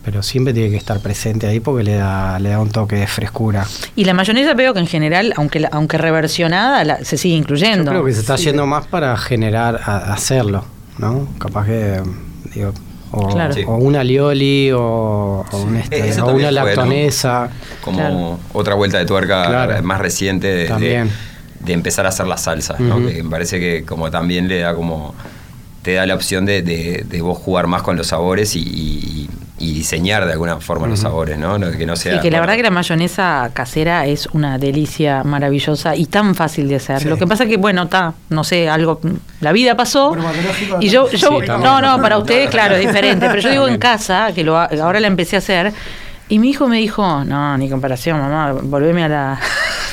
pero 0.05 0.23
siempre 0.23 0.55
tiene 0.55 0.71
que 0.71 0.77
estar 0.77 1.01
presente 1.01 1.49
ahí 1.49 1.59
porque 1.59 1.83
le 1.83 1.97
da, 1.97 2.39
le 2.39 2.51
da 2.51 2.61
un 2.61 2.71
toque 2.71 2.95
de 2.95 3.07
frescura. 3.09 3.67
Y 3.97 4.05
la 4.05 4.15
mayonesa 4.15 4.55
veo 4.55 4.73
que 4.73 4.79
en 4.79 4.87
general, 4.87 5.33
aunque 5.37 5.59
la- 5.59 5.69
aunque 5.73 5.99
reversionada, 5.99 6.85
la- 6.85 7.05
se 7.05 7.17
sigue 7.19 7.35
Yo 7.35 7.41
incluyendo. 7.41 7.91
creo 7.91 8.05
que 8.05 8.13
se 8.13 8.21
está 8.21 8.37
yendo 8.37 8.67
más 8.67 8.87
para 8.87 9.17
generar, 9.17 9.81
a- 9.85 10.13
hacerlo, 10.13 10.65
¿no? 10.99 11.27
Capaz 11.39 11.67
que, 11.67 12.01
digo, 12.55 12.73
o, 13.13 13.29
Claro. 13.29 13.55
Sí. 13.55 13.63
o 13.67 13.77
una 13.77 14.03
lioli 14.05 14.71
o, 14.73 15.45
o 15.51 15.57
un 15.63 15.77
este, 15.77 15.99
Eh, 15.99 16.09
eso 16.09 16.25
o 16.25 16.27
también 16.27 16.49
una 16.51 16.63
fue, 16.63 16.71
¿no? 16.71 16.77
lactonesa. 16.83 17.51
Como 17.83 17.99
Claro. 17.99 18.39
otra 18.53 18.75
vuelta 18.75 18.99
de 18.99 19.07
tuerca 19.07 19.45
Claro. 19.47 19.83
más 19.83 20.01
reciente 20.01 20.49
de, 20.49 20.57
de, 20.57 20.67
También. 20.69 21.11
de 21.61 21.73
empezar 21.73 22.07
a 22.07 22.11
hacer 22.11 22.27
las 22.27 22.43
salsas, 22.43 22.81
¿no? 22.81 22.97
Que 23.07 23.23
me 23.23 23.31
parece 23.31 23.59
que 23.61 23.85
como 23.85 24.11
también 24.11 24.49
le 24.49 24.61
da 24.61 24.75
como 24.75 25.15
te 25.83 25.95
da 25.95 26.05
la 26.05 26.15
opción 26.17 26.45
de, 26.47 26.63
de- 26.63 27.05
de 27.09 27.21
vos 27.23 27.39
jugar 27.39 27.69
más 27.69 27.83
con 27.83 27.97
los 27.97 28.09
sabores 28.09 28.57
y, 28.57 28.61
y- 28.61 29.31
y 29.59 29.73
diseñar 29.73 30.27
de 30.27 30.33
alguna 30.33 30.59
forma 30.61 30.87
los 30.87 31.01
sabores, 31.01 31.39
¿no? 31.39 31.59
No, 31.59 31.71
Que 31.71 31.87
no 31.87 31.97
sea 31.97 32.17
Sí, 32.17 32.21
que 32.21 32.31
la 32.31 32.39
bueno, 32.39 32.41
verdad 32.43 32.57
que 32.57 32.63
la 32.65 32.71
mayonesa 32.71 33.51
casera 33.55 34.05
es 34.07 34.27
una 34.33 34.59
delicia 34.59 35.25
maravillosa 35.25 35.97
y 35.97 36.07
tan 36.07 36.35
fácil 36.35 36.69
de 36.69 36.77
hacer. 36.77 37.01
Sí. 37.01 37.09
Lo 37.09 37.17
que 37.17 37.27
pasa 37.27 37.47
que, 37.47 37.57
bueno, 37.57 37.85
está, 37.85 38.13
no 38.29 38.45
sé, 38.45 38.69
algo, 38.69 39.01
la 39.41 39.53
vida 39.53 39.75
pasó. 39.77 40.15
Y 40.81 40.89
yo, 40.91 41.11
yo 41.11 41.17
Sí, 41.41 41.47
también. 41.47 41.61
no, 41.63 41.81
no, 41.81 42.03
para 42.03 42.19
ustedes, 42.19 42.51
claro, 42.51 42.75
es 42.77 42.81
diferente. 42.87 43.27
Pero 43.29 43.41
yo 43.41 43.51
digo 43.51 43.69
en 43.69 43.79
casa, 43.79 44.33
que 44.35 44.45
lo, 44.45 44.59
ha- 44.59 44.69
ahora 44.83 45.01
la 45.01 45.07
empecé 45.07 45.37
a 45.37 45.39
hacer, 45.39 45.73
y 46.29 46.39
mi 46.39 46.51
hijo 46.51 46.67
me 46.69 46.77
dijo, 46.79 47.25
no, 47.25 47.57
ni 47.57 47.71
comparación, 47.71 48.19
mamá, 48.21 48.53
volveme 48.63 49.05
a 49.05 49.09
la... 49.09 49.41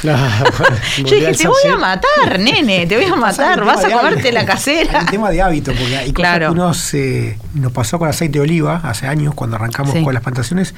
Yo 0.97 1.03
dije, 1.15 1.33
te 1.33 1.47
voy 1.47 1.71
a 1.71 1.77
matar, 1.77 2.39
nene, 2.39 2.85
te 2.87 2.95
voy 2.97 3.05
a 3.05 3.15
matar, 3.17 3.63
vas 3.63 3.83
a 3.83 3.89
comerte 3.89 4.31
la 4.31 4.45
casera. 4.45 4.99
El 4.99 5.05
tema 5.07 5.29
de 5.31 5.41
hábito, 5.41 5.71
porque 5.71 5.95
hay 5.97 6.13
cosas 6.13 6.37
Claro. 6.37 6.53
que 6.91 7.37
nos 7.53 7.71
pasó 7.71 7.97
con 7.99 8.09
aceite 8.09 8.39
de 8.39 8.41
oliva 8.43 8.81
hace 8.83 9.07
años, 9.07 9.33
cuando 9.33 9.55
arrancamos 9.55 9.93
Sí. 9.93 10.03
con 10.03 10.13
las 10.13 10.23
plantaciones, 10.23 10.73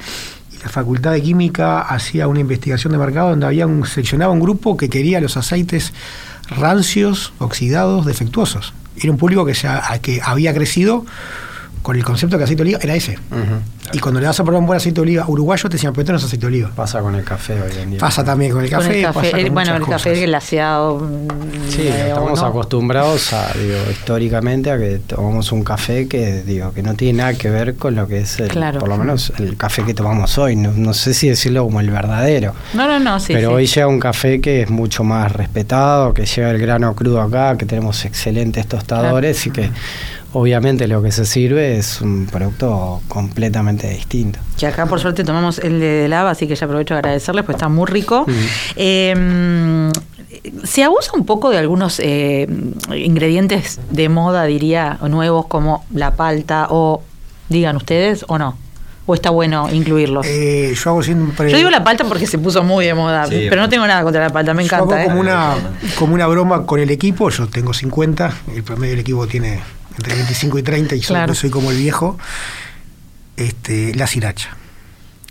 y 0.52 0.58
la 0.62 0.68
Facultad 0.68 1.12
de 1.12 1.22
Química 1.22 1.80
hacía 1.80 2.28
una 2.28 2.40
investigación 2.40 2.92
de 2.92 2.98
mercado 2.98 3.30
donde 3.30 3.46
había 3.46 3.66
un, 3.66 3.86
seleccionaba 3.86 4.32
un 4.32 4.40
grupo 4.40 4.76
que 4.76 4.88
quería 4.88 5.20
los 5.20 5.36
aceites 5.36 5.92
rancios, 6.50 7.32
oxidados, 7.38 8.06
defectuosos. 8.06 8.72
Era 8.98 9.10
un 9.10 9.18
público 9.18 9.44
que, 9.44 9.54
se, 9.54 9.68
que 10.00 10.20
había 10.24 10.54
crecido 10.54 11.04
con 11.86 11.94
el 11.94 12.02
concepto 12.02 12.36
que 12.36 12.42
aceite 12.42 12.64
de 12.64 12.68
oliva 12.70 12.78
era 12.82 12.96
ese. 12.96 13.16
Y 13.92 14.00
cuando 14.00 14.18
le 14.20 14.26
vas 14.26 14.40
a 14.40 14.42
probar 14.42 14.60
un 14.60 14.66
buen 14.66 14.78
aceite 14.78 14.96
de 14.96 15.02
oliva 15.02 15.24
uruguayo, 15.28 15.68
te 15.68 15.76
decían, 15.76 15.92
pero 15.92 16.02
esto 16.02 16.12
no 16.14 16.18
es 16.18 16.24
aceite 16.24 16.40
de 16.40 16.46
oliva. 16.48 16.70
Pasa 16.74 17.00
con 17.00 17.14
el 17.14 17.22
café 17.22 17.62
hoy 17.62 17.70
en 17.80 17.90
día. 17.92 18.00
Pasa 18.00 18.24
también 18.24 18.50
con 18.50 18.64
el 18.64 18.68
Con 18.70 18.80
café. 18.80 18.98
el 18.98 19.04
café, 19.04 19.20
pasa 19.20 19.36
el- 19.38 19.44
con 19.46 19.54
bueno, 19.54 19.76
el 19.76 19.86
café 19.86 20.20
glaseado. 20.26 20.98
mm, 20.98 21.28
Sí, 21.68 21.82
eh, 21.82 22.08
estamos 22.08 22.40
no. 22.40 22.46
acostumbrados 22.48 23.32
a, 23.32 23.52
digo, 23.56 23.76
históricamente 23.88 24.72
a 24.72 24.78
que 24.78 24.98
tomamos 25.06 25.52
un 25.52 25.62
café 25.62 26.08
que, 26.08 26.42
digo, 26.42 26.72
que 26.72 26.82
no 26.82 26.94
tiene 26.94 27.18
nada 27.18 27.34
que 27.34 27.50
ver 27.50 27.76
con 27.76 27.94
lo 27.94 28.08
que 28.08 28.18
es, 28.22 28.40
el, 28.40 28.48
Claro. 28.48 28.80
por 28.80 28.88
lo 28.88 28.96
menos, 28.96 29.32
el 29.38 29.56
café 29.56 29.84
que 29.84 29.94
tomamos 29.94 30.38
hoy. 30.38 30.56
No, 30.56 30.72
no 30.72 30.92
sé 30.92 31.14
si 31.14 31.28
decirlo 31.28 31.62
como 31.62 31.78
el 31.78 31.90
verdadero. 31.90 32.52
No, 32.74 32.88
no, 32.88 32.98
no, 32.98 33.20
sí. 33.20 33.32
pero 33.32 33.50
sí. 33.50 33.54
hoy 33.54 33.66
llega 33.68 33.86
un 33.86 34.00
café 34.00 34.40
que 34.40 34.62
es 34.62 34.70
mucho 34.70 35.04
más 35.04 35.30
respetado, 35.30 36.12
que 36.12 36.26
llega 36.26 36.50
el 36.50 36.58
grano 36.58 36.92
crudo 36.96 37.20
acá, 37.20 37.56
que 37.56 37.64
tenemos 37.64 38.04
excelentes 38.04 38.66
tostadores 38.66 39.46
y 39.46 39.50
que 39.50 39.70
obviamente 40.32 40.86
lo 40.88 41.02
que 41.02 41.12
se 41.12 41.24
sirve 41.24 41.78
es 41.78 42.00
un 42.00 42.26
producto 42.26 43.00
completamente 43.08 43.88
distinto. 43.88 44.38
Que 44.58 44.66
acá 44.66 44.86
por 44.86 45.00
suerte 45.00 45.24
tomamos 45.24 45.58
el 45.58 45.80
de 45.80 46.08
lava, 46.08 46.30
así 46.30 46.46
que 46.46 46.54
ya 46.54 46.66
aprovecho 46.66 46.94
de 46.94 46.98
agradecerles, 46.98 47.44
pues 47.44 47.56
está 47.56 47.68
muy 47.68 47.86
rico. 47.86 48.24
Mm. 48.26 48.32
Eh, 48.76 49.90
se 50.64 50.82
abusa 50.84 51.12
un 51.14 51.24
poco 51.24 51.50
de 51.50 51.58
algunos 51.58 52.00
eh, 52.00 52.46
ingredientes 52.94 53.80
de 53.90 54.08
moda, 54.08 54.44
diría, 54.44 54.98
nuevos 55.08 55.46
como 55.46 55.84
la 55.92 56.14
palta 56.14 56.68
o, 56.70 57.02
digan 57.48 57.76
ustedes, 57.76 58.24
o 58.28 58.38
no. 58.38 58.56
¿O 59.08 59.14
está 59.14 59.30
bueno 59.30 59.68
incluirlos? 59.72 60.26
Eh, 60.28 60.74
yo 60.74 60.90
hago 60.90 61.00
siempre. 61.00 61.48
Yo 61.48 61.56
digo 61.58 61.70
la 61.70 61.84
palta 61.84 62.02
porque 62.04 62.26
se 62.26 62.38
puso 62.38 62.64
muy 62.64 62.86
de 62.86 62.94
moda, 62.94 63.26
Sí. 63.26 63.46
pero 63.48 63.62
no 63.62 63.68
tengo 63.68 63.86
nada 63.86 64.02
contra 64.02 64.20
la 64.20 64.30
palta, 64.30 64.52
me 64.52 64.64
yo 64.64 64.74
hago 64.74 64.86
encanta. 64.86 65.04
¿eh? 65.04 65.06
como, 65.06 65.20
una, 65.20 65.54
como 65.96 66.14
una 66.14 66.26
broma 66.26 66.66
con 66.66 66.80
el 66.80 66.90
equipo. 66.90 67.30
Yo 67.30 67.46
tengo 67.46 67.72
50, 67.72 68.34
el 68.56 68.64
promedio 68.64 68.90
del 68.90 69.00
equipo 69.00 69.28
tiene 69.28 69.60
entre 69.98 70.14
25 70.14 70.58
y 70.58 70.62
30 70.62 70.94
y 70.94 71.02
soy- 71.02 71.14
Claro. 71.14 71.34
soy 71.34 71.50
como 71.50 71.70
el 71.70 71.76
viejo. 71.78 72.18
Este, 73.36 73.94
la 73.94 74.06
siracha. 74.06 74.56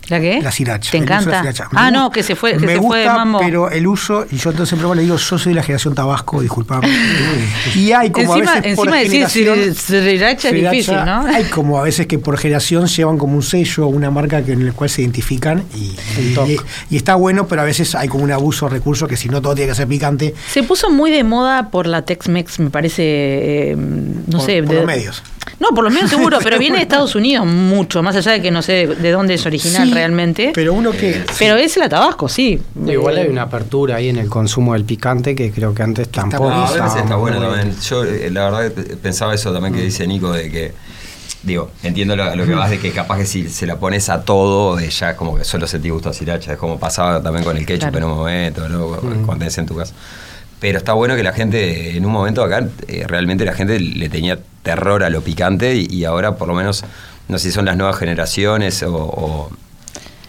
¿La 0.08 0.20
qué? 0.20 0.40
La 0.40 0.52
siracha. 0.52 0.90
¿Te 0.92 1.00
de 1.00 1.06
la 1.06 1.16
encanta? 1.16 1.68
Ah, 1.72 1.90
no, 1.90 2.10
que 2.10 2.22
se 2.22 2.36
fue, 2.36 2.52
que 2.52 2.66
me 2.66 2.74
se 2.74 2.80
fue 2.80 2.98
de 2.98 3.04
gusta, 3.06 3.14
mambo. 3.18 3.40
Pero 3.40 3.70
el 3.70 3.86
uso, 3.86 4.24
y 4.30 4.36
yo 4.36 4.50
entonces 4.50 4.68
siempre 4.78 4.94
le 4.96 5.02
digo, 5.02 5.16
yo 5.16 5.38
soy 5.38 5.52
de 5.52 5.56
la 5.56 5.62
generación 5.62 5.94
Tabasco, 5.94 6.40
disculpame. 6.40 6.88
y 7.74 7.90
hay 7.92 8.10
como 8.10 8.36
encima 8.36 8.52
a 8.52 8.60
veces 8.60 8.76
por 8.76 8.86
encima 8.88 9.00
decir 9.26 9.46
generación- 9.48 9.74
sriracha 9.74 10.48
es 10.50 10.54
difícil, 10.54 10.94
¿no? 11.04 11.26
Hay 11.26 11.44
como 11.44 11.78
a 11.78 11.82
veces 11.82 12.06
que 12.06 12.18
por 12.18 12.38
generación 12.38 12.86
llevan 12.86 13.18
como 13.18 13.34
un 13.36 13.42
sello, 13.42 13.88
una 13.88 14.10
marca 14.10 14.42
que 14.42 14.52
en 14.52 14.62
el 14.62 14.72
cual 14.74 14.90
se 14.90 15.02
identifican 15.02 15.64
y, 15.74 15.96
está 16.94 17.14
bueno, 17.16 17.46
pero 17.48 17.62
a 17.62 17.64
veces 17.64 17.94
hay 17.94 18.08
como 18.08 18.22
un 18.24 18.32
abuso 18.32 18.66
de 18.68 18.72
recursos 18.76 19.08
que 19.08 19.16
si 19.16 19.28
no 19.28 19.42
todo 19.42 19.54
tiene 19.54 19.70
que 19.70 19.74
ser 19.76 19.88
picante. 19.88 20.34
Se 20.52 20.62
puso 20.62 20.90
muy 20.90 21.10
de 21.10 21.24
moda 21.24 21.70
por 21.70 21.86
la 21.86 22.02
Tex-Mex, 22.02 22.60
me 22.60 22.70
parece, 22.70 23.02
eh, 23.72 23.76
no 23.76 24.38
por, 24.38 24.46
sé. 24.46 24.62
por 24.62 24.70
de- 24.70 24.76
los 24.76 24.86
medios. 24.86 25.22
No, 25.60 25.68
por 25.74 25.84
lo 25.84 25.90
menos 25.90 26.10
seguro, 26.10 26.38
pero 26.42 26.58
viene 26.58 26.76
de 26.76 26.82
Estados 26.82 27.14
Unidos 27.14 27.46
mucho, 27.46 28.02
más 28.02 28.14
allá 28.16 28.32
de 28.32 28.42
que 28.42 28.50
no 28.50 28.62
sé 28.62 28.86
de 28.86 29.10
dónde 29.10 29.34
es 29.34 29.46
original 29.46 29.86
Sí, 29.88 29.94
realmente. 29.94 30.50
Pero 30.54 30.74
uno 30.74 30.90
que. 30.92 31.22
Pero 31.38 31.56
es 31.56 31.76
la 31.76 31.88
Tabasco, 31.88 32.28
sí. 32.28 32.60
Igual 32.86 33.18
Eh, 33.18 33.20
hay 33.22 33.28
una 33.28 33.42
apertura 33.42 33.96
ahí 33.96 34.08
en 34.08 34.18
el 34.18 34.28
consumo 34.28 34.72
del 34.74 34.84
picante 34.84 35.34
que 35.34 35.50
creo 35.52 35.74
que 35.74 35.82
antes 35.82 36.08
tampoco 36.10 36.50
No, 36.50 36.66
a 36.66 36.70
veces 36.72 36.96
está 37.02 37.16
bueno 37.16 37.40
también. 37.40 37.74
Yo, 37.80 38.04
eh, 38.04 38.30
la 38.30 38.50
verdad, 38.50 38.72
que 38.72 38.96
pensaba 38.96 39.34
eso 39.34 39.52
también 39.52 39.74
que 39.74 39.80
dice 39.82 40.06
Nico, 40.06 40.32
de 40.32 40.50
que. 40.50 40.72
Digo, 41.42 41.70
entiendo 41.84 42.16
lo, 42.16 42.34
lo 42.34 42.44
que 42.44 42.54
vas 42.54 42.70
de 42.70 42.80
que 42.80 42.90
capaz 42.90 43.18
que 43.18 43.26
si 43.26 43.48
se 43.48 43.66
la 43.66 43.78
pones 43.78 44.08
a 44.08 44.22
todo, 44.24 44.80
eh, 44.80 44.90
ya 44.90 45.14
como 45.16 45.36
que 45.36 45.44
solo 45.44 45.66
se 45.68 45.78
te 45.78 45.90
gusta 45.90 46.12
sriracha. 46.12 46.52
Es 46.54 46.58
como 46.58 46.78
pasaba 46.78 47.22
también 47.22 47.44
con 47.44 47.56
el 47.56 47.64
ketchup 47.64 47.90
Claro. 47.90 47.98
en 47.98 48.04
un 48.12 48.18
momento, 48.18 48.68
¿no? 48.68 48.86
Cuando 48.88 49.36
tenés 49.38 49.56
en 49.58 49.66
tu 49.66 49.76
casa. 49.76 49.94
Pero 50.58 50.78
está 50.78 50.94
bueno 50.94 51.14
que 51.14 51.22
la 51.22 51.32
gente, 51.32 51.96
en 51.96 52.04
un 52.04 52.10
momento 52.12 52.42
acá, 52.42 52.66
eh, 52.88 53.04
realmente 53.06 53.44
la 53.44 53.52
gente 53.52 53.78
le 53.78 54.08
tenía 54.08 54.38
terror 54.66 55.02
a 55.04 55.08
lo 55.10 55.20
picante 55.22 55.74
y, 55.76 55.86
y 55.90 56.04
ahora 56.04 56.34
por 56.36 56.48
lo 56.48 56.54
menos, 56.54 56.84
no 57.28 57.38
sé 57.38 57.48
si 57.48 57.52
son 57.52 57.64
las 57.64 57.76
nuevas 57.76 57.96
generaciones 57.96 58.82
o, 58.82 58.94
o 58.94 59.50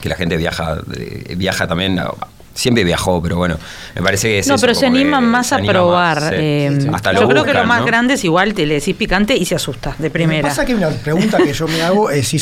que 0.02 0.08
la 0.10 0.16
gente 0.16 0.38
viaja, 0.38 0.78
eh, 0.96 1.36
viaja 1.36 1.68
también. 1.68 2.00
a- 2.00 2.12
siempre 2.54 2.84
viajó, 2.84 3.22
pero 3.22 3.36
bueno, 3.36 3.56
me 3.94 4.02
parece 4.02 4.30
que 4.30 4.40
es 4.40 4.48
no, 4.48 4.56
eso, 4.56 4.62
pero 4.62 4.74
se 4.74 4.80
que 4.82 4.86
animan 4.88 5.24
más 5.30 5.46
se 5.50 5.54
a 5.54 5.58
anima 5.60 5.74
probar. 5.74 6.20
más, 6.22 6.30
sí. 6.32 6.36
eh, 6.40 6.90
Hasta 6.92 7.14
yo 7.14 7.22
lo 7.22 7.28
creo 7.30 7.44
que 7.44 7.54
lo 7.54 7.66
más 7.66 7.82
¿no? 7.82 7.86
grande 7.86 8.16
es 8.16 8.24
igual, 8.24 8.56
te 8.56 8.66
le 8.66 8.74
decís 8.80 8.96
picante 8.96 9.36
y 9.38 9.46
se 9.46 9.54
asusta 9.54 9.92
de 10.00 10.06
Me 10.06 10.10
primera. 10.10 10.48
pasa 10.50 10.66
que 10.66 10.74
una 10.74 10.90
pregunta 10.90 11.38
que 11.38 11.54
yo 11.54 11.68
me 11.68 11.84
hago 11.84 12.10
es 12.10 12.28
si 12.30 12.42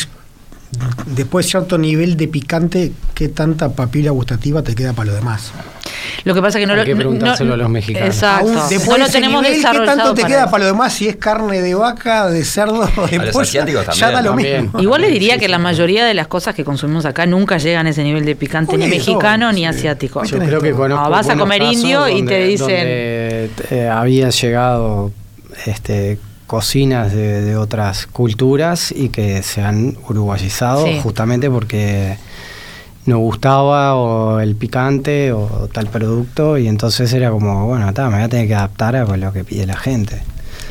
después 1.08 1.46
de 1.46 1.52
cierto 1.52 1.78
nivel 1.78 2.18
de 2.18 2.28
picante, 2.28 2.92
¿qué 3.14 3.30
tanta 3.30 3.70
papila 3.74 4.12
gustativa 4.12 4.62
te 4.62 4.76
queda 4.76 4.94
para 4.94 5.12
lo 5.12 5.16
demás? 5.16 5.52
Lo 6.24 6.34
que 6.34 6.42
pasa 6.42 6.58
que 6.60 6.66
no 6.66 6.74
Hay 6.74 6.80
lo 6.80 6.86
que 6.86 6.96
preguntárselo 6.96 7.54
a 7.54 7.58
los 7.58 7.70
mexicanos. 7.70 8.10
Exacto. 8.16 8.48
Aún 8.50 8.70
después 8.70 8.98
no 9.00 9.06
lo 9.06 9.12
tenemos 9.12 9.44
nivel, 9.44 9.58
¿qué 9.58 9.64
tanto 9.86 10.14
te 10.14 10.22
para 10.22 10.28
queda 10.34 10.42
eso. 10.44 10.52
para 10.52 10.64
lo 10.64 10.72
demás? 10.72 10.94
Si 10.94 11.08
es 11.08 11.16
carne 11.18 11.62
de 11.62 11.76
vaca, 11.76 12.30
de 12.30 12.44
cerdo, 12.44 12.86
de 13.10 13.20
pollo, 13.32 13.44
ya 13.44 13.66
también, 13.66 13.84
da 14.00 14.22
lo 14.22 14.30
también. 14.32 14.62
mismo. 14.64 14.82
Igual 14.82 15.02
les 15.02 15.12
diría 15.12 15.38
que 15.38 15.48
la 15.48 15.60
mayoría 15.60 16.06
de 16.06 16.14
las 16.14 16.28
cosas 16.28 16.56
que 16.56 16.64
consumimos 16.64 17.06
acá 17.06 17.26
nunca 17.26 17.58
llegan 17.58 17.86
a 17.86 17.90
ese 17.92 18.04
nivel 18.04 18.26
de 18.26 18.36
picante, 18.36 18.78
ni 18.78 18.88
mexicano 18.88 19.48
no, 19.48 19.54
ni 19.54 19.66
asiático. 19.66 20.24
Yo 20.24 20.40
creo 20.40 20.62
que 20.62 20.72
No, 20.72 21.10
vas 21.10 21.30
a 21.30 21.36
comer 21.36 21.62
indio 21.62 22.08
y 22.08 22.26
te 22.26 22.46
dicen- 22.46 22.68
donde, 22.68 23.50
eh, 23.72 23.90
habían 23.90 24.32
llegado 24.32 25.12
este, 25.66 26.18
cocinas 26.48 27.12
de, 27.14 27.42
de 27.42 27.56
otras 27.58 28.08
culturas 28.08 28.92
y 28.96 29.10
que 29.10 29.42
se 29.44 29.62
han 29.62 29.98
uruguayizado 30.08 30.86
Sí. 30.86 31.00
justamente 31.02 31.50
porque 31.50 32.18
no 33.06 33.20
gustaba 33.20 33.96
o 33.96 34.40
el 34.40 34.56
picante 34.56 35.32
o 35.32 35.70
tal 35.72 35.88
producto 35.88 36.58
y 36.58 36.68
entonces 36.68 37.14
era 37.14 37.30
como, 37.30 37.68
bueno, 37.68 37.94
ta, 37.94 38.10
me 38.10 38.16
voy 38.16 38.24
a 38.24 38.30
tener 38.30 38.48
que 38.48 38.56
adaptar 38.56 38.96
a 38.96 39.06
lo 39.18 39.32
que 39.34 39.44
pide 39.44 39.66
la 39.66 39.78
gente. 39.78 40.22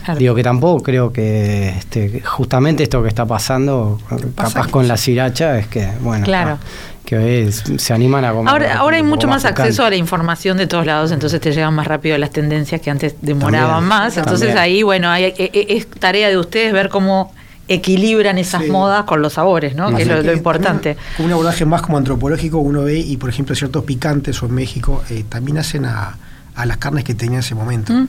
Claro. 0.04 0.18
Digo 0.20 0.34
que 0.34 0.42
tampoco 0.42 0.82
creo 0.82 1.12
que 1.12 1.70
este, 1.70 2.20
justamente 2.20 2.82
esto 2.82 3.02
que 3.02 3.08
está 3.08 3.24
pasando, 3.24 3.98
pasa 4.34 4.54
capaz 4.54 4.70
con 4.70 4.86
la 4.86 4.96
sriracha, 4.96 5.58
es 5.58 5.66
que, 5.66 5.88
bueno, 6.00 6.24
Claro. 6.24 6.58
que 7.06 7.16
hoy 7.16 7.52
se 7.52 7.92
animan 7.94 8.24
a 8.24 8.32
comer. 8.32 8.52
Ahora, 8.52 8.76
ahora 8.78 8.96
hay 8.98 9.02
mucho 9.02 9.26
más 9.28 9.44
acceso 9.44 9.84
a 9.84 9.90
la 9.90 9.96
información 9.96 10.56
de 10.58 10.66
todos 10.66 10.84
lados, 10.86 11.10
entonces 11.10 11.40
te 11.40 11.52
llegan 11.52 11.74
más 11.74 11.86
rápido 11.86 12.18
las 12.18 12.30
tendencias 12.30 12.80
que 12.80 12.90
antes 12.90 13.16
demoraban 13.22 13.70
También, 13.70 13.88
más. 13.88 14.16
Entonces 14.16 14.48
también. 14.48 14.58
ahí, 14.58 14.82
bueno, 14.82 15.08
hay- 15.10 15.24
e- 15.24 15.50
e- 15.52 15.66
es 15.76 15.86
tarea 15.88 16.28
de 16.28 16.36
ustedes 16.38 16.72
ver 16.72 16.88
cómo 16.90 17.32
equilibran 17.66 18.36
esas 18.36 18.64
Sí. 18.64 18.70
modas 18.70 19.04
con 19.04 19.22
los 19.22 19.32
sabores, 19.32 19.74
¿no? 19.74 19.94
Que 19.96 20.02
es 20.02 20.08
lo, 20.08 20.22
lo 20.22 20.32
importante. 20.34 20.98
Con 21.16 21.26
un 21.26 21.32
abordaje 21.32 21.64
más 21.64 21.80
como 21.80 21.96
antropológico, 21.96 22.58
uno 22.58 22.82
ve, 22.82 22.98
y 22.98 23.16
por 23.16 23.30
ejemplo, 23.30 23.54
ciertos 23.54 23.84
picantes 23.84 24.42
o 24.42 24.46
en 24.46 24.54
México 24.54 25.02
eh, 25.08 25.24
también 25.28 25.56
hacen 25.56 25.86
a, 25.86 26.18
a 26.54 26.66
las 26.66 26.76
carnes 26.76 27.04
que 27.04 27.14
tenían 27.14 27.36
en 27.36 27.40
ese 27.40 27.54
momento. 27.54 27.92
¿Mm? 27.94 28.06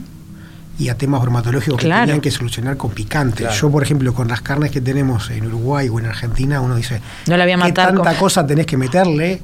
Y 0.78 0.88
a 0.90 0.96
temas 0.98 1.22
bromatológicos 1.22 1.80
Claro. 1.80 2.02
que 2.02 2.06
tenían 2.06 2.20
que 2.20 2.30
solucionar 2.30 2.76
con 2.76 2.90
picante. 2.90 3.44
Claro. 3.44 3.54
Yo, 3.56 3.70
por 3.70 3.82
ejemplo, 3.82 4.12
con 4.12 4.28
las 4.28 4.42
carnes 4.42 4.70
que 4.70 4.80
tenemos 4.82 5.30
en 5.30 5.46
Uruguay 5.46 5.88
o 5.88 5.98
en 5.98 6.06
Argentina, 6.06 6.60
uno 6.60 6.76
dice, 6.76 7.00
No 7.26 7.36
la 7.36 7.44
voy 7.44 7.52
a 7.54 7.56
¿qué 7.66 7.72
tanta 7.72 8.02
con- 8.10 8.16
cosa 8.16 8.46
tenés 8.46 8.66
que 8.66 8.76
meterle? 8.76 9.40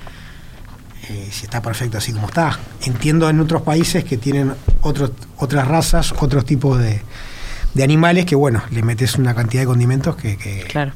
eh, 1.08 1.28
si 1.32 1.44
está 1.44 1.60
perfecto 1.62 1.98
así 1.98 2.12
como 2.12 2.26
está. 2.28 2.58
Entiendo 2.84 3.28
en 3.28 3.40
otros 3.40 3.62
países 3.62 4.04
que 4.04 4.18
tienen 4.18 4.52
otros, 4.82 5.12
otras 5.38 5.66
razas, 5.66 6.14
otros 6.18 6.44
tipos 6.44 6.78
de, 6.78 7.00
de 7.74 7.82
animales 7.82 8.24
que, 8.24 8.36
bueno, 8.36 8.62
le 8.70 8.82
metes 8.82 9.16
una 9.16 9.34
cantidad 9.34 9.62
de 9.62 9.66
condimentos 9.66 10.14
que... 10.16 10.36
que- 10.36 10.64
Claro. 10.68 10.92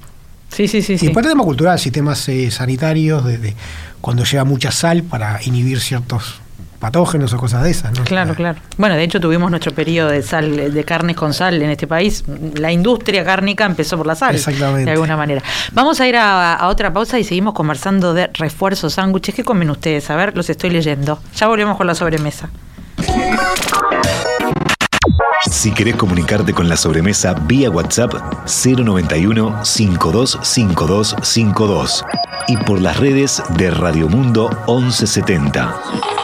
Sí, 0.49 0.69
sí, 0.69 0.81
sí. 0.81 0.93
y 0.93 0.99
sí. 0.99 1.09
por 1.09 1.25
tema 1.27 1.43
cultural, 1.43 1.77
sistemas 1.79 2.29
eh, 2.29 2.51
sanitarios, 2.53 3.25
desde 3.25 3.57
cuando 4.01 4.23
lleva 4.25 4.45
mucha 4.45 4.71
sal 4.71 5.03
para 5.03 5.43
inhibir 5.43 5.81
ciertos 5.81 6.41
patógenos 6.87 7.33
o 7.33 7.37
cosas 7.37 7.65
de 7.65 7.71
esas. 7.71 7.93
¿no? 7.99 8.05
Claro, 8.05 8.33
claro. 8.37 8.61
Bueno, 8.79 8.95
de 8.95 9.03
hecho 9.03 9.21
tuvimos 9.21 9.51
nuestro 9.51 9.75
periodo 9.75 10.11
de 10.11 10.23
sal, 10.23 10.73
de 10.73 10.85
carnes 10.85 11.17
con 11.17 11.35
sal 11.35 11.61
en 11.61 11.71
este 11.71 11.89
país. 11.89 12.23
La 12.55 12.71
industria 12.71 13.25
cárnica 13.25 13.65
empezó 13.67 13.97
por 13.97 14.07
la 14.07 14.15
sal, 14.15 14.37
Exactamente. 14.37 14.85
de 14.85 14.93
alguna 14.93 15.17
manera. 15.17 15.43
Vamos 15.73 16.01
a 16.01 16.07
ir 16.07 16.15
a, 16.15 16.55
a 16.55 16.69
otra 16.69 16.93
pausa 16.93 17.19
y 17.19 17.25
seguimos 17.25 17.55
conversando 17.55 18.15
de 18.15 18.31
refuerzos, 18.35 18.95
sándwiches. 18.95 19.35
¿Qué 19.35 19.43
comen 19.43 19.69
ustedes? 19.69 20.09
A 20.11 20.17
ver, 20.17 20.37
los 20.37 20.49
estoy 20.49 20.71
leyendo. 20.71 21.19
Ya 21.35 21.49
volvemos 21.49 21.77
con 21.77 21.89
la 21.89 21.97
sobremesa. 21.97 22.51
Si 25.51 25.73
querés 25.73 25.97
comunicarte 25.97 26.53
con 26.53 26.69
la 26.69 26.77
sobremesa 26.77 27.35
vía 27.35 27.69
WhatsApp 27.69 28.15
091 28.47 29.65
525252 29.65 32.05
y 32.47 32.57
por 32.59 32.81
las 32.81 32.97
redes 33.01 33.43
de 33.57 33.73
Radio 33.73 34.09
Mundo 34.09 34.51
1170. 34.69 36.16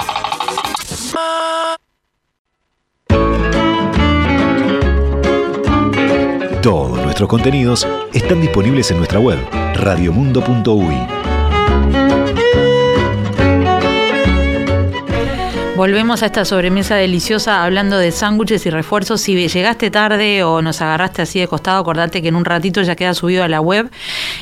Todos 6.63 7.03
nuestros 7.03 7.29
contenidos 7.29 7.89
están 8.13 8.41
disponibles 8.41 8.89
en 8.93 8.99
nuestra 8.99 9.19
web 9.19 9.37
radiomundo.uy. 9.75 10.95
Volvemos 15.75 16.23
a 16.23 16.27
esta 16.27 16.45
sobremesa 16.45 16.97
deliciosa 16.97 17.65
hablando 17.65 17.97
de 17.97 18.13
sándwiches 18.13 18.67
y 18.67 18.71
refuerzos. 18.71 19.23
Si 19.23 19.49
llegaste 19.49 19.91
tarde 19.91 20.45
o 20.45 20.61
nos 20.61 20.83
agarraste 20.83 21.23
así 21.23 21.41
de 21.41 21.49
costado, 21.49 21.81
acordate 21.81 22.21
que 22.21 22.29
en 22.29 22.37
un 22.37 22.45
ratito 22.45 22.83
ya 22.83 22.95
queda 22.95 23.15
subido 23.15 23.43
a 23.43 23.49
la 23.49 23.63
web 23.63 23.91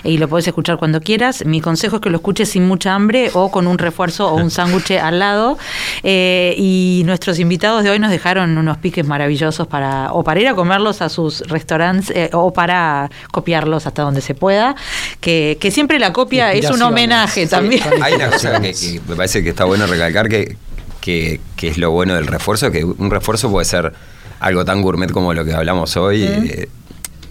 y 0.03 0.18
lo 0.18 0.26
podés 0.26 0.49
escuchar 0.49 0.76
cuando 0.76 1.01
quieras. 1.01 1.45
Mi 1.47 1.61
consejo 1.61 1.97
es 1.97 2.03
que 2.03 2.11
lo 2.11 2.16
escuches 2.16 2.49
sin 2.49 2.66
mucha 2.66 2.97
hambre 2.97 3.31
o 3.35 3.53
con 3.53 3.68
un 3.68 3.78
refuerzo 3.78 4.28
o 4.28 4.35
un 4.35 4.51
sándwich 4.51 4.91
al 4.91 5.20
lado. 5.20 5.57
Eh, 6.03 6.57
y 6.59 7.03
nuestros 7.07 7.39
invitados 7.39 7.85
de 7.85 7.91
hoy 7.91 8.01
nos 8.01 8.11
dejaron 8.11 8.59
unos 8.59 8.78
piques 8.78 9.07
maravillosos 9.07 9.68
para 9.68 10.12
o 10.12 10.24
para 10.24 10.41
ir 10.41 10.49
a 10.49 10.57
comerlos 10.57 11.01
a 11.01 11.09
sus 11.09 11.43
restaurantes 11.43 12.11
eh, 12.11 12.31
o 12.33 12.53
para 12.53 13.09
copiarlos 13.31 13.87
hasta 13.87 14.03
donde 14.03 14.20
se 14.20 14.35
pueda. 14.35 14.74
Que, 15.20 15.59
que 15.61 15.70
siempre 15.70 16.01
la 16.01 16.12
copia 16.12 16.53
es 16.53 16.68
un 16.68 16.83
homenaje 16.83 17.45
Sí, 17.45 17.51
también. 17.51 17.85
Hay 18.03 18.14
una 18.14 18.31
cosa 18.31 18.61
que, 18.61 18.72
que 18.72 19.01
me 19.09 19.14
parece 19.14 19.45
que 19.45 19.51
está 19.51 19.64
bueno 19.64 19.87
recalcar 19.87 20.28
que, 20.28 20.57
que, 21.01 21.41
que 21.57 21.69
es 21.69 21.79
lo 21.79 21.91
bueno 21.91 22.15
del 22.15 22.27
refuerzo, 22.27 22.71
que 22.71 22.85
un 22.85 23.11
refuerzo 23.11 23.51
puede 23.51 23.65
ser 23.65 23.93
algo 24.41 24.65
tan 24.65 24.83
gourmet 24.83 25.11
como 25.11 25.35
lo 25.35 25.45
que 25.45 25.53
hablamos 25.55 25.97
hoy, 25.97 26.23
eh, 26.25 26.69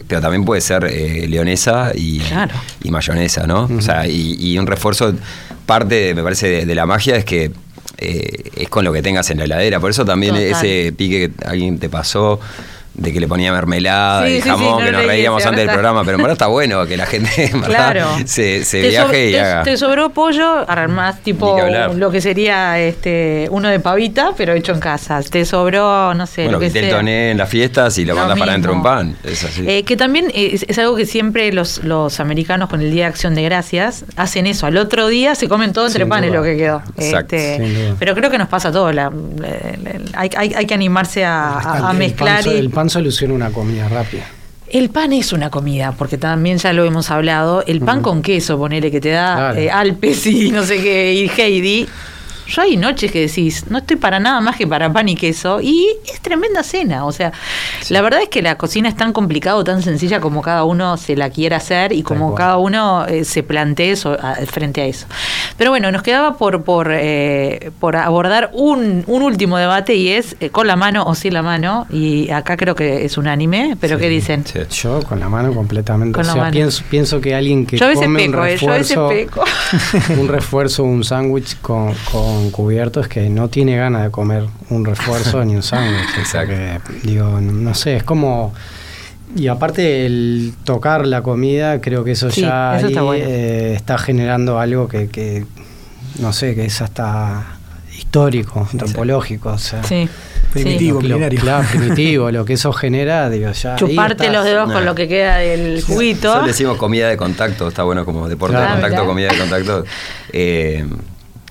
pero 0.07 0.21
también 0.21 0.43
puede 0.45 0.61
ser 0.61 0.85
eh, 0.85 1.27
leonesa 1.27 1.91
y, 1.95 2.19
Claro. 2.19 2.53
y 2.83 2.91
mayonesa, 2.91 3.45
¿no? 3.47 3.69
O 3.77 3.81
sea, 3.81 4.07
y, 4.07 4.35
y 4.39 4.57
un 4.57 4.65
refuerzo, 4.67 5.13
parte, 5.65 6.13
me 6.15 6.23
parece, 6.23 6.47
de, 6.47 6.65
de 6.65 6.75
la 6.75 6.85
magia 6.85 7.15
es 7.15 7.25
que 7.25 7.51
eh, 7.97 8.51
es 8.55 8.69
con 8.69 8.85
lo 8.85 8.93
que 8.93 9.01
tengas 9.01 9.29
en 9.29 9.37
la 9.39 9.43
heladera. 9.45 9.79
Por 9.79 9.91
eso 9.91 10.05
también 10.05 10.33
Total. 10.35 10.51
ese 10.51 10.93
pique 10.93 11.31
que 11.31 11.45
alguien 11.45 11.79
te 11.79 11.89
pasó 11.89 12.39
de 12.99 13.13
que 13.13 13.19
le 13.19 13.27
ponía 13.27 13.51
mermelada 13.51 14.25
Sí, 14.25 14.31
y 14.33 14.35
sí, 14.37 14.41
sí, 14.43 14.49
jamón, 14.49 14.79
no 14.79 14.85
que 14.85 14.91
nos 14.91 15.05
reíamos 15.05 15.45
antes 15.45 15.61
del 15.61 15.69
programa, 15.71 16.03
pero 16.03 16.15
en 16.17 16.23
verdad 16.23 16.33
está 16.33 16.47
bueno 16.47 16.85
que 16.85 16.97
la 16.97 17.05
gente 17.05 17.29
en 17.45 17.61
verdad, 17.61 17.91
Claro. 17.93 18.07
se, 18.25 18.63
Te 18.69 18.89
viaje 18.89 19.29
y 19.29 19.31
te, 19.33 19.39
haga. 19.41 19.63
te 19.63 19.77
sobró 19.77 20.09
pollo, 20.09 20.69
armás 20.69 21.19
tipo 21.21 21.55
que 21.55 21.89
lo 21.95 22.11
que 22.11 22.21
sería 22.21 22.77
este 22.79 23.47
uno 23.51 23.69
de 23.69 23.79
pavita, 23.79 24.31
pero 24.37 24.53
hecho 24.53 24.73
en 24.73 24.79
casa. 24.79 25.21
Te 25.21 25.45
sobró, 25.45 26.13
no 26.13 26.25
sé, 26.27 26.43
bueno, 26.43 26.57
lo 26.57 26.59
que 26.59 26.69
sea. 26.69 26.89
toné 26.97 27.31
en 27.31 27.37
las 27.37 27.49
fiestas 27.49 27.97
y 27.97 28.05
lo, 28.05 28.13
Lo 28.13 28.19
mandas 28.21 28.37
para 28.39 28.51
adentro 28.51 28.71
de 28.71 28.77
un 28.77 28.83
pan. 28.83 29.15
Es 29.23 29.43
así. 29.43 29.63
Eh, 29.67 29.83
que 29.83 29.95
también 29.97 30.31
es, 30.33 30.65
es 30.67 30.77
algo 30.79 30.95
que 30.95 31.05
siempre 31.05 31.51
los, 31.53 31.83
los 31.83 32.19
americanos 32.19 32.69
con 32.69 32.81
el 32.81 32.91
Día 32.91 33.05
de 33.05 33.09
Acción 33.09 33.35
de 33.35 33.43
Gracias 33.43 34.05
hacen 34.15 34.45
eso. 34.47 34.65
Al 34.65 34.77
otro 34.77 35.07
día 35.07 35.35
se 35.35 35.47
comen 35.47 35.73
todo 35.73 35.87
entre 35.87 36.03
Sin 36.03 36.09
panes 36.09 36.29
duda. 36.31 36.39
lo 36.39 36.43
que 36.45 36.57
quedó. 36.57 36.81
Exacto. 36.97 37.35
Este, 37.35 37.93
pero 37.99 38.13
creo 38.15 38.29
que 38.29 38.37
nos 38.37 38.47
pasa 38.49 38.69
a 38.69 38.71
todos. 38.71 38.93
la- 38.93 39.09
la- 39.09 39.47
la- 39.47 40.19
hay, 40.19 40.29
hay- 40.35 40.53
hay 40.55 40.65
que 40.65 40.73
animarse 40.73 41.23
a, 41.23 41.49
a- 41.59 41.87
a 41.89 41.91
el, 41.91 41.97
mezclar. 41.97 42.45
y- 42.47 42.49
el 42.57 42.69
pan 42.89 42.93
soluciona 43.03 43.33
una 43.33 43.49
comida 43.51 43.87
rápida. 43.87 44.25
el 44.71 44.89
pan 44.89 45.13
es 45.13 45.31
una 45.33 45.49
comida, 45.49 45.93
porque 45.97 46.17
también 46.17 46.57
ya 46.57 46.73
lo 46.73 46.85
hemos 46.85 47.09
hablado. 47.11 47.63
El 47.65 47.81
pan 47.81 48.01
con 48.01 48.21
queso, 48.21 48.57
ponele 48.57 48.89
que 48.91 48.99
te 49.01 49.09
da 49.09 49.35
Claro. 49.35 49.59
eh, 49.59 49.69
Alpes 49.71 50.25
y 50.27 50.51
no 50.51 50.63
sé 50.63 50.81
qué, 50.81 51.13
y 51.13 51.27
Heidi. 51.41 51.87
Yo 52.49 52.61
hay 52.61 52.77
noches 52.77 53.11
que 53.11 53.21
decís, 53.21 53.65
no 53.69 53.77
estoy 53.77 53.95
para 53.97 54.19
nada 54.19 54.41
más 54.41 54.55
que 54.57 54.67
para 54.67 54.91
pan 54.91 55.07
y 55.09 55.15
queso, 55.15 55.61
y 55.61 55.87
es 56.11 56.19
tremenda 56.21 56.63
cena. 56.63 57.05
O 57.05 57.11
sea, 57.11 57.31
la 57.89 58.01
verdad 58.01 58.21
es 58.21 58.29
que 58.29 58.41
la 58.41 58.57
cocina 58.57 58.89
es 58.89 58.95
tan 58.95 59.13
complicada 59.13 59.55
o 59.55 59.63
tan 59.63 59.81
sencilla 59.83 60.19
como 60.19 60.41
cada 60.41 60.63
uno 60.63 60.97
se 60.97 61.15
la 61.15 61.29
quiera 61.29 61.57
hacer 61.57 61.93
y 61.93 62.03
como 62.03 62.33
cada 62.35 62.57
uno 62.57 63.05
eh, 63.05 63.23
se 63.23 63.43
plantee 63.43 63.91
eso, 63.91 64.17
a- 64.21 64.35
frente 64.45 64.81
a 64.81 64.85
eso. 64.85 65.05
Pero 65.57 65.69
bueno, 65.71 65.91
nos 65.91 66.01
quedaba 66.03 66.37
por, 66.37 66.63
por, 66.63 66.89
eh, 66.91 67.71
por 67.79 67.95
abordar 67.95 68.49
un, 68.53 69.03
un 69.07 69.21
último 69.21 69.57
debate 69.57 69.95
y 69.95 70.09
es 70.09 70.35
eh, 70.39 70.49
con 70.49 70.67
la 70.67 70.75
mano 70.75 71.03
o 71.05 71.15
sin 71.15 71.33
la 71.33 71.41
mano, 71.41 71.85
y 71.91 72.29
acá 72.31 72.57
creo 72.57 72.75
que 72.75 73.05
es 73.05 73.17
unánime, 73.17 73.77
pero 73.79 73.97
¿qué 73.97 74.09
dicen? 74.09 74.45
Sí. 74.45 74.59
Yo 74.81 75.01
con 75.03 75.19
la 75.19 75.29
mano 75.29 75.53
completamente. 75.53 76.13
Con 76.13 76.21
o 76.21 76.31
sea, 76.31 76.35
mano. 76.35 76.51
Pienso, 76.51 76.83
pienso 76.89 77.21
que 77.21 77.35
alguien 77.35 77.65
que 77.65 77.77
Yo 77.77 77.85
a 77.85 77.89
veces 77.89 78.05
come 78.05 78.25
un 78.25 78.31
peco, 78.31 78.45
eh, 78.45 78.57
yo 78.57 78.69
a 78.71 78.77
veces 78.77 78.95
refuerzo, 78.97 79.09
peco. 79.09 79.43
un 80.21 80.27
refuerzo, 80.27 80.83
un 80.83 81.03
sándwich 81.03 81.57
con, 81.61 81.93
con 82.11 82.38
cubierto 82.51 82.99
es 83.01 83.07
que 83.07 83.29
no 83.29 83.49
tiene 83.49 83.75
ganas 83.77 84.03
de 84.03 84.11
comer 84.11 84.45
un 84.69 84.85
refuerzo 84.85 85.43
ni 85.45 85.55
un 85.55 85.63
sándwich. 85.63 86.07
Exacto. 86.19 86.53
porque, 86.83 87.07
digo, 87.07 87.39
no 87.41 87.73
sé, 87.73 87.97
es 87.97 88.03
como 88.03 88.53
y 89.35 89.47
aparte 89.47 90.05
el 90.07 90.53
tocar 90.63 91.05
la 91.05 91.21
comida, 91.21 91.81
creo 91.81 92.03
que 92.03 92.11
eso 92.13 92.31
Sí, 92.31 92.41
ya 92.41 92.77
eso 92.77 92.87
ahí, 92.87 92.91
está 92.93 93.01
bueno. 93.03 93.25
eh, 93.27 93.73
está 93.75 93.97
generando 93.99 94.59
algo 94.59 94.87
que, 94.87 95.07
que, 95.07 95.45
no 96.19 96.33
sé, 96.33 96.55
que 96.55 96.65
es 96.65 96.81
hasta 96.81 97.45
histórico, 97.95 98.67
antropológico, 98.71 99.49
o 99.49 99.57
sea, 99.57 99.83
Sí. 99.83 100.09
Primitivo, 100.51 100.99
lo- 101.03 101.19
claro, 101.29 101.63
primitivo, 101.71 102.31
lo 102.31 102.43
que 102.43 102.53
eso 102.53 102.73
genera, 102.73 103.29
digo, 103.29 103.51
ya. 103.51 103.75
Chuparte 103.75 104.23
estás. 104.23 104.33
los 104.35 104.43
dedos 104.45 104.67
Nah. 104.67 104.73
con 104.73 104.85
lo 104.85 104.95
que 104.95 105.07
queda 105.07 105.37
del 105.37 105.83
juguito. 105.83 106.27
Nosotros 106.29 106.47
decimos 106.47 106.77
comida 106.77 107.07
de 107.07 107.17
contacto, 107.17 107.67
está 107.67 107.83
bueno 107.83 108.03
como 108.05 108.27
deporte 108.27 108.55
Claro. 108.55 108.77
de 108.77 108.81
contacto, 108.81 109.05
comida 109.05 109.31
de 109.31 109.37
contacto. 109.37 109.85
Eh, 110.33 110.85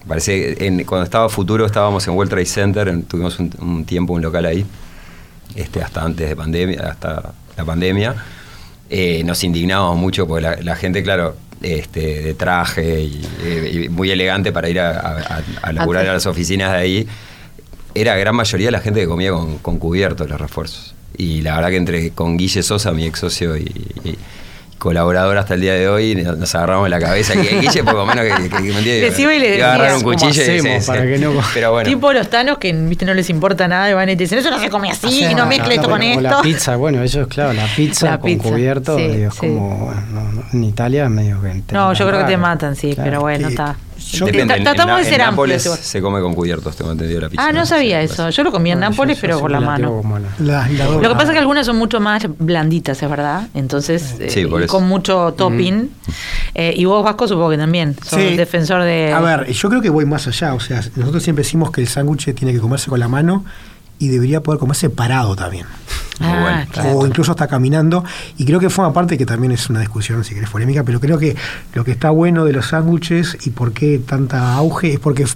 parece 0.09 0.67
en- 0.67 0.85
cuando 0.85 1.05
estaba 1.05 1.29
Futuro 1.29 1.67
estábamos 1.67 2.07
en 2.09 2.15
World 2.15 2.31
Trade 2.31 2.47
Center, 2.47 2.89
en- 2.89 3.03
tuvimos 3.05 3.39
un, 3.39 3.53
un 3.61 3.85
tiempo 3.85 4.15
un 4.15 4.23
local 4.23 4.45
ahí, 4.47 4.65
este 5.55 5.83
hasta 5.83 6.03
antes 6.03 6.29
de 6.29 6.35
pandemia, 6.35 6.81
hasta 6.91 7.33
la 7.57 7.65
pandemia. 7.65 8.15
Eh, 8.91 9.23
nos 9.25 9.45
indignábamos 9.45 9.97
mucho 9.99 10.27
porque 10.27 10.43
la, 10.43 10.57
la 10.63 10.75
gente, 10.75 11.03
claro, 11.03 11.37
este, 11.61 12.23
de 12.23 12.35
traje 12.35 13.01
y, 13.03 13.21
eh, 13.43 13.81
y 13.85 13.89
muy 13.89 14.11
elegante 14.11 14.51
para 14.53 14.69
ir 14.69 14.81
a, 14.81 14.99
a, 14.99 15.19
a- 15.19 15.43
a 15.63 15.73
laburar 15.73 16.07
a 16.07 16.13
las 16.15 16.27
oficinas 16.27 16.73
de 16.73 16.79
ahí. 16.79 17.09
Era 17.95 18.17
gran 18.17 18.35
mayoría 18.37 18.71
la 18.71 18.81
gente 18.81 19.01
que 19.01 19.07
comía 19.07 19.31
con, 19.33 19.59
con 19.59 19.79
cubiertos 19.79 20.29
los 20.29 20.41
refuerzos. 20.41 20.95
Y 21.17 21.41
la 21.43 21.57
verdad 21.57 21.71
que 21.71 21.77
entre 21.77 22.11
con 22.11 22.37
Guille 22.37 22.63
Sosa, 22.63 22.93
mi 22.93 23.05
ex 23.07 23.19
socio 23.19 23.57
y, 23.57 23.63
y 24.05 24.17
colaborador 24.79 25.37
hasta 25.39 25.55
el 25.55 25.61
día 25.61 25.75
de 25.75 25.89
hoy, 25.89 26.15
nos 26.15 26.55
agarramos 26.55 26.89
la 26.89 26.99
cabeza. 27.01 27.35
Que 27.35 27.61
Guille, 27.61 27.83
por 27.85 27.95
lo 27.95 28.07
menos, 28.07 28.25
que, 28.25 28.43
que, 28.45 28.49
que 28.49 28.61
me 28.63 28.69
entiende, 28.79 29.01
Decime 29.01 29.37
y 29.37 29.39
le 29.41 29.57
iba 29.59 29.67
a 29.67 29.75
agarrar 29.75 29.95
un 29.97 30.03
decías, 30.03 30.03
¿cómo 30.05 30.15
cuchillo 30.31 30.55
y 30.77 30.81
sí, 30.81 30.87
para 30.87 31.03
que 31.03 31.19
no- 31.19 31.33
Pero 31.55 31.73
bueno. 31.73 31.89
Tipo 31.91 32.13
los 32.13 32.31
tanos 32.31 32.59
que 32.59 32.73
viste 32.73 33.05
no 33.05 33.15
les 33.15 33.29
importa 33.31 33.67
nada 33.69 33.91
y 33.91 33.95
van 33.95 34.09
y 34.09 34.17
te 34.17 34.25
dicen, 34.25 34.39
eso 34.39 34.51
no 34.51 34.59
se 34.61 34.71
come 34.71 34.91
así, 34.91 35.07
O 35.07 35.11
sea, 35.11 35.35
no 35.35 35.47
mezcle 35.47 35.75
esto 35.75 35.89
con 35.91 36.01
o 36.01 36.05
esto. 36.05 36.21
la 36.23 36.41
pizza, 36.43 36.77
bueno, 36.77 37.03
ellos, 37.03 37.27
claro, 37.29 37.53
la 37.53 37.67
pizza 37.77 38.07
La 38.11 38.19
con 38.19 38.31
pizza, 38.31 38.49
cubierto, 38.51 38.97
sí, 38.97 39.09
digo, 39.09 39.29
es 39.29 39.35
sí. 39.35 39.41
como, 39.41 39.77
bueno, 39.87 40.03
no, 40.13 40.33
no, 40.33 40.45
en 40.53 40.65
Italia 40.65 41.05
es 41.05 41.11
medio 41.11 41.41
que 41.43 41.63
No, 41.73 41.93
yo 41.93 42.07
creo 42.09 42.21
que 42.21 42.27
te 42.33 42.37
matan, 42.37 42.77
sí, 42.77 42.95
Claro. 42.95 43.11
pero 43.11 43.21
bueno, 43.21 43.49
Sí. 43.49 43.55
Yo- 44.13 44.27
Depende, 44.27 44.55
en- 44.55 44.63
Tratamos 44.65 44.99
en, 44.99 45.05
de 45.05 45.11
ser 45.11 45.21
en. 45.21 45.27
Nápoles 45.27 45.63
se 45.63 46.01
come 46.01 46.21
con 46.21 46.35
cubiertos, 46.35 46.77
tengo 46.77 46.93
entendido 46.93 47.21
la 47.21 47.29
pizza. 47.29 47.47
Ah, 47.47 47.53
no 47.53 47.67
sabía 47.67 47.99
Sí, 48.01 48.13
eso. 48.13 48.25
pues. 48.25 48.37
Yo 48.37 48.43
lo 48.45 48.53
comía 48.53 48.73
en 48.75 48.79
Bueno, 48.81 48.91
Nápoles, 48.91 49.17
yo- 49.17 49.21
pero 49.23 49.41
con 49.41 49.53
la 49.53 49.61
mano. 49.61 50.03
la- 50.39 50.69
La. 50.69 50.85
Lo 50.89 51.01
que 51.01 51.09
pasa 51.15 51.25
es 51.25 51.31
que 51.33 51.39
algunas 51.39 51.67
son 51.67 51.77
mucho 51.77 52.01
más 52.01 52.27
blanditas, 52.39 53.03
es 53.03 53.11
verdad. 53.11 53.49
Entonces, 53.55 54.17
Sí, 54.29 54.41
eh, 54.41 54.67
con 54.67 54.87
mucho 54.89 55.35
topping. 55.37 55.91
Eh, 56.55 56.75
y 56.77 56.85
vos, 56.85 57.05
Vasco, 57.05 57.29
supongo 57.29 57.51
que 57.51 57.59
también. 57.59 57.95
Sos 58.03 58.21
Sí. 58.21 58.37
defensor 58.37 58.83
de. 58.83 59.13
A 59.13 59.21
ver, 59.21 59.51
yo 59.53 59.69
creo 59.69 59.81
que 59.83 59.91
voy 59.91 60.05
más 60.07 60.27
allá. 60.27 60.55
O 60.55 60.61
sea, 60.61 60.81
nosotros 60.97 61.23
siempre 61.23 61.43
decimos 61.45 61.71
que 61.71 61.81
el 61.81 61.89
sándwich 61.89 62.35
tiene 62.35 62.53
que 62.53 62.61
comerse 62.61 62.89
con 62.91 63.01
la 63.01 63.09
mano 63.09 63.45
y 63.99 64.09
debería 64.09 64.43
poder 64.43 64.59
comerse 64.59 64.91
parado 64.91 65.37
también. 65.37 65.67
Ah, 66.21 66.67
claro. 66.71 66.99
O 66.99 67.07
incluso 67.07 67.31
hasta 67.31 67.47
caminando. 67.47 68.05
Y 68.37 68.45
creo 68.45 68.61
que 68.61 68.71
forma 68.71 68.93
parte 68.93 69.17
que 69.17 69.27
también 69.27 69.53
es 69.53 69.69
una 69.71 69.81
discusión, 69.81 70.25
si 70.25 70.35
querés, 70.35 70.51
polémica, 70.51 70.83
pero 70.83 71.01
creo 71.01 71.19
que 71.19 71.37
lo 71.75 71.85
que 71.85 71.93
está 71.93 72.11
bueno 72.11 72.45
de 72.45 72.53
los 72.53 72.69
sándwiches 72.69 73.39
y 73.47 73.51
por 73.51 73.73
qué 73.73 74.01
tanta 74.05 74.55
auge 74.55 74.95
es 74.95 75.01
porque 75.01 75.27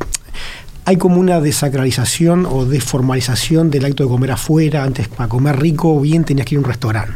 hay 0.85 0.97
como 0.97 1.21
una 1.21 1.41
desacralización 1.41 2.45
o 2.45 2.65
desformalización 2.65 3.71
del 3.71 3.85
acto 3.85 4.03
de 4.03 4.09
comer 4.09 4.33
afuera. 4.33 4.83
Antes, 4.83 5.07
para 5.07 5.29
comer 5.29 5.61
rico, 5.61 6.01
bien, 6.01 6.25
tenías 6.25 6.47
que 6.47 6.57
ir 6.57 6.59
a 6.59 6.61
un 6.61 6.67
restaurante. 6.67 7.13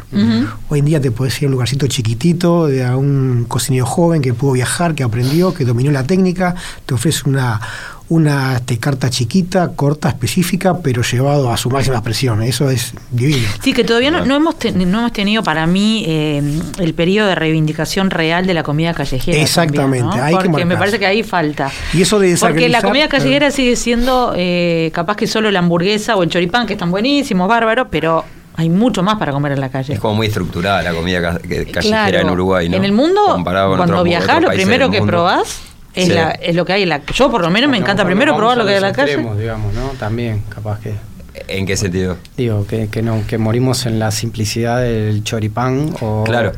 Hoy 0.69 0.79
en 0.79 0.85
día 0.85 1.01
te 1.01 1.11
puedes 1.11 1.37
ir 1.41 1.45
a 1.45 1.47
un 1.47 1.53
lugarcito 1.53 1.85
chiquitito, 1.87 2.67
de 2.67 2.85
a 2.85 2.95
un 2.95 3.45
cocinero 3.47 3.85
joven 3.85 4.21
que 4.21 4.33
pudo 4.33 4.53
viajar, 4.53 4.95
que 4.95 5.03
aprendió, 5.03 5.53
que 5.53 5.65
dominó 5.65 5.91
la 5.91 6.03
técnica, 6.03 6.55
te 6.85 6.93
ofrece 6.93 7.29
una, 7.29 7.59
una 8.09 8.55
este, 8.55 8.77
carta 8.77 9.09
chiquita, 9.09 9.71
corta, 9.75 10.07
específica, 10.09 10.77
pero 10.81 11.01
llevado 11.01 11.51
a 11.51 11.57
su 11.57 11.69
máxima 11.69 11.97
expresión. 11.97 12.41
Eso 12.41 12.69
es 12.69 12.93
divino. 13.11 13.47
Sí, 13.61 13.73
que 13.73 13.83
todavía 13.83 14.11
no, 14.11 14.25
no 14.25 14.35
hemos, 14.35 14.57
ten- 14.57 14.89
no 14.89 14.99
hemos 14.99 15.11
tenido 15.11 15.43
para 15.43 15.67
mí 15.67 16.05
eh, 16.07 16.41
el 16.79 16.93
periodo 16.93 17.27
de 17.27 17.35
reivindicación 17.35 18.09
real 18.09 18.47
de 18.47 18.53
la 18.53 18.63
comida 18.63 18.93
callejera. 18.93 19.37
Exactamente, 19.37 20.05
también, 20.05 20.05
¿no? 20.05 20.23
hay 20.23 20.37
que 20.37 20.49
Porque 20.49 20.65
me 20.65 20.77
parece 20.77 20.99
que 20.99 21.05
ahí 21.05 21.23
falta. 21.23 21.69
Y 21.93 22.01
eso 22.01 22.17
de 22.19 22.37
Porque 22.39 22.69
la 22.69 22.81
comida 22.81 23.07
callejera 23.09 23.51
sigue 23.51 23.75
siendo 23.75 24.33
eh, 24.37 24.89
capaz 24.93 25.17
que 25.17 25.27
solo 25.27 25.51
la 25.51 25.59
hamburguesa 25.59 26.15
o 26.15 26.23
el 26.23 26.29
choripán, 26.29 26.65
que 26.65 26.73
están 26.73 26.91
buenísimos, 26.91 27.47
bárbaros, 27.49 27.87
pero 27.91 28.23
hay 28.55 28.69
mucho 28.69 29.03
más 29.03 29.17
para 29.19 29.31
comer 29.33 29.51
en 29.51 29.59
la 29.61 29.69
calle. 29.69 29.93
Es 29.95 29.99
como 29.99 30.15
muy 30.15 30.27
estructurada 30.27 30.81
la 30.81 30.93
comida 30.93 31.21
ca- 31.21 31.39
callejera 31.39 31.81
Claro. 31.81 32.19
en 32.19 32.29
Uruguay, 32.29 32.69
¿no? 32.69 32.77
En 32.77 32.85
el 32.85 32.91
mundo, 32.93 33.21
Comparado 33.27 33.67
con 33.69 33.77
cuando 33.77 33.97
otros 33.99 34.41
lo 34.41 34.49
primero 34.49 34.89
que 34.89 35.01
probás 35.01 35.59
es, 35.97 36.05
Sí. 36.07 36.13
la- 36.13 36.31
es 36.31 36.55
lo 36.55 36.63
que 36.65 36.73
hay 36.73 36.83
en 36.83 36.89
la 36.89 37.01
Yo, 37.05 37.29
por 37.31 37.41
lo 37.41 37.49
menos, 37.49 37.69
me 37.69 37.77
encanta 37.77 38.05
primero 38.05 38.35
probar 38.35 38.57
lo 38.57 38.63
que 38.65 38.71
hay 38.71 38.75
en 38.77 38.81
la 38.83 38.91
calle. 38.93 39.17
digamos, 39.39 39.73
¿no? 39.73 39.89
También, 39.99 40.43
capaz 40.49 40.79
que. 40.79 40.93
¿En 41.47 41.65
qué 41.65 41.77
sentido? 41.77 42.17
Digo, 42.35 42.65
que, 42.65 42.87
que 42.89 43.01
no, 43.01 43.21
que 43.27 43.37
morimos 43.37 43.85
en 43.85 43.99
la 43.99 44.09
simplicidad 44.11 44.81
del 44.81 45.23
choripán 45.23 45.93
o. 46.01 46.23
Claro. 46.23 46.51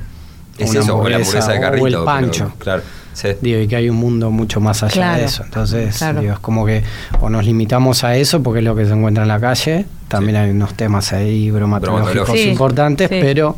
Es 0.58 0.72
una 0.72 0.80
eso, 0.82 0.98
o 0.98 1.08
la 1.10 1.16
hamburguesa 1.18 1.52
de 1.52 1.58
o 1.58 1.62
carrito. 1.62 1.88
el 1.88 1.94
pero- 1.94 2.06
pancho. 2.06 2.54
claro. 2.60 2.82
Sí. 3.14 3.30
Digo, 3.42 3.60
y 3.60 3.68
que 3.68 3.76
hay 3.76 3.90
un 3.90 3.98
mundo 3.98 4.32
mucho 4.32 4.62
más 4.62 4.82
allá 4.84 4.94
Claro, 4.94 5.20
de 5.20 5.26
eso. 5.26 5.44
Entonces, 5.44 5.98
claro. 5.98 6.22
digo, 6.22 6.34
es 6.34 6.40
como 6.40 6.66
que 6.66 6.84
o 7.20 7.30
nos 7.30 7.44
limitamos 7.44 8.06
a 8.06 8.16
eso 8.16 8.42
porque 8.42 8.60
es 8.60 8.66
lo 8.66 8.76
que 8.76 8.86
se 8.86 8.94
encuentra 8.94 9.24
en 9.24 9.28
la 9.28 9.40
calle. 9.42 9.86
También 10.08 10.38
hay 10.38 10.52
unos 10.52 10.74
temas 10.76 11.12
ahí 11.12 11.52
bromatológicos 11.52 12.14
Bromatológicos. 12.14 12.40
Sí, 12.40 12.50
importantes, 12.50 13.10
sí. 13.10 13.18
pero 13.22 13.58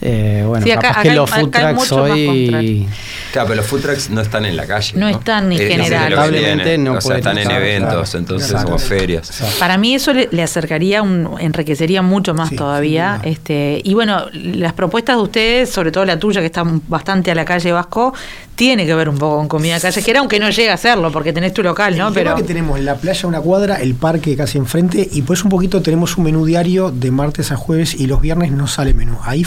eh, 0.00 0.44
bueno, 0.46 0.64
Sí, 0.64 0.70
acá- 0.72 0.88
capaz 0.88 1.00
acá 1.00 1.08
que 1.08 1.14
los 1.14 1.30
food 1.30 1.50
trucks 1.50 1.92
hoy. 1.92 2.86
Claro, 3.32 3.48
pero 3.48 3.56
los 3.60 3.66
food 3.66 3.80
trucks 3.80 4.10
no 4.10 4.20
están 4.20 4.44
en 4.44 4.56
la 4.56 4.66
calle. 4.66 4.92
No 4.96 5.08
están 5.08 5.50
en 5.52 5.58
general. 5.58 6.10
Lamentablemente 6.10 6.78
no 6.78 6.92
O 6.94 7.00
sea, 7.00 7.16
están 7.18 7.38
en 7.38 7.50
eventos, 7.50 8.10
claro. 8.10 8.18
entonces, 8.18 8.50
Exacto. 8.50 8.74
o 8.74 8.78
ferias. 8.78 9.28
Exacto. 9.30 9.56
Para 9.58 9.78
mí 9.78 9.94
eso 9.94 10.12
le, 10.12 10.28
le 10.30 10.42
acercaría, 10.42 11.02
un, 11.02 11.36
enriquecería 11.40 12.02
mucho 12.02 12.34
más 12.34 12.50
Sí, 12.50 12.56
todavía. 12.56 13.20
este 13.24 13.80
Y 13.84 13.94
bueno, 13.94 14.26
las 14.32 14.72
propuestas 14.74 15.16
de 15.16 15.22
ustedes, 15.22 15.70
sobre 15.70 15.90
todo 15.92 16.04
la 16.04 16.18
tuya, 16.18 16.40
que 16.40 16.46
está 16.46 16.62
bastante 16.88 17.30
a 17.30 17.34
la 17.34 17.44
calle 17.44 17.72
Vasco, 17.72 18.12
tiene 18.54 18.86
que 18.86 18.94
ver 18.94 19.08
un 19.08 19.18
poco 19.18 19.36
con 19.36 19.48
comida 19.48 19.78
callejera, 19.80 20.20
aunque 20.20 20.38
no 20.38 20.48
llega 20.50 20.74
a 20.74 20.76
serlo, 20.78 21.10
porque 21.12 21.32
tenés 21.32 21.52
tu 21.52 21.62
local, 21.62 21.96
¿no? 21.98 22.08
El 22.08 22.14
tema 22.14 22.30
Pero 22.34 22.36
que 22.36 22.42
tenemos 22.44 22.80
la 22.80 22.94
playa 22.96 23.28
una 23.28 23.40
cuadra, 23.40 23.76
el 23.76 23.94
parque 23.94 24.34
casi 24.36 24.56
enfrente, 24.58 25.06
y 25.12 25.22
pues 25.22 25.42
un 25.44 25.50
poquito 25.50 25.82
tenemos 25.82 26.16
un 26.16 26.24
menú 26.24 26.44
diario 26.46 26.90
de 26.90 27.10
martes 27.10 27.52
a 27.52 27.56
jueves 27.56 27.94
y 27.94 28.06
los 28.06 28.20
viernes 28.20 28.52
no 28.52 28.66
sale 28.66 28.94
menú. 28.94 29.18
Ahí 29.24 29.44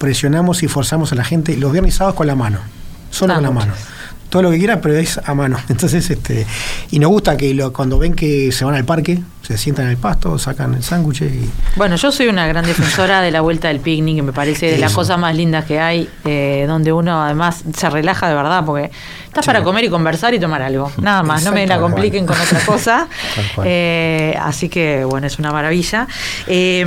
presionamos 0.00 0.62
y 0.62 0.68
forzamos 0.68 1.12
a 1.12 1.14
la 1.14 1.24
gente 1.24 1.56
los 1.58 1.70
viernes 1.72 1.94
y 1.94 1.98
sábados 1.98 2.16
con 2.16 2.26
la 2.26 2.34
mano, 2.34 2.58
solo 3.10 3.34
con 3.34 3.42
la 3.42 3.50
mano. 3.50 3.72
Todo 4.30 4.42
lo 4.42 4.50
que 4.52 4.58
quiera, 4.58 4.80
pero 4.80 4.96
es 4.96 5.18
a 5.24 5.34
mano. 5.34 5.58
Entonces, 5.68 6.08
este, 6.08 6.46
y 6.92 7.00
nos 7.00 7.10
gusta 7.10 7.36
que 7.36 7.52
lo- 7.52 7.72
cuando 7.72 7.98
ven 7.98 8.14
que 8.14 8.52
se 8.52 8.64
van 8.64 8.76
al 8.76 8.84
parque, 8.84 9.20
se 9.42 9.58
sientan 9.58 9.86
en 9.86 9.90
el 9.90 9.96
pasto, 9.96 10.38
sacan 10.38 10.72
el 10.74 10.84
sándwich 10.84 11.22
y 11.22 11.50
Bueno, 11.74 11.96
yo 11.96 12.12
soy 12.12 12.28
una 12.28 12.46
gran 12.46 12.64
defensora 12.64 13.22
de 13.22 13.32
la 13.32 13.40
vuelta 13.40 13.66
del 13.68 13.80
picnic, 13.80 14.14
que 14.16 14.22
me 14.22 14.32
parece 14.32 14.70
de 14.70 14.78
las 14.78 14.92
cosas 14.92 15.18
más 15.18 15.34
lindas 15.34 15.64
que 15.64 15.80
hay, 15.80 16.08
eh, 16.24 16.64
donde 16.68 16.92
uno 16.92 17.20
además 17.20 17.64
se 17.76 17.90
relaja 17.90 18.28
de 18.28 18.36
verdad, 18.36 18.64
porque 18.64 18.92
estás 19.26 19.44
Sí. 19.44 19.48
para 19.48 19.64
comer 19.64 19.82
y 19.84 19.88
conversar 19.90 20.32
y 20.32 20.38
tomar 20.38 20.62
algo, 20.62 20.92
nada 21.02 21.24
más, 21.24 21.42
no 21.42 21.50
me 21.50 21.66
la 21.66 21.80
compliquen 21.80 22.24
con 22.24 22.40
otra 22.40 22.60
cosa. 22.64 23.08
Eh, 23.64 24.38
así 24.40 24.68
que, 24.68 25.04
bueno, 25.04 25.26
es 25.26 25.40
una 25.40 25.50
maravilla. 25.50 26.06
Eh, 26.46 26.86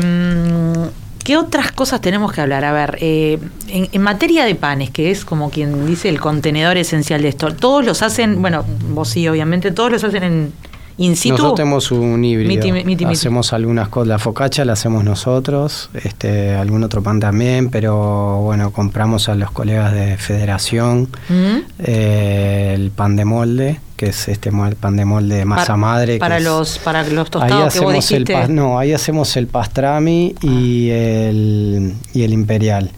¿Qué 1.24 1.38
otras 1.38 1.72
cosas 1.72 2.02
tenemos 2.02 2.32
que 2.34 2.42
hablar? 2.42 2.66
A 2.66 2.72
ver, 2.74 2.98
eh, 3.02 3.40
en, 3.68 3.90
en 3.92 4.02
materia 4.02 4.46
de 4.46 4.56
panes, 4.56 4.90
que 4.90 5.12
es 5.12 5.26
como 5.26 5.50
quien 5.50 5.86
dice 5.86 6.10
el 6.10 6.20
contenedor 6.20 6.78
esencial 6.78 7.22
de 7.22 7.30
esto, 7.30 7.54
todos 7.54 7.86
los 7.86 8.02
hacen, 8.02 8.42
bueno, 8.42 8.66
vos 8.90 9.10
sí, 9.10 9.28
obviamente, 9.28 9.72
todos 9.72 9.92
los 9.92 10.04
hacen 10.04 10.24
en 10.24 10.54
in 10.98 11.16
situ. 11.16 11.34
Nosotros 11.34 11.56
tenemos 11.56 11.92
un 11.92 12.24
híbrido. 12.24 12.50
Miti, 12.50 12.72
miti, 12.72 13.06
miti. 13.06 13.06
Hacemos 13.06 13.54
algunas 13.54 13.90
cosas, 13.90 14.08
la 14.08 14.20
focacha 14.20 14.66
la 14.66 14.74
hacemos 14.74 15.04
nosotros, 15.04 15.90
este, 15.94 16.54
algún 16.54 16.84
otro 16.84 17.02
pan 17.02 17.20
también, 17.20 17.70
pero 17.70 18.42
bueno, 18.42 18.72
compramos 18.72 19.30
a 19.30 19.36
los 19.36 19.52
colegas 19.52 19.94
de 19.94 20.18
Federación 20.18 21.10
¿Mm? 21.30 21.58
eh, 21.80 22.74
el 22.76 22.92
pan 22.92 23.16
de 23.16 23.26
molde, 23.26 23.80
que 23.96 24.08
es 24.08 24.28
este 24.28 24.52
pan 24.80 24.96
de 24.98 25.06
molde 25.06 25.36
de 25.36 25.46
masa 25.46 25.66
Para- 25.68 25.78
madre. 25.78 26.18
Para 26.20 26.38
es- 26.38 26.44
los, 26.44 26.80
para 26.80 27.04
los 27.04 27.26
Ahí 27.26 27.32
tostados 27.32 27.74
que 27.74 27.80
vos 27.80 28.12
el 28.12 28.56
no, 28.56 28.80
ahí 28.80 28.94
hacemos 28.94 29.36
el 29.38 29.48
pastrami 29.48 30.36
y 30.42 30.90
el 30.90 31.94
y 32.14 32.24
el 32.24 32.34
imperial. 32.34 32.92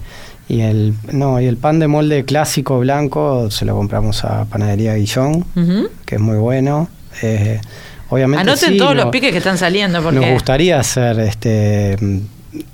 Y 0.48 0.62
el 0.62 0.94
no, 1.12 1.42
y 1.42 1.46
el 1.48 1.58
pan 1.58 1.80
de 1.80 1.88
molde 1.88 2.24
clásico 2.24 2.80
blanco 2.80 3.50
se 3.50 3.66
lo 3.66 3.76
compramos 3.76 4.24
a 4.26 4.46
Panadería 4.46 4.94
Guillón, 4.96 5.44
que 6.06 6.16
es 6.16 6.22
muy 6.22 6.38
bueno. 6.38 6.88
Eh, 7.24 7.60
obviamente 8.10 8.42
Anoten 8.42 8.74
sí, 8.74 8.78
todos 8.78 8.96
no- 8.96 9.04
los 9.04 9.12
piques 9.12 9.32
que 9.32 9.40
están 9.40 9.58
saliendo, 9.58 10.02
porque 10.04 10.20
nos 10.20 10.30
gustaría 10.32 10.80
hacer 10.80 11.20
este 11.20 11.98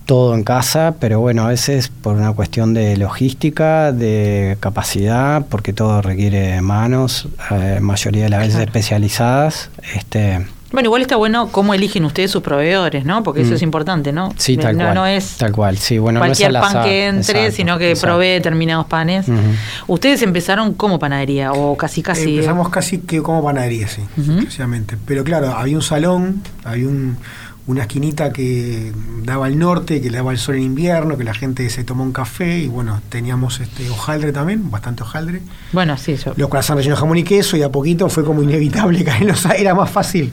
todo 0.06 0.36
en 0.36 0.44
casa, 0.44 0.96
pero 1.00 1.20
bueno, 1.20 1.44
a 1.44 1.48
veces 1.50 1.90
por 1.90 2.16
una 2.16 2.34
cuestión 2.34 2.74
de 2.74 2.98
logística, 2.98 3.92
de 3.92 4.58
capacidad, 4.60 5.46
porque 5.50 5.74
todo 5.74 6.02
requiere 6.02 6.62
manos, 6.62 7.28
eh, 7.52 7.80
mayoría 7.82 8.24
de 8.26 8.30
las 8.30 8.40
veces 8.40 8.56
Claro. 8.56 8.66
especializadas. 8.70 9.70
Este, 9.96 10.46
Bueno, 10.74 10.88
igual 10.88 11.02
está 11.02 11.18
bueno 11.18 11.50
cómo 11.52 11.74
eligen 11.74 12.06
ustedes 12.06 12.32
sus 12.32 12.42
proveedores, 12.42 13.04
¿no? 13.04 13.24
Porque 13.24 13.42
eso 13.42 13.52
Mm. 13.52 13.56
es 13.56 13.62
importante, 13.62 14.14
¿no? 14.14 14.34
Sí, 14.38 14.56
tal 14.56 14.78
no, 14.78 14.86
cual. 14.86 14.96
No 14.96 15.06
es 15.06 15.36
tal 15.36 15.52
cual, 15.52 15.78
sí. 15.78 15.98
Bueno, 15.98 16.20
no 16.20 16.26
es 16.26 16.30
cualquier 16.38 16.54
pan 16.62 16.64
azar. 16.64 16.86
que 16.86 17.08
entre, 17.08 17.20
Exacto, 17.40 17.56
sino 17.58 17.78
que 17.78 17.90
exacto. 17.92 18.08
provee 18.14 18.28
determinados 18.30 18.86
panes. 18.86 19.26
Ustedes 19.88 20.22
empezaron 20.22 20.74
como 20.74 20.98
panadería 20.98 21.52
o 21.52 21.76
casi 21.76 22.02
casi. 22.02 22.36
Empezamos 22.36 22.70
casi 22.70 23.00
que 23.00 23.22
como 23.22 23.44
panadería, 23.44 23.88
sí, 23.90 24.02
Ujú. 24.18 24.32
exclusivamente. 24.32 24.96
Pero 25.06 25.26
claro, 25.26 25.52
había 25.58 25.76
un 25.76 25.82
salón, 25.82 26.42
había 26.64 26.88
un- 26.88 27.18
una 27.72 27.82
esquinita 27.84 28.32
que 28.32 28.92
daba 29.24 29.48
al 29.48 29.58
norte, 29.58 30.02
que 30.02 30.10
le 30.12 30.18
daba 30.18 30.32
el 30.32 30.38
sol 30.38 30.56
en 30.56 30.64
invierno, 30.64 31.18
que 31.18 31.24
la 31.24 31.34
gente 31.34 31.70
se 31.70 31.84
tomó 31.84 32.04
un 32.04 32.12
café 32.12 32.60
y 32.60 32.68
bueno, 32.68 33.02
teníamos 33.10 33.60
este 33.60 33.90
hojaldre 33.90 34.32
también, 34.32 34.70
bastante 34.70 35.04
hojaldre. 35.04 35.42
Bueno, 35.72 35.98
sí, 35.98 36.16
yo. 36.16 36.34
Los 36.38 36.50
corazones 36.50 36.84
rellenos 36.84 37.00
de 37.00 37.02
jamón 37.02 37.18
y 37.18 37.24
queso 37.24 37.58
y 37.58 37.64
a 37.64 37.70
poquito 37.70 38.10
fue 38.10 38.24
como 38.24 38.44
inevitable 38.44 39.04
caer 39.06 39.34
era 39.58 39.74
más 39.74 39.90
fácil 39.90 40.32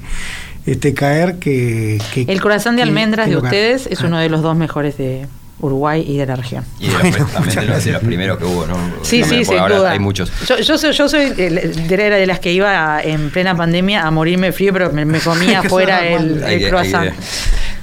este 0.67 0.93
caer 0.93 1.39
que, 1.39 1.99
que- 2.13 2.23
El 2.29 2.41
corazón 2.43 2.77
de 2.77 2.83
almendras 2.83 3.27
que 3.27 3.33
de 3.37 3.41
ustedes 3.41 3.87
es 3.87 4.03
Ah. 4.03 4.07
uno 4.07 4.19
de 4.19 4.29
los 4.29 4.43
dos 4.43 4.55
mejores 4.57 4.99
de 4.99 5.27
Uruguay 5.61 6.05
y 6.07 6.17
de 6.17 6.27
la 6.27 6.37
región. 6.37 6.65
Y 6.79 6.87
de 6.87 6.93
los, 6.93 7.03
Bueno, 7.03 7.27
también 7.33 7.57
de 7.61 7.67
los, 7.67 7.85
de 7.85 7.93
los 7.93 8.03
primeros 8.03 8.39
que 8.39 8.45
hubo, 8.45 8.67
¿no? 8.67 8.77
Sí, 9.03 9.21
También, 9.21 9.25
sí, 9.25 9.29
porque 9.29 9.45
sin 9.47 9.59
ahora 9.59 9.77
duda. 9.79 9.91
Hay 9.93 9.99
muchos. 9.99 10.31
Yo, 10.47 10.59
yo 10.59 10.79
soy, 10.79 10.93
yo 10.93 11.09
soy 11.09 11.31
de, 11.31 11.51
de- 11.51 11.95
era 12.07 12.17
de 12.17 12.27
las 12.27 12.39
que 12.41 12.53
iba 12.53 13.03
en 13.03 13.31
plena 13.31 13.57
pandemia 13.57 14.07
a 14.07 14.11
morirme 14.11 14.53
frío, 14.53 14.73
pero 14.73 14.93
me, 14.93 15.05
me 15.05 15.19
comía 15.21 15.63
suena 15.69 16.07
el, 16.07 16.43
el 16.45 16.69
croissant. 16.69 17.13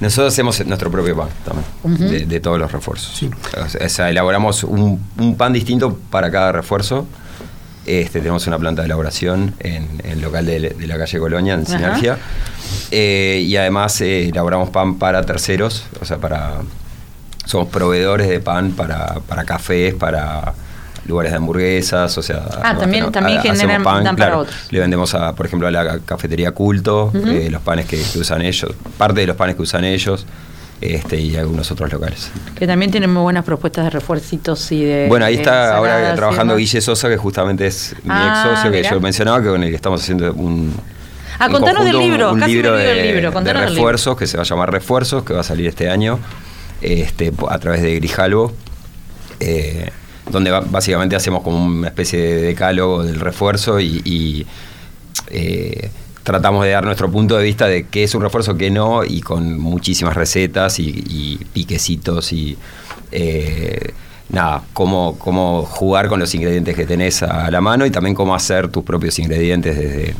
nosotros 0.00 0.32
hacemos 0.32 0.64
nuestro 0.66 0.90
propio 0.90 1.16
pan 1.16 1.28
también, 1.44 2.10
de, 2.10 2.26
de 2.26 2.40
todos 2.40 2.58
los 2.58 2.72
refuerzos. 2.72 3.14
Sí. 3.16 3.30
O 3.84 3.88
sea, 3.88 4.08
elaboramos 4.10 4.64
un, 4.64 4.98
un 5.18 5.36
pan 5.36 5.52
distinto 5.52 5.98
para 6.10 6.30
cada 6.30 6.52
refuerzo. 6.52 7.06
Este, 7.84 8.18
tenemos 8.18 8.44
una 8.48 8.58
planta 8.58 8.82
de 8.82 8.86
elaboración 8.86 9.54
en, 9.60 9.86
en 10.02 10.10
el 10.12 10.20
local 10.20 10.44
de, 10.44 10.58
de 10.70 10.86
la 10.88 10.98
calle 10.98 11.18
Colonia, 11.20 11.54
en. 11.54 11.66
Sinergia. 11.66 12.18
Eh, 12.90 13.44
y 13.46 13.56
además 13.56 14.00
eh, 14.00 14.28
elaboramos 14.30 14.70
pan 14.70 14.96
para 14.98 15.22
terceros, 15.24 15.84
o 16.00 16.04
sea, 16.04 16.16
para 16.18 16.54
somos 17.46 17.68
proveedores 17.68 18.28
de 18.28 18.40
pan 18.40 18.72
para, 18.72 19.14
para 19.26 19.44
cafés, 19.44 19.94
para 19.94 20.52
lugares 21.06 21.30
de 21.32 21.38
hamburguesas, 21.38 22.18
o 22.18 22.22
sea... 22.22 22.42
Ah, 22.62 22.76
también- 22.76 23.04
no, 23.04 23.10
también 23.12 23.40
generan- 23.40 23.82
dan 24.04 24.16
para 24.16 24.38
otros. 24.38 24.54
Le 24.70 24.80
vendemos, 24.80 25.14
a, 25.14 25.34
por 25.34 25.46
ejemplo, 25.46 25.68
a 25.68 25.70
la 25.70 26.00
cafetería 26.00 26.50
Culto, 26.50 27.12
eh, 27.14 27.48
los 27.50 27.62
panes 27.62 27.86
que, 27.86 28.02
que 28.02 28.18
usan 28.18 28.42
ellos, 28.42 28.72
parte 28.98 29.20
de 29.20 29.28
los 29.28 29.36
panes 29.36 29.54
que 29.56 29.62
usan 29.62 29.84
ellos, 29.84 30.26
este, 30.80 31.18
y 31.20 31.36
algunos 31.36 31.70
otros 31.70 31.90
locales. 31.92 32.30
Que 32.54 32.66
también 32.66 32.90
tienen 32.90 33.10
muy 33.12 33.22
buenas 33.22 33.44
propuestas 33.44 33.84
de 33.84 33.90
refuercitos 33.90 34.70
y 34.72 34.84
de. 34.84 35.06
Bueno, 35.08 35.24
ahí 35.24 35.36
de 35.36 35.42
está 35.42 35.74
ahora 35.76 36.14
trabajando. 36.14 36.54
Guille 36.56 36.82
Sosa, 36.82 37.08
que 37.08 37.16
justamente 37.16 37.66
es 37.66 37.94
mi 38.02 38.10
Ah, 38.12 38.42
ex 38.44 38.56
socio, 38.56 38.70
que 38.72 38.76
mirá. 38.78 38.90
yo 38.90 39.00
mencionaba, 39.00 39.40
que 39.42 39.48
con 39.48 39.62
el 39.62 39.70
que 39.70 39.76
estamos 39.76 40.02
haciendo 40.02 40.32
un. 40.34 40.74
Ah, 41.38 41.48
contanos 41.48 41.82
del 41.84 41.94
un- 41.96 42.02
libro, 42.02 42.32
un, 42.32 42.40
casi 42.40 42.50
me 42.50 42.56
libro 42.56 42.72
olvido 42.74 42.88
de, 42.90 42.94
del 42.94 43.06
libro, 43.06 43.28
de 43.28 43.32
contanos 43.32 43.62
del 43.62 43.70
libro. 43.70 43.74
refuerzos, 43.84 44.16
que 44.18 44.26
se 44.26 44.36
va 44.36 44.42
a 44.42 44.46
llamar 44.46 44.70
Refuerzos, 44.70 45.22
que 45.24 45.32
va 45.32 45.40
a 45.40 45.44
salir 45.44 45.66
este 45.66 45.88
año 45.88 46.18
este, 46.80 47.32
a 47.48 47.58
través 47.58 47.82
de 47.82 47.94
Grijalvo. 47.96 48.52
eh, 49.40 49.90
donde 50.30 50.50
básicamente 50.50 51.14
hacemos 51.14 51.42
como 51.42 51.64
una 51.64 51.88
especie 51.88 52.18
de 52.18 52.42
decálogo 52.42 53.04
del 53.04 53.20
refuerzo 53.20 53.78
y, 53.78 54.02
y, 54.04 54.46
eh, 55.28 55.90
tratamos 56.24 56.64
de 56.64 56.72
dar 56.72 56.84
nuestro 56.84 57.10
punto 57.10 57.36
de 57.36 57.44
vista 57.44 57.68
de 57.68 57.86
qué 57.86 58.02
es 58.02 58.14
un 58.14 58.22
refuerzo, 58.22 58.56
qué 58.56 58.68
no, 58.70 59.04
y 59.04 59.20
con 59.20 59.58
muchísimas 59.60 60.14
recetas 60.16 60.80
y, 60.80 61.04
y 61.06 61.44
piquecitos 61.52 62.32
y 62.32 62.58
eh, 63.12 63.92
nada, 64.30 64.64
cómo, 64.72 65.16
cómo 65.18 65.62
jugar 65.62 66.08
con 66.08 66.18
los 66.18 66.34
ingredientes 66.34 66.74
que 66.74 66.86
tenés 66.86 67.22
a 67.22 67.48
la 67.50 67.60
mano 67.60 67.86
y 67.86 67.90
también 67.92 68.16
cómo 68.16 68.34
hacer 68.34 68.68
tus 68.68 68.82
propios 68.82 69.18
ingredientes 69.20 69.76
desde... 69.78 70.14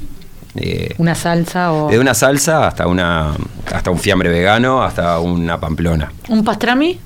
eh, 0.58 0.94
Una 0.98 1.14
salsa 1.14 1.72
o. 1.72 1.88
de 1.90 1.98
una 1.98 2.14
salsa 2.14 2.66
hasta 2.66 2.86
una 2.86 3.34
hasta 3.72 3.90
un 3.90 3.98
fiambre 3.98 4.28
vegano, 4.30 4.82
hasta 4.82 5.18
una 5.18 5.58
pamplona. 5.58 6.12
¿Un 6.28 6.44
pastrami? 6.44 6.98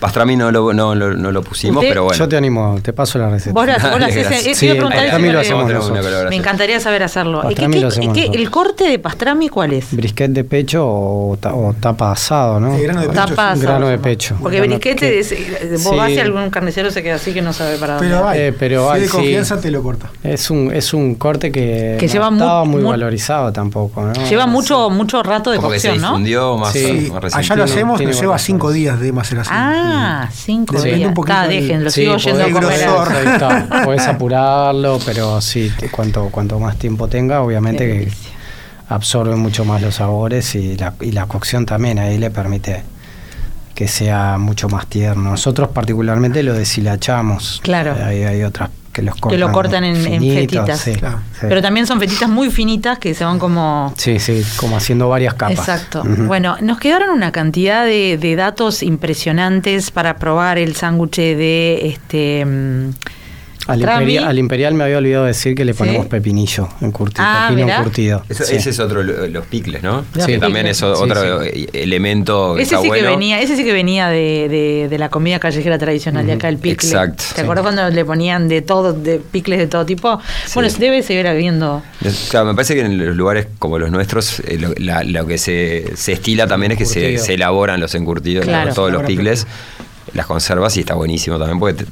Pastrami 0.00 0.36
no 0.36 0.50
lo, 0.50 0.72
no, 0.72 0.94
lo- 0.94 1.14
no 1.14 1.30
lo 1.30 1.42
pusimos, 1.42 1.76
¿Usted? 1.76 1.88
pero 1.90 2.04
bueno. 2.04 2.18
Yo 2.18 2.28
te 2.28 2.36
animo, 2.36 2.78
te 2.82 2.92
paso 2.92 3.18
la 3.18 3.28
receta. 3.28 3.52
Vos 3.54 3.66
la, 3.66 3.74
vos 3.78 4.00
eh, 4.08 4.54
Sí, 4.54 4.68
pastrami 4.80 5.30
lo 5.30 5.40
hacemos 5.40 5.64
nosotros. 5.64 5.88
colaboración. 5.90 6.28
Me 6.30 6.36
encantaría 6.36 6.80
saber 6.80 7.02
hacerlo. 7.04 7.48
¿Y 7.50 7.54
qué- 7.54 7.68
lo 7.68 7.88
hacemos. 7.88 8.16
¿El 8.18 8.50
corte 8.50 8.84
de 8.84 8.98
pastrami 8.98 9.48
cuál 9.48 9.72
es? 9.74 9.94
Brisquet 9.94 10.30
de 10.32 10.44
pecho 10.44 10.84
o, 10.86 11.36
ta- 11.40 11.54
o 11.54 11.72
tapa 11.78 12.12
asado, 12.12 12.58
¿no? 12.58 12.76
Sí, 12.76 12.82
grano 12.82 13.00
de 13.02 13.08
pecho, 13.08 13.26
Tapas. 13.26 13.58
sí. 13.58 13.64
Grano 13.64 13.86
de 13.88 13.98
pecho. 13.98 14.36
Porque 14.40 14.60
briquete, 14.60 14.96
que- 14.96 15.20
es- 15.20 15.32
eh, 15.32 15.68
vos 15.82 15.92
Sí. 15.92 15.96
vas 15.96 16.10
y 16.10 16.18
algún 16.18 16.50
carnicero 16.50 16.90
se 16.90 17.02
queda 17.02 17.14
así 17.16 17.32
que 17.32 17.42
no 17.42 17.52
sabe 17.52 17.76
para 17.76 17.94
dónde. 17.94 18.08
Pero 18.08 18.28
hay, 18.28 18.40
Eh, 18.40 18.52
pero 18.58 18.88
si 18.88 18.94
hay, 18.94 19.00
de 19.02 19.06
sí. 19.06 19.12
confianza 19.12 19.60
te 19.60 19.70
lo 19.70 19.82
corta. 19.82 20.10
Es 20.24 20.50
un, 20.50 20.70
es 20.72 20.92
un 20.94 21.14
corte 21.14 21.52
que, 21.52 21.96
Que 22.00 22.06
no 22.06 22.12
lleva 22.12 22.28
estaba 22.30 22.64
muy 22.64 22.82
mu- 22.82 22.90
valorizado 22.90 23.52
tampoco. 23.52 24.02
¿no? 24.02 24.12
Lleva 24.28 24.46
mucho, 24.46 24.90
mucho 24.90 25.22
rato 25.22 25.50
de 25.50 25.58
que 25.58 25.62
se 25.62 25.68
cocción, 25.68 26.00
¿no? 26.00 26.08
difundió 26.08 26.56
más, 26.56 26.74
allá 27.34 27.56
lo 27.56 27.64
hacemos, 27.64 28.00
nos 28.00 28.20
lleva 28.20 28.38
cinco 28.38 28.72
días 28.72 28.98
de 29.00 29.12
maceración. 29.12 29.56
Ah, 29.84 30.28
cinco 30.32 30.74
Depende 30.76 30.96
días. 30.96 31.08
un 31.08 31.14
poquito 31.14 31.32
Está, 31.34 31.48
del- 31.48 31.60
dejen, 31.62 31.84
lo 31.84 31.90
Sí, 31.90 32.00
sigo 32.02 32.16
yendo 32.16 32.44
a 32.44 32.50
comer. 32.50 32.80
está, 33.28 33.82
podés 33.84 34.06
apurarlo, 34.06 34.98
pero 35.04 35.40
sí, 35.40 35.70
cuanto, 35.90 36.28
cuanto 36.30 36.58
más 36.58 36.76
tiempo 36.76 37.08
tenga, 37.08 37.40
obviamente 37.42 37.86
Qué 37.86 37.92
que 37.92 37.98
delicia. 38.00 38.30
absorbe 38.88 39.36
mucho 39.36 39.64
más 39.64 39.80
los 39.82 39.96
sabores 39.96 40.54
y 40.54 40.76
la, 40.76 40.94
y 41.00 41.12
la 41.12 41.26
cocción 41.26 41.66
también 41.66 41.98
ahí 41.98 42.18
le 42.18 42.30
permite 42.30 42.82
que 43.74 43.88
sea 43.88 44.36
mucho 44.38 44.68
más 44.68 44.86
tierno. 44.86 45.30
Nosotros 45.30 45.70
particularmente 45.70 46.42
lo 46.42 46.52
deshilachamos. 46.54 47.60
Claro. 47.62 47.94
Hay, 48.04 48.22
hay 48.22 48.42
otras 48.42 48.68
que 48.92 49.02
los 49.02 49.14
cortan. 49.16 49.30
Que 49.30 49.38
lo 49.38 49.52
cortan 49.52 49.84
en- 49.84 49.96
fetitas. 50.22 50.78
sí, 50.80 50.92
Claro. 50.94 51.20
sí. 51.32 51.46
Pero 51.48 51.62
también 51.62 51.86
son 51.86 51.98
fetitas 51.98 52.28
muy 52.28 52.50
finitas 52.50 52.98
que 52.98 53.14
se 53.14 53.24
van 53.24 53.38
como... 53.38 53.94
Sí, 53.96 54.18
sí, 54.18 54.42
como 54.56 54.76
haciendo 54.76 55.08
varias 55.08 55.34
capas. 55.34 55.58
Exacto. 55.58 56.02
Bueno, 56.04 56.56
nos 56.60 56.78
quedaron 56.78 57.10
una 57.10 57.32
cantidad 57.32 57.84
de, 57.84 58.18
de 58.18 58.36
datos 58.36 58.82
impresionantes 58.82 59.90
para 59.90 60.16
probar 60.16 60.58
el 60.58 60.76
sándwich 60.76 61.16
de 61.16 61.80
este 61.88 62.44
mm, 62.44 62.90
Al, 63.68 63.80
imperial, 63.80 64.24
al 64.24 64.38
imperial 64.38 64.74
me 64.74 64.82
había 64.84 64.98
olvidado 64.98 65.24
decir 65.24 65.54
que 65.54 65.64
le 65.64 65.72
Sí. 65.72 65.78
ponemos 65.78 66.06
pepinillo 66.06 66.68
encurtido, 66.80 67.22
Ah, 67.24 67.46
pepino 67.48 67.66
mirá. 67.66 67.78
encurtido. 67.78 68.22
Eso- 68.28 68.44
Sí. 68.44 68.56
Ese 68.56 68.70
es 68.70 68.80
otro, 68.80 69.02
lo- 69.04 69.28
los 69.28 69.46
picles, 69.46 69.82
¿no? 69.84 70.04
Los 70.14 70.26
que 70.26 70.38
también 70.38 70.66
es 70.66 70.78
Sí, 70.78 70.84
otro 70.84 71.42
sí. 71.44 71.68
elemento 71.72 72.54
que 72.56 72.62
Ese 72.62 72.74
está 72.74 72.82
sí 72.82 72.88
bueno. 72.88 73.04
que 73.04 73.10
venía, 73.10 73.40
ese 73.40 73.56
sí 73.56 73.64
que 73.64 73.72
venía 73.72 74.08
de, 74.08 74.48
de- 74.48 74.88
de 74.90 74.98
la 74.98 75.08
comida 75.10 75.38
callejera 75.38 75.78
tradicional 75.78 76.26
de 76.26 76.32
acá, 76.32 76.48
el 76.48 76.58
picle. 76.58 76.88
Exacto, 76.88 77.22
¿Te 77.28 77.34
sí. 77.36 77.40
acuerdas 77.42 77.62
cuando 77.62 77.88
le 77.88 78.04
ponían 78.04 78.48
de 78.48 78.62
todo, 78.62 78.92
de 78.92 79.18
picles 79.20 79.58
de 79.60 79.66
todo 79.68 79.86
tipo? 79.86 80.20
Bueno, 80.54 80.68
Sí. 80.68 80.76
debe 80.80 81.02
seguir 81.02 81.26
habiendo. 81.28 81.82
Claro, 82.30 82.46
me 82.46 82.54
parece 82.54 82.74
que 82.74 82.80
en 82.80 82.98
los 83.06 83.16
lugares 83.16 83.46
como 83.60 83.78
los 83.78 83.90
nuestros, 83.92 84.40
eh, 84.40 84.58
lo, 84.58 84.72
la- 84.78 85.04
lo 85.04 85.24
que 85.26 85.38
se, 85.38 85.92
se 85.94 86.12
estila 86.12 86.46
también 86.46 86.72
es 86.72 86.78
que 86.78 86.86
se, 86.86 87.18
se 87.18 87.34
elaboran 87.34 87.78
los 87.80 87.94
encurtidos, 87.94 88.44
Claro. 88.44 88.70
¿no? 88.70 88.74
todos 88.74 88.90
los 88.92 89.02
picles, 89.04 89.46
las 90.14 90.26
conservas 90.26 90.76
y 90.76 90.80
está 90.80 90.94
buenísimo 90.94 91.38
también 91.38 91.58
porque 91.60 91.84
te, 91.84 91.90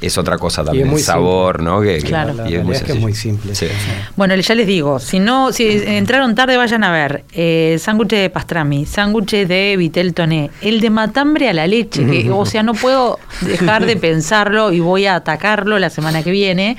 es 0.00 0.18
otra 0.18 0.36
cosa 0.36 0.62
también, 0.62 0.88
muy 0.88 0.98
el 1.00 1.04
sabor, 1.04 1.62
¿no? 1.62 1.80
Que, 1.80 1.98
que- 1.98 2.06
Claro. 2.06 2.34
La 2.34 2.48
y 2.50 2.54
es 2.54 2.82
que 2.82 2.94
muy 2.94 3.14
simple. 3.14 3.54
Sí. 3.54 3.66
Bueno, 4.14 4.34
ya 4.36 4.54
les 4.54 4.66
digo, 4.66 4.98
si 4.98 5.18
no, 5.18 5.52
si 5.52 5.66
entraron 5.86 6.34
tarde, 6.34 6.56
vayan 6.58 6.84
a 6.84 6.92
ver. 6.92 7.24
Eh, 7.32 7.76
sándwich 7.80 8.10
de 8.10 8.30
pastrami, 8.30 8.84
sándwich 8.84 9.30
de 9.46 9.74
vitel 9.78 10.12
toné, 10.12 10.50
el 10.60 10.80
de 10.80 10.90
matambre 10.90 11.48
a 11.48 11.54
la 11.54 11.66
leche, 11.66 12.04
que, 12.04 12.30
o 12.32 12.44
sea, 12.44 12.62
no 12.62 12.74
puedo 12.74 13.18
dejar 13.40 13.86
de 13.86 13.96
pensarlo 13.96 14.70
y 14.72 14.80
voy 14.80 15.06
a 15.06 15.14
atacarlo 15.16 15.78
la 15.78 15.88
semana 15.90 16.22
que 16.22 16.30
viene. 16.30 16.76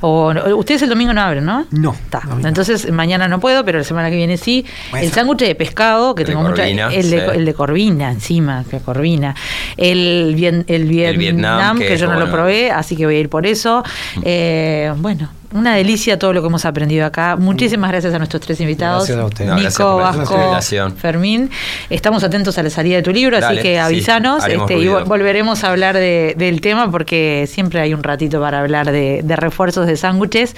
O, 0.00 0.32
ustedes 0.56 0.82
el 0.82 0.88
domingo 0.90 1.12
no 1.12 1.20
abren, 1.22 1.44
¿no? 1.44 1.66
No, 1.72 1.92
Está. 1.92 2.22
Entonces 2.44 2.90
mañana 2.92 3.26
no 3.28 3.40
puedo, 3.40 3.64
pero 3.64 3.78
la 3.78 3.84
semana 3.84 4.10
que 4.10 4.16
viene 4.16 4.36
sí. 4.36 4.64
Bueno. 4.90 5.06
El 5.06 5.12
sándwich 5.12 5.40
de 5.40 5.54
pescado, 5.54 6.14
que 6.14 6.22
El 6.22 6.28
tengo 6.28 6.42
mucha. 6.42 6.62
corvina, 6.62 6.88
El 6.92 7.10
de, 7.10 7.18
sí. 7.20 7.26
el 7.34 7.44
de 7.44 7.54
corvina 7.54 8.10
encima, 8.12 8.64
que 8.70 8.78
corvina. 8.78 9.34
El, 9.76 10.34
vien- 10.36 10.64
el 10.68 10.84
Vietnam, 10.86 11.18
Vietnam, 11.18 11.78
que, 11.78 11.88
que 11.88 11.96
yo 11.96 12.06
no 12.06 12.18
lo 12.18 12.30
probé, 12.30 12.59
así 12.68 12.96
que 12.96 13.06
voy 13.06 13.16
a 13.16 13.20
ir 13.20 13.28
por 13.28 13.46
eso. 13.46 13.82
Eh, 14.22 14.92
bueno, 14.98 15.30
una 15.52 15.74
delicia 15.74 16.18
todo 16.18 16.32
lo 16.32 16.40
que 16.42 16.48
hemos 16.48 16.64
aprendido 16.64 17.04
acá. 17.06 17.36
Muchísimas 17.36 17.90
gracias 17.90 18.14
a 18.14 18.18
nuestros 18.18 18.40
tres 18.42 18.60
invitados. 18.60 19.06
Gracias 19.08 19.18
a 19.18 19.24
ustedes. 19.26 19.50
No, 19.50 19.56
Nico, 19.56 19.96
Vasco. 19.96 20.92
Fermín. 20.96 21.50
Estamos 21.88 22.22
atentos 22.24 22.56
a 22.58 22.62
la 22.62 22.70
salida 22.70 22.96
de 22.96 23.02
tu 23.02 23.10
libro, 23.12 23.36
así 23.36 23.44
Dale, 23.46 23.62
que 23.62 23.72
sí, 23.74 23.76
avísanos 23.76 24.44
haremos 24.44 24.70
este, 24.70 24.82
y 24.82 24.88
volveremos 24.88 25.64
a 25.64 25.70
hablar 25.70 25.96
de- 25.96 26.34
del 26.38 26.60
tema 26.60 26.90
porque 26.90 27.48
siempre 27.50 27.80
hay 27.80 27.94
un 27.94 28.02
ratito 28.02 28.40
para 28.40 28.60
hablar 28.60 28.92
de, 28.92 29.20
de 29.24 29.36
refuerzos 29.36 29.86
de 29.86 29.96
sándwiches. 29.96 30.54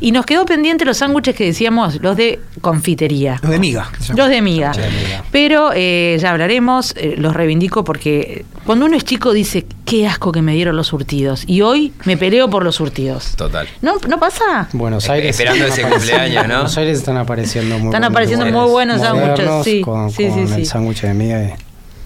Y 0.00 0.12
nos 0.12 0.24
quedó 0.26 0.44
pendiente 0.46 0.84
los 0.84 0.98
sándwiches 0.98 1.34
que 1.34 1.44
decíamos, 1.46 2.00
los 2.00 2.16
de 2.16 2.38
confitería. 2.60 3.38
Los 3.42 3.50
de 3.50 3.58
miga. 3.58 3.90
Los 4.14 4.28
de 4.28 4.42
miga. 4.42 4.68
Los 4.68 4.76
de 4.76 4.90
miga. 4.90 5.24
Pero 5.32 5.70
eh, 5.74 6.16
ya 6.20 6.30
hablaremos, 6.30 6.94
eh, 6.96 7.14
los 7.18 7.34
reivindico 7.34 7.82
porque 7.84 8.44
cuando 8.64 8.86
uno 8.86 8.96
es 8.96 9.04
chico 9.04 9.32
dice, 9.32 9.66
qué 9.84 10.06
asco 10.06 10.30
que 10.32 10.42
me 10.42 10.52
dieron 10.54 10.76
los 10.76 10.88
surtidos. 10.88 11.44
Y 11.46 11.62
hoy 11.62 11.92
me 12.04 12.16
peleo 12.16 12.48
por 12.50 12.64
los 12.64 12.76
surtidos. 12.76 13.34
Total. 13.36 13.66
¿No, 13.82 13.94
¿No 14.08 14.18
pasa? 14.18 14.35
Buenos 14.72 15.08
Eh, 15.08 15.12
Aires. 15.12 15.30
esperando 15.30 15.66
ese 15.66 15.82
cumpleaños, 15.82 16.46
¿no? 16.48 16.54
Buenos 16.54 16.76
Aires 16.78 16.98
están 16.98 17.16
apareciendo 17.16 17.78
muy 17.78 17.86
Están 17.88 17.90
buenos 18.00 18.10
apareciendo 18.10 18.44
lugares 18.46 18.62
muy 18.62 18.70
buenos 18.72 19.00
sándwiches, 19.00 19.30
modernos 19.46 19.64
sí, 19.64 19.80
Con, 19.80 20.10
sí, 20.10 20.16
sí, 20.24 20.28
con 20.30 20.48
sí. 20.48 20.54
el 20.54 20.66
sándwich 20.66 21.00
de 21.02 21.14
miga. 21.14 21.42
y- 21.42 21.54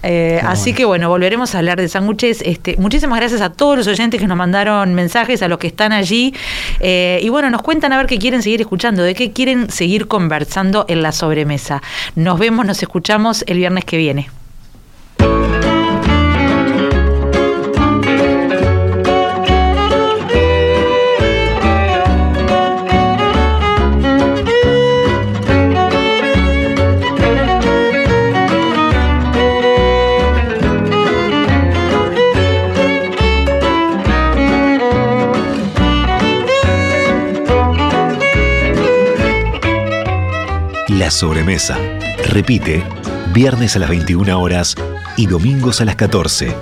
Eh, 0.03 0.41
así 0.43 0.71
bueno. 0.71 0.77
que 0.77 0.85
bueno, 0.85 1.09
volveremos 1.09 1.53
a 1.53 1.59
hablar 1.59 1.79
de 1.79 1.87
sándwiches. 1.87 2.41
Este, 2.41 2.75
muchísimas 2.77 3.19
gracias 3.19 3.39
a 3.41 3.51
todos 3.51 3.77
los 3.77 3.85
oyentes 3.87 4.19
que 4.19 4.25
nos 4.25 4.35
mandaron 4.35 4.95
mensajes, 4.95 5.43
a 5.43 5.47
los 5.47 5.59
que 5.59 5.67
están 5.67 5.91
allí. 5.91 6.33
Eh, 6.79 7.19
y 7.21 7.29
bueno, 7.29 7.51
nos 7.51 7.61
cuentan 7.61 7.93
a 7.93 7.97
ver 7.97 8.07
qué 8.07 8.17
quieren 8.17 8.41
seguir 8.41 8.61
escuchando, 8.61 9.03
de 9.03 9.13
qué 9.13 9.31
quieren 9.31 9.69
seguir 9.69 10.07
conversando 10.07 10.85
en 10.87 11.03
la 11.03 11.11
sobremesa. 11.11 11.83
Nos 12.15 12.39
vemos, 12.39 12.65
nos 12.65 12.81
escuchamos 12.81 13.43
el 13.45 13.57
viernes 13.57 13.85
que 13.85 13.97
viene. 13.97 14.29
Sobremesa. 41.11 41.77
Repite, 42.29 42.83
viernes 43.33 43.75
a 43.75 43.79
las 43.79 43.89
21 43.89 44.41
horas 44.41 44.75
y 45.17 45.27
domingos 45.27 45.81
a 45.81 45.85
las 45.85 45.95
14 45.95 46.55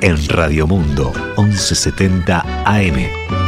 en 0.00 0.28
Radio 0.28 0.66
Mundo 0.66 1.12
1170 1.36 2.44
AM. 2.64 3.45